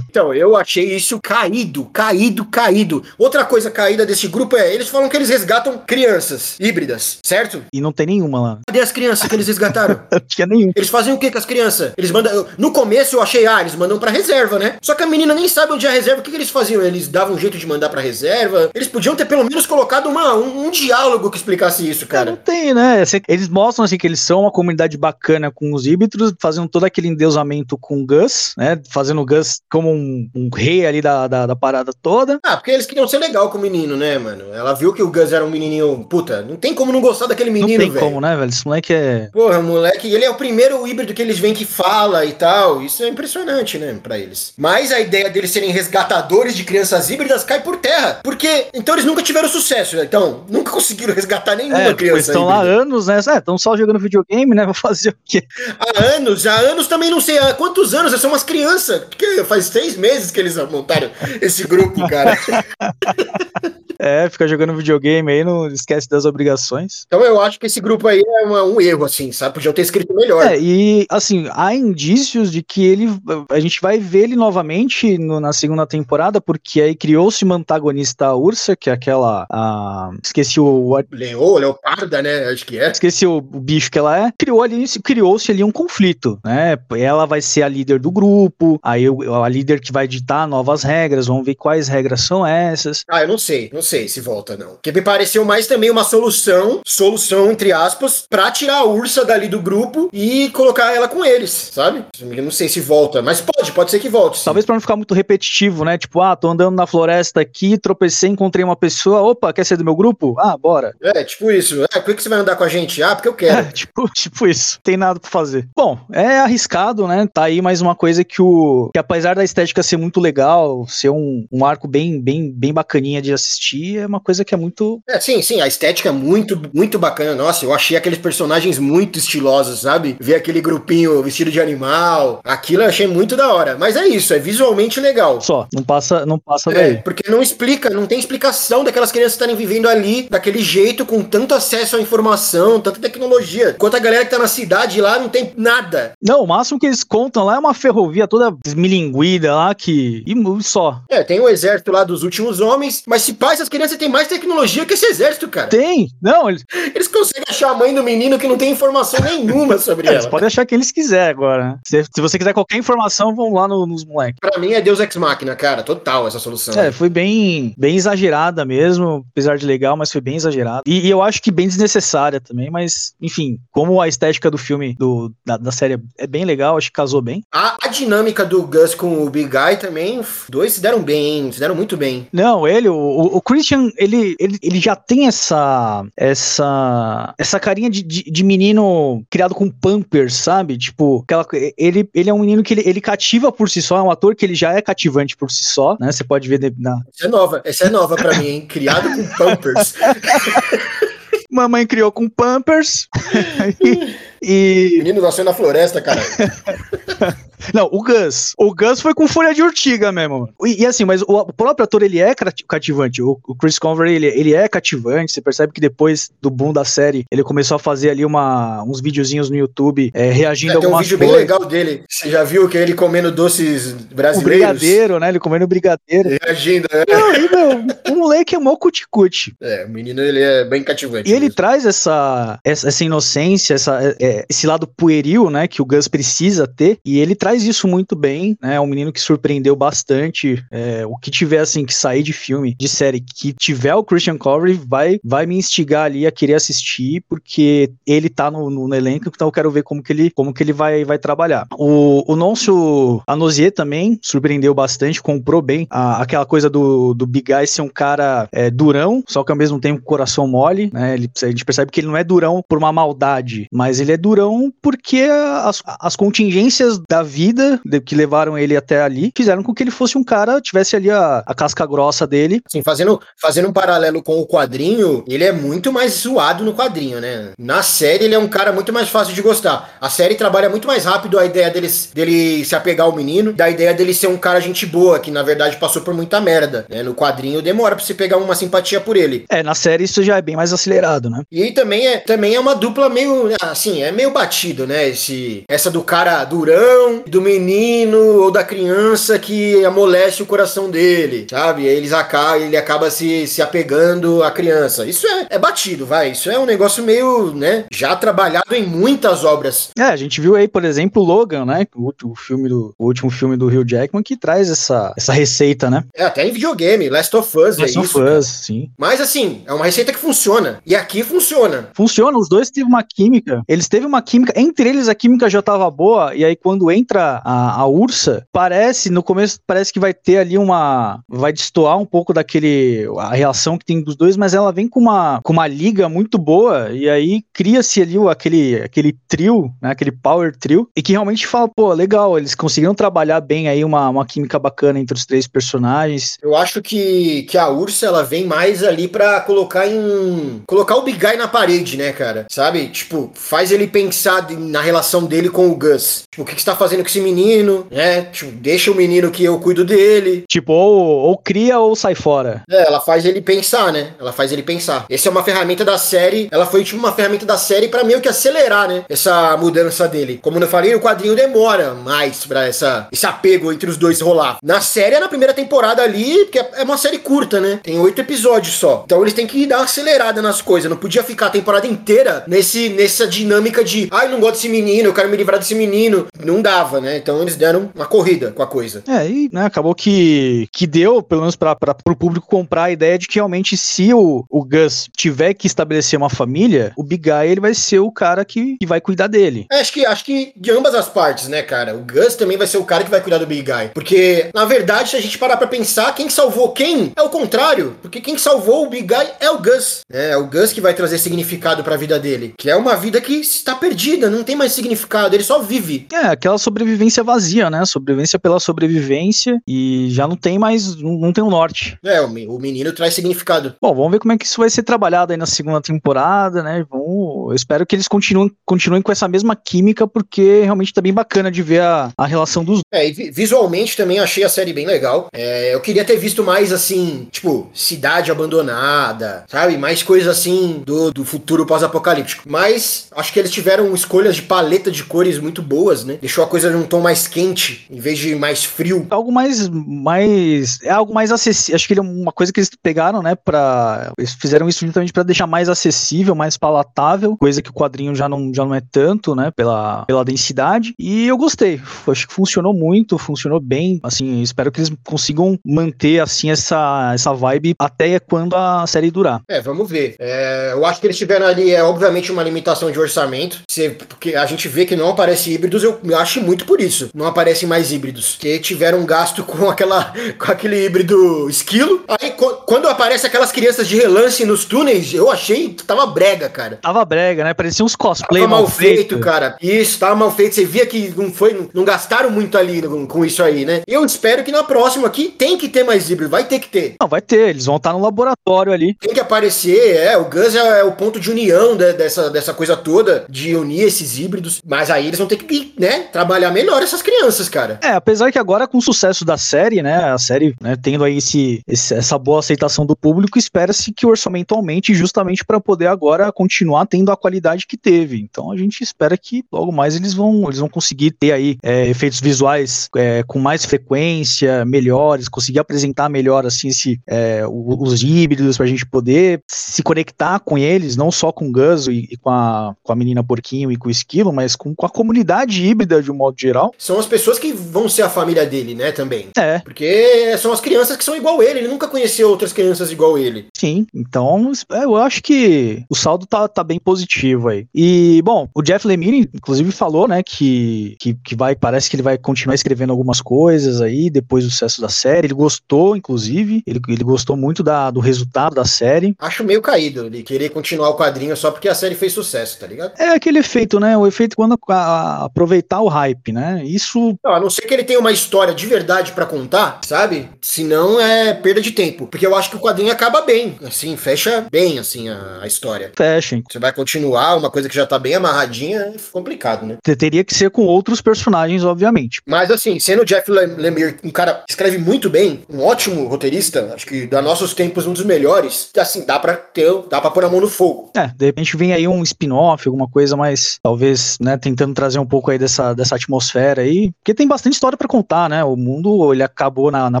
Então, 0.08 0.32
eu 0.34 0.56
achei 0.56 0.94
isso 0.94 1.18
caído, 1.22 1.84
caído, 1.86 2.44
caído. 2.44 3.02
Outra 3.16 3.44
coisa 3.44 3.70
caída 3.70 4.04
desse 4.04 4.28
grupo 4.28 4.56
é, 4.56 4.74
eles 4.74 4.88
falam 4.88 5.08
que 5.08 5.16
eles 5.16 5.28
resgatam 5.28 5.78
crianças 5.86 6.56
híbridas, 6.60 7.18
certo? 7.22 7.62
E 7.72 7.80
não 7.80 7.92
tem 7.92 8.06
nenhuma 8.06 8.40
lá. 8.40 8.58
Cadê 8.66 8.80
as 8.80 8.92
crianças 8.92 9.28
que 9.28 9.34
eles 9.34 9.46
resgataram? 9.46 10.00
Tinha 10.26 10.46
nenhum. 10.46 10.72
Eles 10.74 10.88
fazem 10.88 11.12
o 11.12 11.18
que 11.18 11.30
com 11.30 11.38
as 11.38 11.46
crianças? 11.46 11.92
Eles 11.96 12.10
mandam. 12.10 12.46
No 12.56 12.72
começo 12.72 13.16
eu 13.16 13.22
achei, 13.22 13.46
ah, 13.46 13.60
eles 13.60 13.74
mandam 13.74 13.98
pra 13.98 14.10
reserva, 14.10 14.58
né? 14.58 14.76
Só 14.82 14.94
que 14.94 15.02
a 15.02 15.06
menina 15.06 15.34
nem 15.34 15.48
sabe 15.48 15.72
onde 15.72 15.86
é 15.86 15.88
a 15.88 15.92
reserva. 15.92 16.20
O 16.20 16.22
que, 16.24 16.30
que 16.30 16.36
eles 16.36 16.50
faziam? 16.50 16.82
Eles 16.82 17.08
davam 17.08 17.34
um 17.34 17.38
jeito 17.38 17.58
de 17.58 17.66
mandar 17.66 17.88
pra 17.88 18.00
reserva. 18.00 18.70
Eles 18.74 18.88
podiam 18.88 19.14
ter 19.14 19.24
pelo 19.24 19.44
menos 19.44 19.66
colocado 19.66 20.08
uma, 20.08 20.34
um, 20.34 20.66
um 20.66 20.70
diálogo 20.70 21.30
que 21.30 21.36
explicasse 21.36 21.88
isso, 21.88 22.06
cara. 22.06 22.30
Não 22.30 22.36
tem, 22.36 22.74
né? 22.74 23.02
Eles 23.28 23.48
mostram 23.48 23.84
assim 23.84 23.98
que 23.98 24.06
eles 24.06 24.20
são 24.20 24.42
uma 24.42 24.50
comunidade 24.50 24.96
bacana 24.96 25.50
com 25.50 25.72
os 25.74 25.86
híbridos, 25.86 26.32
fazendo 26.40 26.68
todo 26.68 26.84
aquele 26.84 27.08
endeusamento 27.08 27.76
com 27.78 28.02
o 28.02 28.06
Gus, 28.06 28.54
né? 28.56 28.80
Fazendo 28.90 29.20
o 29.20 29.26
Gus 29.26 29.60
como 29.70 29.90
um, 29.90 30.28
um 30.34 30.48
rei 30.54 30.86
ali 30.86 31.00
da, 31.00 31.26
da, 31.26 31.46
da, 31.46 31.56
parada 31.56 31.92
toda. 31.92 32.38
Ah, 32.42 32.56
porque 32.56 32.70
eles 32.70 32.86
queriam 32.86 33.06
ser 33.06 33.18
legal 33.18 33.50
com 33.50 33.58
o 33.58 33.60
menino, 33.60 33.96
né, 33.96 34.18
mano? 34.18 34.46
Ela 34.52 34.74
viu 34.74 34.92
que 34.92 35.02
o 35.02 35.10
Gus 35.10 35.32
era 35.32 35.44
um 35.44 35.50
menininho. 35.50 36.06
Puta, 36.08 36.42
não 36.42 36.56
tem 36.56 36.74
como 36.74 36.92
não 36.92 37.00
gostar 37.00 37.26
daquele 37.26 37.50
menino, 37.50 37.68
velho. 37.68 37.78
Não 37.80 37.84
tem 37.86 38.00
véio. 38.00 38.04
como, 38.04 38.20
né, 38.20 38.36
velho? 38.36 38.48
Esse 38.48 38.66
moleque 38.66 38.94
é. 38.94 39.28
Porra, 39.32 39.60
moleque, 39.60 40.12
ele 40.12 40.24
é 40.24 40.30
o 40.30 40.34
primeiro 40.34 40.86
híbrido 40.86 41.12
que 41.12 41.20
eles 41.20 41.38
veem 41.38 41.54
que 41.54 41.64
fala 41.64 42.24
e 42.24 42.32
tal. 42.32 42.82
Isso 42.82 43.02
é 43.02 43.08
impressionante, 43.08 43.78
né, 43.78 43.98
pra 44.02 44.18
eles. 44.18 44.54
Mas 44.56 44.90
a 44.92 45.00
ideia 45.00 45.28
deles 45.28 45.50
serem 45.50 45.70
resgatadores 45.70 46.54
de 46.54 46.64
crianças 46.64 47.10
híbridas 47.10 47.44
cai 47.44 47.60
por 47.62 47.76
terra. 47.76 48.20
Porque. 48.22 48.66
Então 48.72 48.94
eles 48.94 49.04
nunca 49.04 49.22
tiveram 49.22 49.48
sucesso, 49.48 49.96
né? 49.96 50.04
Então, 50.04 50.44
nunca 50.48 50.70
conseguiram 50.70 51.14
resgatar 51.14 51.54
nenhuma 51.56 51.82
é, 51.82 51.94
criança. 51.94 52.16
Eles 52.16 52.28
estão 52.28 52.46
lá 52.46 52.56
há 52.56 52.62
anos, 52.62 53.06
né? 53.06 53.18
É, 53.28 53.38
estão 53.38 53.58
só 53.58 53.76
jogando 53.76 53.98
videogame, 53.98 54.54
né? 54.54 54.64
Vou 54.64 54.74
fazer 54.74 55.10
o 55.10 55.16
quê? 55.24 55.42
Há 55.78 56.16
anos, 56.16 56.46
há 56.46 56.56
anos 56.56 56.86
também 56.86 57.10
não 57.10 57.20
sei 57.20 57.38
há 57.38 57.52
quantos 57.52 57.94
anos, 57.94 58.18
são 58.18 58.30
umas 58.30 58.42
crianças. 58.42 59.04
Porque 59.04 59.44
faz 59.44 59.57
seis 59.66 59.96
meses 59.96 60.30
que 60.30 60.40
eles 60.40 60.56
montaram 60.56 61.10
esse 61.40 61.66
grupo, 61.66 62.06
cara. 62.08 62.36
É, 64.00 64.28
fica 64.30 64.46
jogando 64.46 64.76
videogame 64.76 65.32
aí, 65.32 65.42
não 65.42 65.66
esquece 65.66 66.08
das 66.08 66.24
obrigações. 66.24 67.04
Então 67.06 67.20
eu 67.20 67.40
acho 67.40 67.58
que 67.58 67.66
esse 67.66 67.80
grupo 67.80 68.06
aí 68.06 68.22
é 68.24 68.46
uma, 68.46 68.62
um 68.62 68.80
erro, 68.80 69.04
assim, 69.04 69.32
sabe? 69.32 69.54
Podiam 69.54 69.72
ter 69.72 69.82
escrito 69.82 70.14
melhor. 70.14 70.46
É, 70.46 70.58
e 70.58 71.04
assim, 71.10 71.48
há 71.52 71.74
indícios 71.74 72.52
de 72.52 72.62
que 72.62 72.86
ele. 72.86 73.08
A 73.50 73.58
gente 73.58 73.80
vai 73.80 73.98
ver 73.98 74.24
ele 74.24 74.36
novamente 74.36 75.18
no, 75.18 75.40
na 75.40 75.52
segunda 75.52 75.84
temporada, 75.84 76.40
porque 76.40 76.80
aí 76.80 76.94
criou-se 76.94 77.44
uma 77.44 77.56
antagonista 77.56 78.26
a 78.26 78.36
Ursa, 78.36 78.76
que 78.76 78.88
é 78.88 78.92
aquela. 78.92 79.46
A, 79.50 80.10
esqueci 80.22 80.60
o. 80.60 80.96
Leô, 81.10 81.58
Leoparda, 81.58 82.22
né? 82.22 82.44
Acho 82.50 82.64
que 82.64 82.78
é. 82.78 82.90
Esqueci 82.92 83.26
o, 83.26 83.38
o 83.38 83.60
bicho 83.60 83.90
que 83.90 83.98
ela 83.98 84.26
é. 84.26 84.32
Criou 84.38 84.62
ali, 84.62 84.84
criou-se 85.02 85.50
ali 85.50 85.64
um 85.64 85.72
conflito, 85.72 86.38
né? 86.44 86.76
Ela 86.96 87.26
vai 87.26 87.40
ser 87.40 87.62
a 87.62 87.68
líder 87.68 87.98
do 87.98 88.12
grupo, 88.12 88.78
aí 88.80 89.04
a 89.48 89.50
líder 89.50 89.80
que 89.80 89.90
vai 89.90 90.06
ditar 90.06 90.46
novas 90.46 90.82
regras, 90.82 91.26
vamos 91.26 91.44
ver 91.44 91.54
quais 91.54 91.88
regras 91.88 92.20
são 92.20 92.46
essas. 92.46 93.02
Ah, 93.10 93.22
eu 93.22 93.28
não 93.28 93.38
sei, 93.38 93.70
não 93.72 93.82
sei 93.82 94.06
se 94.08 94.20
volta, 94.20 94.56
não. 94.56 94.72
Porque 94.72 94.92
me 94.92 95.00
pareceu 95.00 95.44
mais 95.44 95.66
também 95.66 95.90
uma 95.90 96.04
solução 96.04 96.82
solução, 96.84 97.50
entre 97.50 97.72
aspas, 97.72 98.24
pra 98.28 98.50
tirar 98.50 98.78
a 98.78 98.84
ursa 98.84 99.24
dali 99.24 99.48
do 99.48 99.60
grupo 99.60 100.10
e 100.12 100.50
colocar 100.50 100.94
ela 100.94 101.08
com 101.08 101.24
eles, 101.24 101.70
sabe? 101.72 102.04
Eu 102.20 102.42
não 102.42 102.50
sei 102.50 102.68
se 102.68 102.80
volta, 102.80 103.22
mas 103.22 103.40
pode, 103.40 103.72
pode 103.72 103.90
ser 103.90 103.98
que 103.98 104.08
volte. 104.08 104.38
Sim. 104.38 104.44
Talvez 104.44 104.66
pra 104.66 104.74
não 104.74 104.80
ficar 104.80 104.96
muito 104.96 105.14
repetitivo, 105.14 105.84
né? 105.84 105.96
Tipo, 105.96 106.20
ah, 106.20 106.36
tô 106.36 106.48
andando 106.48 106.74
na 106.74 106.86
floresta 106.86 107.40
aqui, 107.40 107.78
tropecei, 107.78 108.28
encontrei 108.28 108.64
uma 108.64 108.76
pessoa, 108.76 109.22
opa, 109.22 109.52
quer 109.52 109.64
ser 109.64 109.76
do 109.76 109.84
meu 109.84 109.96
grupo? 109.96 110.34
Ah, 110.38 110.56
bora. 110.56 110.94
É, 111.02 111.24
tipo 111.24 111.50
isso. 111.50 111.84
É, 111.94 112.00
por 112.00 112.14
que 112.14 112.22
você 112.22 112.28
vai 112.28 112.38
andar 112.38 112.56
com 112.56 112.64
a 112.64 112.68
gente? 112.68 113.02
Ah, 113.02 113.14
porque 113.14 113.28
eu 113.28 113.34
quero. 113.34 113.58
É, 113.58 113.72
tipo, 113.72 114.08
tipo 114.10 114.46
isso. 114.46 114.78
Tem 114.82 114.96
nada 114.96 115.18
pra 115.20 115.30
fazer. 115.30 115.68
Bom, 115.76 115.98
é 116.12 116.40
arriscado, 116.40 117.06
né? 117.06 117.28
Tá 117.32 117.44
aí 117.44 117.62
mais 117.62 117.80
uma 117.80 117.94
coisa 117.94 118.24
que 118.24 118.42
o. 118.42 118.90
que 118.92 118.98
apesar 118.98 119.37
da 119.38 119.44
estética 119.44 119.82
ser 119.82 119.96
muito 119.96 120.20
legal, 120.20 120.86
ser 120.88 121.10
um, 121.10 121.46
um 121.50 121.64
arco 121.64 121.88
bem, 121.88 122.20
bem, 122.20 122.52
bem 122.52 122.72
bacaninha 122.72 123.22
de 123.22 123.32
assistir, 123.32 123.98
é 123.98 124.06
uma 124.06 124.20
coisa 124.20 124.44
que 124.44 124.54
é 124.54 124.56
muito. 124.56 125.00
É, 125.08 125.18
sim, 125.18 125.40
sim. 125.40 125.60
A 125.60 125.66
estética 125.66 126.10
é 126.10 126.12
muito, 126.12 126.60
muito 126.74 126.98
bacana. 126.98 127.34
Nossa, 127.34 127.64
eu 127.64 127.72
achei 127.72 127.96
aqueles 127.96 128.18
personagens 128.18 128.78
muito 128.78 129.18
estilosos, 129.18 129.80
sabe? 129.80 130.16
Ver 130.20 130.34
aquele 130.34 130.60
grupinho 130.60 131.22
vestido 131.22 131.50
de 131.50 131.60
animal. 131.60 132.40
Aquilo 132.44 132.82
eu 132.82 132.88
achei 132.88 133.06
muito 133.06 133.36
da 133.36 133.52
hora. 133.52 133.76
Mas 133.78 133.96
é 133.96 134.06
isso, 134.06 134.34
é 134.34 134.38
visualmente 134.38 135.00
legal. 135.00 135.40
Só, 135.40 135.66
não 135.72 135.82
passa, 135.82 136.26
não 136.26 136.38
passa 136.38 136.70
é, 136.70 136.74
daí. 136.74 136.96
Porque 137.02 137.30
não 137.30 137.40
explica, 137.40 137.88
não 137.90 138.06
tem 138.06 138.18
explicação 138.18 138.84
daquelas 138.84 139.12
crianças 139.12 139.34
estarem 139.34 139.56
vivendo 139.56 139.88
ali 139.88 140.28
daquele 140.28 140.60
jeito, 140.60 141.06
com 141.06 141.22
tanto 141.22 141.54
acesso 141.54 141.96
à 141.96 142.00
informação, 142.00 142.80
tanta 142.80 143.00
tecnologia. 143.00 143.70
Enquanto 143.70 143.94
a 143.94 144.00
galera 144.00 144.24
que 144.24 144.30
tá 144.30 144.38
na 144.38 144.48
cidade 144.48 145.00
lá 145.00 145.18
não 145.18 145.28
tem 145.28 145.52
nada. 145.56 146.12
Não, 146.20 146.42
o 146.42 146.46
máximo 146.46 146.78
que 146.78 146.86
eles 146.86 147.04
contam 147.04 147.44
lá 147.44 147.56
é 147.56 147.58
uma 147.58 147.74
ferrovia 147.74 148.26
toda 148.26 148.54
esmilinguida 148.66 149.08
lá 149.40 149.74
que. 149.74 150.22
E 150.26 150.62
só. 150.62 151.02
É, 151.08 151.24
tem 151.24 151.40
o 151.40 151.48
exército 151.48 151.90
lá 151.90 152.04
dos 152.04 152.22
últimos 152.22 152.60
homens, 152.60 153.02
mas 153.06 153.22
se 153.22 153.34
pais, 153.34 153.60
as 153.60 153.68
crianças 153.68 153.98
têm 153.98 154.08
mais 154.08 154.28
tecnologia 154.28 154.86
que 154.86 154.94
esse 154.94 155.06
exército, 155.06 155.48
cara. 155.48 155.66
Tem, 155.66 156.08
não, 156.22 156.48
eles. 156.48 156.64
Eles 156.94 157.08
conseguem 157.08 157.44
achar 157.48 157.70
a 157.70 157.74
mãe 157.74 157.94
do 157.94 158.02
menino 158.02 158.38
que 158.38 158.46
não 158.46 158.56
tem 158.56 158.70
informação 158.70 159.20
nenhuma 159.20 159.78
sobre 159.78 160.06
é, 160.06 160.10
ela. 160.10 160.18
Eles 160.18 160.26
podem 160.26 160.46
achar 160.46 160.64
quem 160.64 160.76
eles 160.76 160.92
quiserem 160.92 161.30
agora. 161.30 161.78
Se, 161.86 162.04
se 162.04 162.20
você 162.20 162.38
quiser 162.38 162.52
qualquer 162.52 162.76
informação, 162.76 163.34
vão 163.34 163.52
lá 163.52 163.66
no, 163.66 163.86
nos 163.86 164.04
moleques. 164.04 164.38
Pra 164.40 164.58
mim 164.58 164.72
é 164.72 164.80
Deus 164.80 165.00
Ex 165.00 165.16
Machina, 165.16 165.56
cara, 165.56 165.82
total 165.82 166.26
essa 166.26 166.38
solução. 166.38 166.78
É, 166.78 166.92
foi 166.92 167.08
bem, 167.08 167.74
bem 167.76 167.96
exagerada 167.96 168.64
mesmo, 168.64 169.24
apesar 169.32 169.58
de 169.58 169.66
legal, 169.66 169.96
mas 169.96 170.12
foi 170.12 170.20
bem 170.20 170.36
exagerada. 170.36 170.82
E, 170.86 171.06
e 171.06 171.10
eu 171.10 171.22
acho 171.22 171.42
que 171.42 171.50
bem 171.50 171.66
desnecessária 171.66 172.40
também, 172.40 172.70
mas, 172.70 173.14
enfim, 173.20 173.58
como 173.72 174.00
a 174.00 174.08
estética 174.08 174.50
do 174.50 174.58
filme, 174.58 174.94
do, 174.98 175.32
da, 175.44 175.56
da 175.56 175.72
série 175.72 175.98
é 176.18 176.26
bem 176.26 176.44
legal, 176.44 176.76
acho 176.76 176.88
que 176.88 176.92
casou 176.92 177.20
bem. 177.20 177.42
A, 177.52 177.76
a 177.82 177.88
dinâmica 177.88 178.44
do 178.44 178.62
Gus 178.62 178.94
com 178.94 179.17
o 179.24 179.30
Big 179.30 179.48
Guy 179.48 179.76
também, 179.80 180.20
dois 180.48 180.74
se 180.74 180.80
deram 180.80 181.02
bem, 181.02 181.50
se 181.52 181.60
deram 181.60 181.74
muito 181.74 181.96
bem. 181.96 182.26
Não, 182.32 182.66
ele, 182.66 182.88
o, 182.88 182.94
o 182.94 183.40
Christian, 183.40 183.90
ele, 183.96 184.36
ele, 184.38 184.58
ele 184.62 184.80
já 184.80 184.94
tem 184.94 185.26
essa, 185.26 186.04
essa, 186.16 187.34
essa 187.38 187.60
carinha 187.60 187.90
de, 187.90 188.02
de, 188.02 188.22
de 188.24 188.44
menino 188.44 189.22
criado 189.30 189.54
com 189.54 189.70
pampers, 189.70 190.34
sabe? 190.34 190.78
Tipo, 190.78 191.22
aquela, 191.24 191.46
ele, 191.76 192.08
ele 192.14 192.30
é 192.30 192.34
um 192.34 192.40
menino 192.40 192.62
que 192.62 192.74
ele, 192.74 192.82
ele 192.86 193.00
cativa 193.00 193.50
por 193.50 193.68
si 193.68 193.82
só, 193.82 193.98
é 193.98 194.02
um 194.02 194.10
ator 194.10 194.34
que 194.34 194.44
ele 194.44 194.54
já 194.54 194.72
é 194.72 194.82
cativante 194.82 195.36
por 195.36 195.50
si 195.50 195.64
só, 195.64 195.96
né? 196.00 196.12
Você 196.12 196.24
pode 196.24 196.48
ver 196.48 196.72
na... 196.78 197.00
Essa 197.14 197.26
é 197.26 197.28
nova, 197.28 197.60
essa 197.64 197.84
é 197.84 197.90
nova 197.90 198.16
pra 198.16 198.36
mim, 198.38 198.46
hein? 198.46 198.66
Criado 198.66 199.08
com 199.14 199.36
pampers. 199.36 199.94
Mamãe 201.50 201.86
criou 201.86 202.12
com 202.12 202.28
Pampers. 202.28 203.08
e... 204.42 204.94
Menino 204.98 205.20
nasceu 205.20 205.44
na 205.44 205.54
floresta, 205.54 206.00
cara. 206.00 206.20
Não, 207.74 207.88
o 207.92 208.02
Gus. 208.02 208.54
O 208.56 208.74
Gus 208.74 209.00
foi 209.00 209.14
com 209.14 209.26
folha 209.26 209.52
de 209.52 209.62
urtiga 209.62 210.12
mesmo. 210.12 210.48
E, 210.64 210.82
e 210.82 210.86
assim, 210.86 211.04
mas 211.04 211.22
o, 211.22 211.26
o, 211.26 211.52
próprio 211.52 211.84
ator, 211.84 212.02
ele 212.02 212.20
é 212.20 212.34
cativante. 212.66 213.22
O, 213.22 213.38
o 213.46 213.54
Chris 213.54 213.78
Convery, 213.78 214.14
ele, 214.14 214.26
ele 214.26 214.54
é 214.54 214.68
cativante. 214.68 215.32
Você 215.32 215.40
percebe 215.40 215.72
que 215.72 215.80
depois 215.80 216.30
do 216.40 216.50
boom 216.50 216.72
da 216.72 216.84
série, 216.84 217.24
ele 217.30 217.42
começou 217.42 217.76
a 217.76 217.78
fazer 217.78 218.10
ali 218.10 218.24
uma, 218.24 218.82
uns 218.84 219.00
videozinhtem 219.00 219.50
no 219.50 219.56
YouTube 219.56 220.10
é, 220.14 220.30
reagindo 220.30 220.72
é, 220.72 220.74
a 220.74 220.78
algumas 220.78 221.08
coisas. 221.08 221.18
Tem 221.18 221.28
um 221.28 221.30
vídeo 221.30 221.36
bem 221.36 221.46
legal 221.46 221.64
dele. 221.64 222.04
Você 222.08 222.30
já 222.30 222.44
viu 222.44 222.68
que 222.68 222.78
ele 222.78 222.94
comendo 222.94 223.30
doces 223.30 223.92
brasileiros? 223.92 224.38
O 224.38 224.44
brigadeiro, 224.44 225.18
né? 225.18 225.28
Ele 225.28 225.38
comendo 225.38 225.66
brigadeiro. 225.66 226.38
Reagindo, 226.42 226.88
né? 226.92 227.04
Não, 227.08 227.34
e, 227.34 227.50
meu, 227.50 228.14
o 228.14 228.16
moleque 228.16 228.54
é 228.54 228.58
mó 228.58 228.76
cuticute. 228.76 229.54
É, 229.60 229.84
o 229.84 229.90
menino, 229.90 230.22
ele 230.22 230.40
é 230.40 230.64
bem 230.64 230.82
cativante. 230.82 231.30
E 231.30 231.34
ele 231.34 231.50
traz 231.50 231.84
essa, 231.84 232.58
essa, 232.64 232.88
essa 232.88 233.04
inocência, 233.04 233.74
essa, 233.74 234.16
é, 234.20 234.27
é, 234.28 234.44
esse 234.48 234.66
lado 234.66 234.86
pueril, 234.86 235.50
né? 235.50 235.66
Que 235.66 235.80
o 235.80 235.84
Gus 235.84 236.08
precisa 236.08 236.66
ter. 236.66 236.98
E 237.04 237.18
ele 237.18 237.34
traz 237.34 237.64
isso 237.64 237.88
muito 237.88 238.14
bem, 238.14 238.56
né? 238.62 238.74
É 238.74 238.80
um 238.80 238.86
menino 238.86 239.12
que 239.12 239.20
surpreendeu 239.20 239.74
bastante. 239.74 240.62
É, 240.70 241.06
o 241.06 241.16
que 241.16 241.30
tiver, 241.30 241.60
assim, 241.60 241.84
que 241.84 241.94
sair 241.94 242.22
de 242.22 242.32
filme, 242.32 242.74
de 242.78 242.88
série, 242.88 243.20
que 243.20 243.52
tiver 243.52 243.94
o 243.94 244.04
Christian 244.04 244.36
Covery, 244.36 244.80
vai, 244.86 245.18
vai 245.24 245.46
me 245.46 245.56
instigar 245.56 246.04
ali 246.04 246.26
a 246.26 246.32
querer 246.32 246.54
assistir, 246.54 247.22
porque 247.28 247.90
ele 248.06 248.28
tá 248.28 248.50
no, 248.50 248.70
no, 248.70 248.94
elenco, 248.94 249.30
então 249.32 249.48
eu 249.48 249.52
quero 249.52 249.70
ver 249.70 249.82
como 249.82 250.02
que 250.02 250.12
ele, 250.12 250.30
como 250.30 250.52
que 250.52 250.62
ele 250.62 250.72
vai, 250.72 251.04
vai 251.04 251.18
trabalhar. 251.18 251.66
O, 251.78 252.24
o 252.30 252.36
Noncio 252.36 253.22
Anosier 253.26 253.72
também 253.72 254.18
surpreendeu 254.22 254.74
bastante, 254.74 255.22
comprou 255.22 255.62
bem 255.62 255.86
a, 255.90 256.22
aquela 256.22 256.44
coisa 256.44 256.68
do, 256.68 257.14
do 257.14 257.26
Big 257.26 257.52
Guy 257.52 257.66
ser 257.66 257.82
um 257.82 257.88
cara 257.88 258.48
é, 258.52 258.70
durão, 258.70 259.22
só 259.26 259.42
que 259.44 259.52
ao 259.52 259.58
mesmo 259.58 259.80
tempo 259.80 260.02
coração 260.02 260.46
mole, 260.46 260.90
né? 260.92 261.14
Ele, 261.14 261.30
a 261.42 261.46
gente 261.46 261.64
percebe 261.64 261.90
que 261.90 262.00
ele 262.00 262.08
não 262.08 262.16
é 262.16 262.24
durão 262.24 262.62
por 262.68 262.78
uma 262.78 262.92
maldade, 262.92 263.66
mas 263.72 264.00
ele 264.00 264.12
é 264.12 264.16
durão 264.18 264.72
porque 264.82 265.26
as, 265.64 265.82
as 266.00 266.16
contingências 266.16 266.98
da 267.08 267.22
vida 267.22 267.80
que 268.04 268.14
levaram 268.14 268.58
ele 268.58 268.76
até 268.76 269.00
ali 269.00 269.32
fizeram 269.36 269.62
com 269.62 269.72
que 269.72 269.82
ele 269.82 269.90
fosse 269.90 270.18
um 270.18 270.24
cara, 270.24 270.60
tivesse 270.60 270.96
ali 270.96 271.10
a, 271.10 271.42
a 271.46 271.54
casca 271.54 271.86
grossa 271.86 272.26
dele. 272.26 272.60
Sim, 272.68 272.82
fazendo, 272.82 273.20
fazendo 273.40 273.68
um 273.68 273.72
paralelo 273.72 274.22
com 274.22 274.38
o 274.38 274.46
quadrinho, 274.46 275.24
ele 275.26 275.44
é 275.44 275.52
muito 275.52 275.92
mais 275.92 276.12
zoado 276.12 276.64
no 276.64 276.74
quadrinho, 276.74 277.20
né? 277.20 277.52
Na 277.58 277.82
série 277.82 278.24
ele 278.24 278.34
é 278.34 278.38
um 278.38 278.48
cara 278.48 278.72
muito 278.72 278.92
mais 278.92 279.08
fácil 279.08 279.34
de 279.34 279.42
gostar. 279.42 279.96
A 280.00 280.10
série 280.10 280.34
trabalha 280.34 280.68
muito 280.68 280.86
mais 280.86 281.04
rápido 281.04 281.38
a 281.38 281.44
ideia 281.44 281.70
dele, 281.70 281.88
dele 282.14 282.64
se 282.64 282.74
apegar 282.74 283.06
ao 283.06 283.14
menino, 283.14 283.52
da 283.52 283.70
ideia 283.70 283.94
dele 283.94 284.12
ser 284.12 284.26
um 284.26 284.36
cara 284.36 284.60
gente 284.60 284.84
boa, 284.86 285.18
que 285.18 285.30
na 285.30 285.42
verdade 285.42 285.76
passou 285.76 286.02
por 286.02 286.14
muita 286.14 286.40
merda, 286.40 286.86
né? 286.88 287.02
No 287.02 287.14
quadrinho 287.14 287.62
demora 287.62 287.94
pra 287.94 288.04
você 288.04 288.14
pegar 288.14 288.36
uma 288.38 288.54
simpatia 288.54 289.00
por 289.00 289.16
ele. 289.16 289.44
É, 289.50 289.62
na 289.62 289.74
série 289.74 290.04
isso 290.04 290.22
já 290.22 290.36
é 290.36 290.42
bem 290.42 290.56
mais 290.56 290.72
acelerado, 290.72 291.30
né? 291.30 291.42
E 291.50 291.70
também 291.72 292.06
é, 292.06 292.18
também 292.18 292.54
é 292.54 292.60
uma 292.60 292.74
dupla 292.74 293.08
meio, 293.08 293.50
assim, 293.60 294.02
é 294.02 294.07
meio 294.12 294.30
batido, 294.30 294.86
né? 294.86 295.08
Esse, 295.08 295.64
essa 295.68 295.90
do 295.90 296.02
cara 296.02 296.44
durão, 296.44 297.22
do 297.26 297.40
menino 297.40 298.18
ou 298.18 298.50
da 298.50 298.64
criança 298.64 299.38
que 299.38 299.84
amolece 299.84 300.42
o 300.42 300.46
coração 300.46 300.90
dele, 300.90 301.46
sabe? 301.48 301.82
E 301.82 301.86
eles 301.86 302.12
acabam, 302.12 302.62
ele 302.62 302.76
acaba 302.76 303.10
se, 303.10 303.46
se 303.46 303.62
apegando 303.62 304.42
à 304.42 304.50
criança. 304.50 305.06
Isso 305.06 305.26
é, 305.26 305.46
é 305.50 305.58
batido, 305.58 306.06
vai. 306.06 306.32
Isso 306.32 306.50
é 306.50 306.58
um 306.58 306.66
negócio 306.66 307.02
meio, 307.02 307.52
né? 307.54 307.84
Já 307.90 308.14
trabalhado 308.16 308.74
em 308.74 308.86
muitas 308.86 309.44
obras. 309.44 309.90
É, 309.98 310.02
a 310.02 310.16
gente 310.16 310.40
viu 310.40 310.56
aí, 310.56 310.68
por 310.68 310.84
exemplo, 310.84 311.22
Logan, 311.22 311.64
né? 311.64 311.86
O, 311.94 312.12
o 312.24 312.34
filme 312.34 312.68
do 312.68 312.94
o 312.98 313.06
último 313.06 313.30
filme 313.30 313.56
do 313.56 313.66
Hugh 313.66 313.84
Jackman 313.86 314.22
que 314.22 314.36
traz 314.36 314.70
essa, 314.70 315.12
essa 315.16 315.32
receita, 315.32 315.90
né? 315.90 316.04
É, 316.14 316.24
até 316.24 316.46
em 316.46 316.52
videogame, 316.52 317.08
Last 317.08 317.36
of 317.36 317.58
Us, 317.58 317.78
Last 317.78 317.96
é 317.96 318.00
of 318.00 318.08
isso, 318.08 318.22
Us, 318.22 318.46
sim. 318.46 318.90
Mas 318.98 319.20
assim, 319.20 319.62
é 319.66 319.72
uma 319.72 319.84
receita 319.84 320.12
que 320.12 320.18
funciona. 320.18 320.80
E 320.84 320.94
aqui 320.94 321.22
funciona. 321.22 321.88
Funciona, 321.94 322.38
os 322.38 322.48
dois 322.48 322.70
teve 322.70 322.86
uma 322.86 323.02
química. 323.02 323.62
Eles 323.68 323.88
teve 323.88 323.97
uma 324.06 324.22
química, 324.22 324.52
entre 324.56 324.88
eles 324.88 325.08
a 325.08 325.14
química 325.14 325.48
já 325.48 325.62
tava 325.62 325.90
boa, 325.90 326.34
e 326.34 326.44
aí 326.44 326.56
quando 326.56 326.90
entra 326.90 327.40
a, 327.44 327.80
a 327.80 327.86
Ursa, 327.86 328.46
parece, 328.52 329.10
no 329.10 329.22
começo, 329.22 329.58
parece 329.66 329.92
que 329.92 330.00
vai 330.00 330.14
ter 330.14 330.38
ali 330.38 330.58
uma. 330.58 331.20
Vai 331.28 331.52
destoar 331.52 331.98
um 331.98 332.06
pouco 332.06 332.32
daquele. 332.32 333.06
a 333.18 333.34
reação 333.34 333.78
que 333.78 333.84
tem 333.84 334.02
dos 334.02 334.16
dois, 334.16 334.36
mas 334.36 334.54
ela 334.54 334.72
vem 334.72 334.88
com 334.88 335.00
uma, 335.00 335.40
com 335.42 335.52
uma 335.52 335.66
liga 335.66 336.08
muito 336.08 336.38
boa, 336.38 336.90
e 336.90 337.08
aí 337.08 337.42
cria-se 337.52 338.02
ali 338.02 338.16
aquele, 338.28 338.76
aquele 338.76 339.16
trio, 339.26 339.70
né? 339.82 339.90
Aquele 339.90 340.12
power 340.12 340.56
trio, 340.56 340.88
e 340.96 341.02
que 341.02 341.12
realmente 341.12 341.46
fala, 341.46 341.68
pô, 341.68 341.92
legal, 341.92 342.38
eles 342.38 342.54
conseguiram 342.54 342.94
trabalhar 342.94 343.40
bem 343.40 343.68
aí 343.68 343.84
uma, 343.84 344.08
uma 344.08 344.26
química 344.26 344.58
bacana 344.58 344.98
entre 344.98 345.16
os 345.16 345.26
três 345.26 345.46
personagens. 345.46 346.36
Eu 346.42 346.56
acho 346.56 346.80
que, 346.80 347.42
que 347.44 347.58
a 347.58 347.68
Ursa, 347.68 348.06
ela 348.06 348.22
vem 348.22 348.46
mais 348.46 348.82
ali 348.82 349.08
para 349.08 349.40
colocar 349.40 349.86
em. 349.86 350.62
colocar 350.66 350.96
o 350.96 351.02
Big 351.02 351.18
Guy 351.18 351.36
na 351.36 351.48
parede, 351.48 351.96
né, 351.96 352.12
cara? 352.12 352.46
Sabe? 352.50 352.88
Tipo, 352.88 353.30
faz 353.34 353.72
ele 353.72 353.87
pensar 353.88 354.48
na 354.50 354.80
relação 354.80 355.24
dele 355.24 355.48
com 355.48 355.68
o 355.68 355.74
Gus. 355.74 356.24
Tipo, 356.30 356.42
o 356.42 356.44
que, 356.44 356.54
que 356.54 356.60
você 356.60 356.66
tá 356.66 356.76
fazendo 356.76 357.00
com 357.00 357.08
esse 357.08 357.20
menino, 357.20 357.86
né? 357.90 358.22
Tipo, 358.22 358.52
deixa 358.52 358.90
o 358.90 358.94
menino 358.94 359.30
que 359.30 359.44
eu 359.44 359.58
cuido 359.58 359.84
dele. 359.84 360.44
Tipo, 360.48 360.72
ou, 360.72 361.06
ou 361.06 361.36
cria 361.36 361.78
ou 361.78 361.96
sai 361.96 362.14
fora. 362.14 362.62
É, 362.70 362.86
ela 362.86 363.00
faz 363.00 363.24
ele 363.24 363.40
pensar, 363.40 363.92
né? 363.92 364.12
Ela 364.20 364.32
faz 364.32 364.52
ele 364.52 364.62
pensar. 364.62 365.06
Essa 365.10 365.28
é 365.28 365.30
uma 365.30 365.42
ferramenta 365.42 365.84
da 365.84 365.98
série. 365.98 366.48
Ela 366.50 366.66
foi 366.66 366.84
tipo 366.84 366.98
uma 366.98 367.12
ferramenta 367.12 367.46
da 367.46 367.58
série 367.58 367.88
para 367.88 368.04
meio 368.04 368.20
que 368.20 368.28
acelerar, 368.28 368.88
né? 368.88 369.04
Essa 369.08 369.56
mudança 369.56 370.06
dele. 370.06 370.38
Como 370.42 370.58
eu 370.58 370.68
falei, 370.68 370.94
o 370.94 371.00
quadrinho 371.00 371.34
demora 371.34 371.94
mais 371.94 372.44
pra 372.44 372.66
essa, 372.66 373.08
esse 373.12 373.26
apego 373.26 373.72
entre 373.72 373.88
os 373.88 373.96
dois 373.96 374.20
rolar. 374.20 374.58
Na 374.62 374.80
série 374.80 375.16
é 375.16 375.20
na 375.20 375.28
primeira 375.28 375.54
temporada 375.54 376.02
ali, 376.02 376.44
porque 376.44 376.58
é 376.58 376.82
uma 376.82 376.98
série 376.98 377.18
curta, 377.18 377.60
né? 377.60 377.80
Tem 377.82 377.98
oito 377.98 378.20
episódios 378.20 378.74
só. 378.74 379.02
Então 379.04 379.22
eles 379.22 379.34
têm 379.34 379.46
que 379.46 379.66
dar 379.66 379.78
uma 379.78 379.84
acelerada 379.84 380.42
nas 380.42 380.60
coisas. 380.60 380.90
Não 380.90 380.96
podia 380.96 381.22
ficar 381.22 381.46
a 381.46 381.50
temporada 381.50 381.86
inteira 381.86 382.44
nesse, 382.46 382.88
nessa 382.90 383.26
dinâmica 383.26 383.77
de 383.82 384.08
ai, 384.10 384.26
ah, 384.26 384.30
não 384.30 384.40
gosto 384.40 384.54
desse 384.54 384.68
menino, 384.68 385.08
eu 385.08 385.14
quero 385.14 385.28
me 385.28 385.36
livrar 385.36 385.58
desse 385.58 385.74
menino. 385.74 386.26
Não 386.44 386.60
dava 386.62 386.98
né? 387.00 387.16
Então 387.16 387.40
eles 387.42 387.56
deram 387.56 387.90
uma 387.94 388.06
corrida 388.06 388.52
com 388.52 388.62
a 388.62 388.66
coisa. 388.66 389.02
É, 389.08 389.26
e 389.26 389.48
né, 389.52 389.64
acabou 389.64 389.94
que, 389.94 390.68
que 390.72 390.86
deu, 390.86 391.22
pelo 391.22 391.42
menos 391.42 391.56
para 391.56 391.76
o 392.08 392.16
público 392.16 392.46
comprar 392.46 392.84
a 392.84 392.90
ideia 392.90 393.18
de 393.18 393.26
que 393.26 393.36
realmente 393.36 393.76
se 393.76 394.12
o, 394.12 394.44
o 394.48 394.64
Gus 394.64 395.08
tiver 395.16 395.54
que 395.54 395.66
estabelecer 395.66 396.18
uma 396.18 396.30
família, 396.30 396.92
o 396.96 397.02
Big 397.02 397.30
Guy 397.30 397.48
ele 397.50 397.60
vai 397.60 397.74
ser 397.74 397.98
o 397.98 398.10
cara 398.10 398.44
que, 398.44 398.76
que 398.78 398.86
vai 398.86 399.00
cuidar 399.00 399.26
dele. 399.26 399.66
É, 399.70 399.80
acho 399.80 399.92
que, 399.92 400.06
acho 400.06 400.24
que 400.24 400.52
de 400.56 400.70
ambas 400.70 400.94
as 400.94 401.08
partes, 401.08 401.48
né, 401.48 401.62
cara? 401.62 401.94
O 401.94 402.00
Gus 402.00 402.34
também 402.34 402.56
vai 402.56 402.66
ser 402.66 402.78
o 402.78 402.84
cara 402.84 403.04
que 403.04 403.10
vai 403.10 403.20
cuidar 403.20 403.38
do 403.38 403.46
Big 403.46 403.62
Guy. 403.62 403.90
Porque, 403.94 404.50
na 404.54 404.64
verdade, 404.64 405.10
se 405.10 405.16
a 405.16 405.20
gente 405.20 405.38
parar 405.38 405.56
pra 405.56 405.66
pensar, 405.66 406.14
quem 406.14 406.28
salvou 406.28 406.70
quem 406.70 407.12
é 407.16 407.22
o 407.22 407.28
contrário. 407.28 407.96
Porque 408.00 408.20
quem 408.20 408.38
salvou 408.38 408.86
o 408.86 408.90
Big 408.90 409.06
Guy 409.06 409.26
é 409.40 409.50
o 409.50 409.58
Gus. 409.58 410.00
É, 410.12 410.30
é 410.30 410.36
o 410.36 410.46
Gus 410.46 410.72
que 410.72 410.80
vai 410.80 410.94
trazer 410.94 411.18
significado 411.18 411.82
pra 411.82 411.96
vida 411.96 412.18
dele. 412.18 412.54
Que 412.58 412.70
é 412.70 412.76
uma 412.76 412.96
vida 412.96 413.20
que 413.20 413.42
está 413.68 413.74
perdida, 413.74 414.30
não 414.30 414.42
tem 414.42 414.56
mais 414.56 414.72
significado, 414.72 415.34
ele 415.36 415.44
só 415.44 415.60
vive. 415.60 416.06
É, 416.12 416.26
aquela 416.26 416.56
sobrevivência 416.56 417.22
vazia, 417.22 417.68
né? 417.68 417.84
Sobrevivência 417.84 418.38
pela 418.38 418.58
sobrevivência 418.58 419.60
e 419.66 420.08
já 420.10 420.26
não 420.26 420.36
tem 420.36 420.58
mais, 420.58 420.96
não, 420.96 421.32
tem 421.32 421.44
um 421.44 421.50
norte. 421.50 421.98
É, 422.02 422.20
o 422.20 422.58
menino 422.58 422.92
traz 422.92 423.14
significado. 423.14 423.74
Bom, 423.80 423.94
vamos 423.94 424.12
ver 424.12 424.18
como 424.18 424.32
é 424.32 424.38
que 424.38 424.46
isso 424.46 424.60
vai 424.60 424.70
ser 424.70 424.82
trabalhado 424.82 425.32
aí 425.32 425.36
na 425.36 425.46
segunda 425.46 425.80
temporada, 425.80 426.62
né? 426.62 426.84
Vamos, 427.08 427.50
eu 427.50 427.54
espero 427.54 427.86
que 427.86 427.96
eles 427.96 428.06
continuem, 428.06 428.50
continuem 428.64 429.00
com 429.00 429.10
essa 429.10 429.26
mesma 429.26 429.56
química, 429.56 430.06
porque 430.06 430.62
realmente 430.62 430.92
tá 430.92 431.00
bem 431.00 431.12
bacana 431.12 431.50
de 431.50 431.62
ver 431.62 431.80
a, 431.80 432.12
a 432.16 432.26
relação 432.26 432.62
dos. 432.62 432.80
É, 432.92 433.08
e 433.08 433.30
visualmente 433.30 433.96
também 433.96 434.18
achei 434.18 434.44
a 434.44 434.48
série 434.48 434.72
bem 434.72 434.86
legal. 434.86 435.28
É, 435.32 435.74
eu 435.74 435.80
queria 435.80 436.04
ter 436.04 436.16
visto 436.16 436.44
mais 436.44 436.72
assim, 436.72 437.26
tipo, 437.30 437.70
cidade 437.72 438.30
abandonada, 438.30 439.44
sabe? 439.48 439.78
Mais 439.78 440.02
coisas 440.02 440.28
assim 440.28 440.82
do, 440.84 441.10
do 441.10 441.24
futuro 441.24 441.64
pós-apocalíptico. 441.64 442.42
Mas 442.46 443.06
acho 443.12 443.32
que 443.32 443.38
eles 443.38 443.50
tiveram 443.50 443.94
escolhas 443.94 444.36
de 444.36 444.42
paleta 444.42 444.90
de 444.90 445.04
cores 445.04 445.38
muito 445.38 445.62
boas, 445.62 446.04
né? 446.04 446.18
Deixou 446.20 446.44
a 446.44 446.48
coisa 446.48 446.70
num 446.70 446.84
tom 446.84 447.00
mais 447.00 447.26
quente, 447.26 447.86
em 447.90 448.00
vez 448.00 448.18
de 448.18 448.34
mais 448.34 448.64
frio. 448.64 449.06
Algo 449.10 449.32
mais. 449.32 449.68
mais 449.68 450.78
é 450.82 450.90
algo 450.90 451.14
mais 451.14 451.32
acessível. 451.32 451.76
Acho 451.76 451.86
que 451.86 451.94
ele 451.94 452.00
é 452.00 452.02
uma 452.02 452.32
coisa 452.32 452.52
que 452.52 452.60
eles 452.60 452.70
pegaram, 452.82 453.22
né? 453.22 453.34
Pra, 453.34 454.12
eles 454.18 454.34
fizeram 454.34 454.68
isso 454.68 454.84
justamente 454.84 455.12
para 455.12 455.22
deixar 455.22 455.46
mais 455.46 455.68
acessível, 455.68 456.34
mais 456.34 456.56
palatável, 456.56 456.97
coisa 457.38 457.62
que 457.62 457.70
o 457.70 457.72
quadrinho 457.74 458.14
já 458.14 458.28
não, 458.28 458.52
já 458.52 458.64
não 458.64 458.74
é 458.74 458.80
tanto, 458.80 459.34
né? 459.34 459.50
Pela, 459.54 460.04
pela 460.06 460.24
densidade. 460.24 460.94
E 460.98 461.26
eu 461.26 461.36
gostei. 461.36 461.80
Acho 462.06 462.28
que 462.28 462.34
funcionou 462.34 462.74
muito, 462.74 463.18
funcionou 463.18 463.60
bem. 463.60 464.00
Assim, 464.02 464.42
espero 464.42 464.70
que 464.72 464.80
eles 464.80 464.92
consigam 465.04 465.58
manter 465.64 466.20
assim 466.20 466.50
essa, 466.50 467.12
essa 467.14 467.32
vibe 467.32 467.74
até 467.78 468.18
quando 468.18 468.54
a 468.54 468.86
série 468.86 469.10
durar. 469.10 469.42
É, 469.48 469.60
vamos 469.60 469.88
ver. 469.88 470.16
É, 470.18 470.72
eu 470.72 470.84
acho 470.84 471.00
que 471.00 471.06
eles 471.06 471.18
tiveram 471.18 471.46
ali, 471.46 471.70
é 471.70 471.82
obviamente, 471.82 472.32
uma 472.32 472.42
limitação 472.42 472.90
de 472.90 472.98
orçamento. 472.98 473.60
Se, 473.68 473.90
porque 473.90 474.34
a 474.34 474.46
gente 474.46 474.68
vê 474.68 474.84
que 474.84 474.96
não 474.96 475.10
aparece 475.10 475.52
híbridos, 475.52 475.82
eu 475.82 476.00
acho 476.16 476.40
muito 476.40 476.64
por 476.64 476.80
isso. 476.80 477.10
Não 477.14 477.26
aparecem 477.26 477.68
mais 477.68 477.92
híbridos. 477.92 478.36
Que 478.38 478.58
tiveram 478.58 478.98
um 478.98 479.06
gasto 479.06 479.44
com 479.44 479.68
aquela 479.68 480.12
com 480.38 480.50
aquele 480.50 480.84
híbrido 480.84 481.48
esquilo. 481.48 482.04
Aí 482.08 482.32
quando 482.66 482.88
aparece 482.88 483.26
aquelas 483.26 483.52
crianças 483.52 483.86
de 483.88 483.96
relance 483.96 484.44
nos 484.44 484.64
túneis, 484.64 485.12
eu 485.12 485.30
achei 485.30 485.70
que 485.70 485.84
tava 485.84 486.06
brega, 486.06 486.48
cara. 486.48 486.78
Tava 486.88 487.04
brega, 487.04 487.44
né? 487.44 487.52
Parecia 487.52 487.84
uns 487.84 487.94
cosplay 487.94 488.40
tava 488.40 488.50
mal, 488.50 488.62
mal 488.62 488.70
feito, 488.70 488.96
feito, 488.96 489.18
cara. 489.18 489.58
Isso, 489.60 489.98
tava 489.98 490.16
mal 490.16 490.34
feito. 490.34 490.54
Você 490.54 490.64
via 490.64 490.86
que 490.86 491.12
não 491.14 491.30
foi, 491.30 491.68
não 491.74 491.84
gastaram 491.84 492.30
muito 492.30 492.56
ali 492.56 492.80
com, 492.80 493.06
com 493.06 493.26
isso 493.26 493.42
aí, 493.42 493.66
né? 493.66 493.82
Eu 493.86 494.02
espero 494.06 494.42
que 494.42 494.50
na 494.50 494.64
próxima 494.64 495.06
aqui 495.06 495.28
tem 495.28 495.58
que 495.58 495.68
ter 495.68 495.84
mais 495.84 496.08
híbrido, 496.08 496.30
vai 496.30 496.44
ter 496.44 496.58
que 496.58 496.68
ter. 496.70 496.94
Não, 496.98 497.06
vai 497.06 497.20
ter, 497.20 497.50
eles 497.50 497.66
vão 497.66 497.76
estar 497.76 497.92
no 497.92 498.00
laboratório 498.00 498.72
ali. 498.72 498.94
Tem 498.94 499.12
que 499.12 499.20
aparecer, 499.20 499.96
é, 499.96 500.16
o 500.16 500.30
Gus 500.30 500.54
é, 500.54 500.80
é 500.80 500.84
o 500.84 500.92
ponto 500.92 501.20
de 501.20 501.30
união 501.30 501.76
de, 501.76 501.92
dessa, 501.92 502.30
dessa 502.30 502.54
coisa 502.54 502.74
toda, 502.74 503.26
de 503.28 503.54
unir 503.54 503.82
esses 503.82 504.18
híbridos, 504.18 504.62
mas 504.66 504.90
aí 504.90 505.08
eles 505.08 505.18
vão 505.18 505.28
ter 505.28 505.36
que, 505.36 505.74
né, 505.78 506.06
trabalhar 506.10 506.50
melhor 506.50 506.82
essas 506.82 507.02
crianças, 507.02 507.50
cara. 507.50 507.78
É, 507.82 507.90
apesar 507.90 508.32
que 508.32 508.38
agora 508.38 508.66
com 508.66 508.78
o 508.78 508.82
sucesso 508.82 509.26
da 509.26 509.36
série, 509.36 509.82
né, 509.82 510.10
a 510.10 510.16
série, 510.16 510.54
né, 510.58 510.74
tendo 510.80 511.04
aí 511.04 511.18
esse, 511.18 511.60
esse 511.68 511.92
essa 511.92 512.16
boa 512.16 512.38
aceitação 512.38 512.86
do 512.86 512.96
público, 512.96 513.38
espera-se 513.38 513.92
que 513.92 514.06
o 514.06 514.08
orçamento 514.08 514.54
aumente 514.54 514.94
justamente 514.94 515.44
para 515.44 515.60
poder 515.60 515.88
agora 515.88 516.32
continuar 516.32 516.77
tendo 516.86 517.10
a 517.10 517.16
qualidade 517.16 517.66
que 517.66 517.76
teve. 517.76 518.20
Então 518.20 518.50
a 518.50 518.56
gente 518.56 518.82
espera 518.82 519.16
que 519.16 519.44
logo 519.52 519.72
mais 519.72 519.96
eles 519.96 520.14
vão, 520.14 520.44
eles 520.44 520.58
vão 520.58 520.68
conseguir 520.68 521.12
ter 521.12 521.32
aí 521.32 521.56
é, 521.62 521.86
efeitos 521.88 522.20
visuais 522.20 522.88
é, 522.96 523.22
com 523.26 523.38
mais 523.38 523.64
frequência, 523.64 524.64
melhores, 524.64 525.28
conseguir 525.28 525.58
apresentar 525.58 526.08
melhor 526.08 526.46
assim 526.46 526.68
esse, 526.68 527.00
é, 527.06 527.42
os 527.46 528.02
híbridos 528.02 528.56
para 528.56 528.66
a 528.66 528.68
gente 528.68 528.86
poder 528.86 529.42
se 529.46 529.82
conectar 529.82 530.38
com 530.40 530.58
eles, 530.58 530.96
não 530.96 531.10
só 531.10 531.32
com 531.32 531.48
o 531.48 531.52
Gus 531.52 531.86
e, 531.86 532.08
e, 532.10 532.16
com, 532.16 532.30
a, 532.30 532.74
com 532.82 532.92
a 532.92 532.96
menina 532.96 533.22
porquinho 533.22 533.70
e 533.70 533.76
com 533.76 533.88
o 533.88 533.90
esquilo, 533.90 534.32
mas 534.32 534.56
com, 534.56 534.74
com, 534.74 534.86
a 534.86 534.90
comunidade 534.90 535.64
híbrida 535.64 536.02
de 536.02 536.10
um 536.10 536.14
modo 536.14 536.38
geral. 536.38 536.72
São 536.78 536.98
as 536.98 537.06
pessoas 537.06 537.38
que 537.38 537.52
vão 537.52 537.88
ser 537.88 538.02
a 538.02 538.10
família 538.10 538.46
dele, 538.46 538.74
né, 538.74 538.92
também. 538.92 539.28
É. 539.36 539.58
Porque 539.60 540.36
são 540.38 540.52
as 540.52 540.60
crianças 540.60 540.96
que 540.96 541.04
são 541.04 541.16
igual 541.16 541.42
ele, 541.42 541.60
ele 541.60 541.68
nunca 541.68 541.88
conheceu 541.88 542.28
outras 542.28 542.52
crianças 542.52 542.90
igual 542.90 543.18
ele. 543.18 543.46
Sim, 543.56 543.86
então 543.94 544.52
eu 544.70 544.96
acho 544.96 545.22
que 545.22 545.84
o 545.88 545.94
saldo 545.94 546.26
tá, 546.26 546.48
tá 546.48 546.62
bem 546.68 546.78
positivo 546.78 547.48
aí. 547.48 547.66
E, 547.74 548.22
bom, 548.22 548.48
o 548.54 548.62
Jeff 548.62 548.86
Lemire, 548.86 549.28
inclusive, 549.34 549.72
falou, 549.72 550.06
né, 550.06 550.22
que, 550.22 550.96
que, 551.00 551.14
que 551.14 551.34
vai, 551.34 551.56
parece 551.56 551.88
que 551.88 551.96
ele 551.96 552.02
vai 552.02 552.18
continuar 552.18 552.54
escrevendo 552.54 552.90
algumas 552.90 553.20
coisas 553.20 553.80
aí 553.80 554.10
depois 554.10 554.44
do 554.44 554.50
sucesso 554.50 554.80
da 554.80 554.88
série. 554.88 555.26
Ele 555.26 555.34
gostou, 555.34 555.96
inclusive, 555.96 556.62
ele, 556.66 556.80
ele 556.88 557.04
gostou 557.04 557.36
muito 557.36 557.62
da, 557.62 557.90
do 557.90 558.00
resultado 558.00 558.54
da 558.54 558.64
série. 558.64 559.14
Acho 559.18 559.42
meio 559.42 559.62
caído 559.62 560.06
ele 560.06 560.22
querer 560.22 560.50
continuar 560.50 560.90
o 560.90 560.96
quadrinho 560.96 561.36
só 561.36 561.50
porque 561.50 561.68
a 561.68 561.74
série 561.74 561.94
fez 561.94 562.12
sucesso, 562.12 562.58
tá 562.58 562.66
ligado? 562.66 562.92
É 562.98 563.10
aquele 563.10 563.38
efeito, 563.38 563.80
né? 563.80 563.96
O 563.96 564.06
efeito 564.06 564.36
quando 564.36 564.58
a, 564.68 564.74
a, 564.74 565.24
aproveitar 565.24 565.80
o 565.80 565.88
hype, 565.88 566.32
né? 566.32 566.62
Isso. 566.64 567.16
Não, 567.24 567.32
a 567.32 567.40
não 567.40 567.50
ser 567.50 567.62
que 567.62 567.74
ele 567.74 567.84
tenha 567.84 567.98
uma 568.00 568.12
história 568.12 568.54
de 568.54 568.66
verdade 568.66 569.12
para 569.12 569.26
contar, 569.26 569.80
sabe? 569.84 570.28
Senão 570.40 571.00
é 571.00 571.32
perda 571.34 571.60
de 571.60 571.72
tempo. 571.72 572.06
Porque 572.06 572.26
eu 572.26 572.36
acho 572.36 572.50
que 572.50 572.56
o 572.56 572.60
quadrinho 572.60 572.92
acaba 572.92 573.22
bem. 573.22 573.56
Assim, 573.62 573.96
fecha 573.96 574.46
bem, 574.50 574.78
assim, 574.78 575.08
a, 575.08 575.40
a 575.42 575.46
história. 575.46 575.92
Fecha. 575.96 576.40
Você 576.58 576.60
vai 576.60 576.72
continuar 576.72 577.36
uma 577.36 577.50
coisa 577.50 577.68
que 577.68 577.74
já 577.74 577.86
tá 577.86 578.00
bem 578.00 578.16
amarradinha, 578.16 578.80
é 578.80 578.94
complicado, 579.12 579.64
né? 579.64 579.76
Teria 579.96 580.24
que 580.24 580.34
ser 580.34 580.50
com 580.50 580.64
outros 580.64 581.00
personagens, 581.00 581.62
obviamente. 581.62 582.20
Mas 582.26 582.50
assim, 582.50 582.80
sendo 582.80 583.02
o 583.02 583.04
Jeff 583.04 583.30
Lemire 583.30 583.96
um 584.02 584.10
cara 584.10 584.42
que 584.44 584.50
escreve 584.50 584.76
muito 584.76 585.08
bem, 585.08 585.44
um 585.48 585.62
ótimo 585.62 586.08
roteirista, 586.08 586.72
acho 586.74 586.84
que 586.84 587.06
da 587.06 587.22
nossos 587.22 587.54
tempos 587.54 587.86
um 587.86 587.92
dos 587.92 588.04
melhores, 588.04 588.70
assim, 588.76 589.06
dá 589.06 589.20
pra 589.20 589.36
ter, 589.36 589.70
dá 589.88 590.00
pra 590.00 590.10
pôr 590.10 590.24
a 590.24 590.28
mão 590.28 590.40
no 590.40 590.48
fogo. 590.48 590.90
É, 590.96 591.06
de 591.06 591.26
repente 591.26 591.56
vem 591.56 591.72
aí 591.72 591.86
um 591.86 592.02
spin-off, 592.02 592.66
alguma 592.66 592.88
coisa 592.88 593.16
mais, 593.16 593.60
talvez, 593.62 594.16
né, 594.20 594.36
tentando 594.36 594.74
trazer 594.74 594.98
um 594.98 595.06
pouco 595.06 595.30
aí 595.30 595.38
dessa, 595.38 595.74
dessa 595.74 595.94
atmosfera 595.94 596.62
aí, 596.62 596.90
porque 596.98 597.14
tem 597.14 597.28
bastante 597.28 597.54
história 597.54 597.78
para 597.78 597.86
contar, 597.86 598.28
né, 598.28 598.42
o 598.42 598.56
mundo, 598.56 599.12
ele 599.12 599.22
acabou 599.22 599.70
na, 599.70 599.88
na 599.88 600.00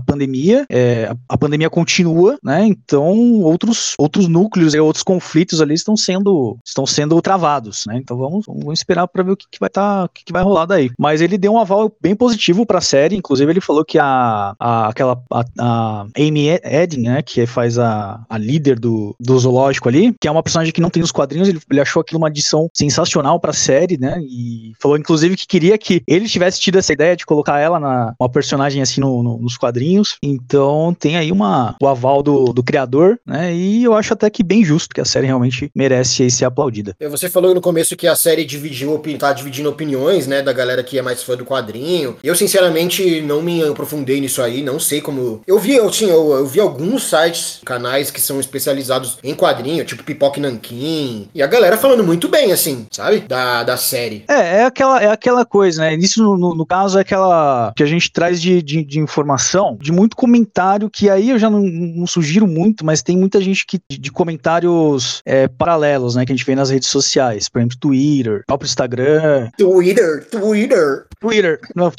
pandemia, 0.00 0.66
é, 0.68 1.14
a 1.28 1.38
pandemia 1.38 1.70
continua, 1.70 2.36
né, 2.42 2.64
então 2.64 3.42
outros, 3.42 3.94
outros 3.96 4.26
núcleos 4.26 4.74
e 4.74 4.80
outros 4.80 5.04
conflitos 5.04 5.60
ali 5.60 5.74
estão 5.74 5.96
sendo, 5.96 6.47
estão 6.64 6.86
sendo 6.86 7.20
travados, 7.20 7.84
né, 7.86 7.96
então 7.96 8.16
vamos, 8.16 8.46
vamos 8.46 8.78
esperar 8.78 9.06
para 9.06 9.22
ver 9.22 9.32
o 9.32 9.36
que, 9.36 9.46
que 9.50 9.60
vai 9.60 9.68
estar, 9.68 10.00
tá, 10.00 10.04
o 10.04 10.08
que, 10.08 10.24
que 10.24 10.32
vai 10.32 10.42
rolar 10.42 10.66
daí. 10.66 10.90
Mas 10.98 11.20
ele 11.20 11.38
deu 11.38 11.52
um 11.52 11.58
aval 11.58 11.92
bem 12.00 12.14
positivo 12.14 12.64
para 12.64 12.78
a 12.78 12.82
série, 12.82 13.16
inclusive 13.16 13.50
ele 13.50 13.60
falou 13.60 13.84
que 13.84 13.98
a, 13.98 14.54
a 14.58 14.88
aquela 14.88 15.20
a, 15.30 15.44
a 15.58 16.06
Amy 16.16 16.48
Edding, 16.62 17.02
né, 17.02 17.22
que 17.22 17.46
faz 17.46 17.78
a, 17.78 18.24
a 18.28 18.38
líder 18.38 18.78
do, 18.78 19.14
do 19.18 19.38
zoológico 19.38 19.88
ali, 19.88 20.14
que 20.20 20.28
é 20.28 20.30
uma 20.30 20.42
personagem 20.42 20.72
que 20.72 20.80
não 20.80 20.90
tem 20.90 21.00
nos 21.00 21.12
quadrinhos, 21.12 21.48
ele, 21.48 21.60
ele 21.70 21.80
achou 21.80 22.00
aquilo 22.00 22.18
uma 22.18 22.28
adição 22.28 22.68
sensacional 22.74 23.40
pra 23.40 23.52
série, 23.52 23.98
né, 23.98 24.20
e 24.20 24.72
falou 24.80 24.96
inclusive 24.96 25.36
que 25.36 25.46
queria 25.46 25.78
que 25.78 26.02
ele 26.06 26.28
tivesse 26.28 26.60
tido 26.60 26.78
essa 26.78 26.92
ideia 26.92 27.16
de 27.16 27.26
colocar 27.26 27.58
ela 27.58 27.78
na 27.78 28.14
uma 28.18 28.28
personagem 28.28 28.82
assim 28.82 29.00
no, 29.00 29.22
no, 29.22 29.38
nos 29.38 29.56
quadrinhos, 29.56 30.16
então 30.22 30.94
tem 30.98 31.16
aí 31.16 31.30
uma, 31.32 31.76
o 31.80 31.86
aval 31.86 32.22
do, 32.22 32.52
do 32.52 32.62
criador, 32.62 33.18
né, 33.26 33.54
e 33.54 33.84
eu 33.84 33.94
acho 33.94 34.12
até 34.12 34.28
que 34.30 34.42
bem 34.42 34.64
justo, 34.64 34.94
que 34.94 35.00
a 35.00 35.04
série 35.04 35.26
realmente 35.26 35.70
merece 35.74 36.24
ser 36.38 36.44
aplaudida. 36.44 36.94
Você 37.10 37.28
falou 37.28 37.54
no 37.54 37.60
começo 37.60 37.96
que 37.96 38.06
a 38.06 38.16
série 38.16 38.44
dividiu, 38.44 39.00
tá 39.18 39.32
dividindo 39.32 39.68
opiniões, 39.68 40.26
né, 40.26 40.42
da 40.42 40.52
galera 40.52 40.82
que 40.82 40.98
é 40.98 41.02
mais 41.02 41.22
fã 41.22 41.36
do 41.36 41.44
quadrinho, 41.44 42.16
eu 42.22 42.34
sinceramente 42.34 43.20
não 43.20 43.42
me 43.42 43.62
aprofundei 43.62 44.20
nisso 44.20 44.42
aí, 44.42 44.62
não 44.62 44.78
sei 44.78 45.00
como... 45.00 45.42
Eu 45.46 45.58
vi, 45.58 45.74
eu, 45.74 45.92
sim, 45.92 46.08
eu, 46.08 46.32
eu 46.32 46.46
vi 46.46 46.60
alguns 46.60 47.04
sites, 47.04 47.60
canais 47.64 48.10
que 48.10 48.20
são 48.20 48.40
especializados 48.40 49.18
em 49.22 49.34
quadrinho, 49.34 49.84
tipo 49.84 50.04
Pipoque 50.04 50.40
Nankin, 50.40 51.28
e 51.34 51.42
a 51.42 51.46
galera 51.46 51.76
falando 51.76 52.04
muito 52.04 52.28
bem, 52.28 52.52
assim, 52.52 52.86
sabe? 52.90 53.20
Da, 53.20 53.62
da 53.62 53.76
série. 53.76 54.24
É, 54.28 54.60
é 54.60 54.64
aquela, 54.64 55.02
é 55.02 55.08
aquela 55.10 55.44
coisa, 55.44 55.82
né? 55.82 55.94
Isso, 55.94 56.22
no, 56.22 56.36
no, 56.36 56.54
no 56.54 56.66
caso, 56.66 56.98
é 56.98 57.02
aquela 57.02 57.72
que 57.76 57.82
a 57.82 57.86
gente 57.86 58.12
traz 58.12 58.40
de, 58.40 58.62
de, 58.62 58.84
de, 58.84 59.00
informação, 59.00 59.76
de 59.80 59.92
muito 59.92 60.16
comentário, 60.16 60.90
que 60.90 61.08
aí 61.08 61.30
eu 61.30 61.38
já 61.38 61.50
não, 61.50 61.60
não 61.60 62.06
sugiro 62.06 62.46
muito, 62.46 62.84
mas 62.84 63.02
tem 63.02 63.16
muita 63.16 63.40
gente 63.40 63.66
que 63.66 63.80
de 63.90 64.10
comentários 64.10 65.22
é, 65.24 65.48
paralelos, 65.48 66.14
né? 66.16 66.24
Que 66.28 66.32
a 66.32 66.36
gente 66.36 66.46
vê 66.46 66.54
nas 66.54 66.70
redes 66.70 66.88
sociais, 66.88 67.48
por 67.48 67.58
exemplo, 67.58 67.78
Twitter, 67.78 68.44
próprio 68.46 68.66
Instagram. 68.66 69.50
Twitter, 69.56 70.26
Twitter. 70.30 71.06
Twitter, 71.20 71.60
não? 71.74 71.92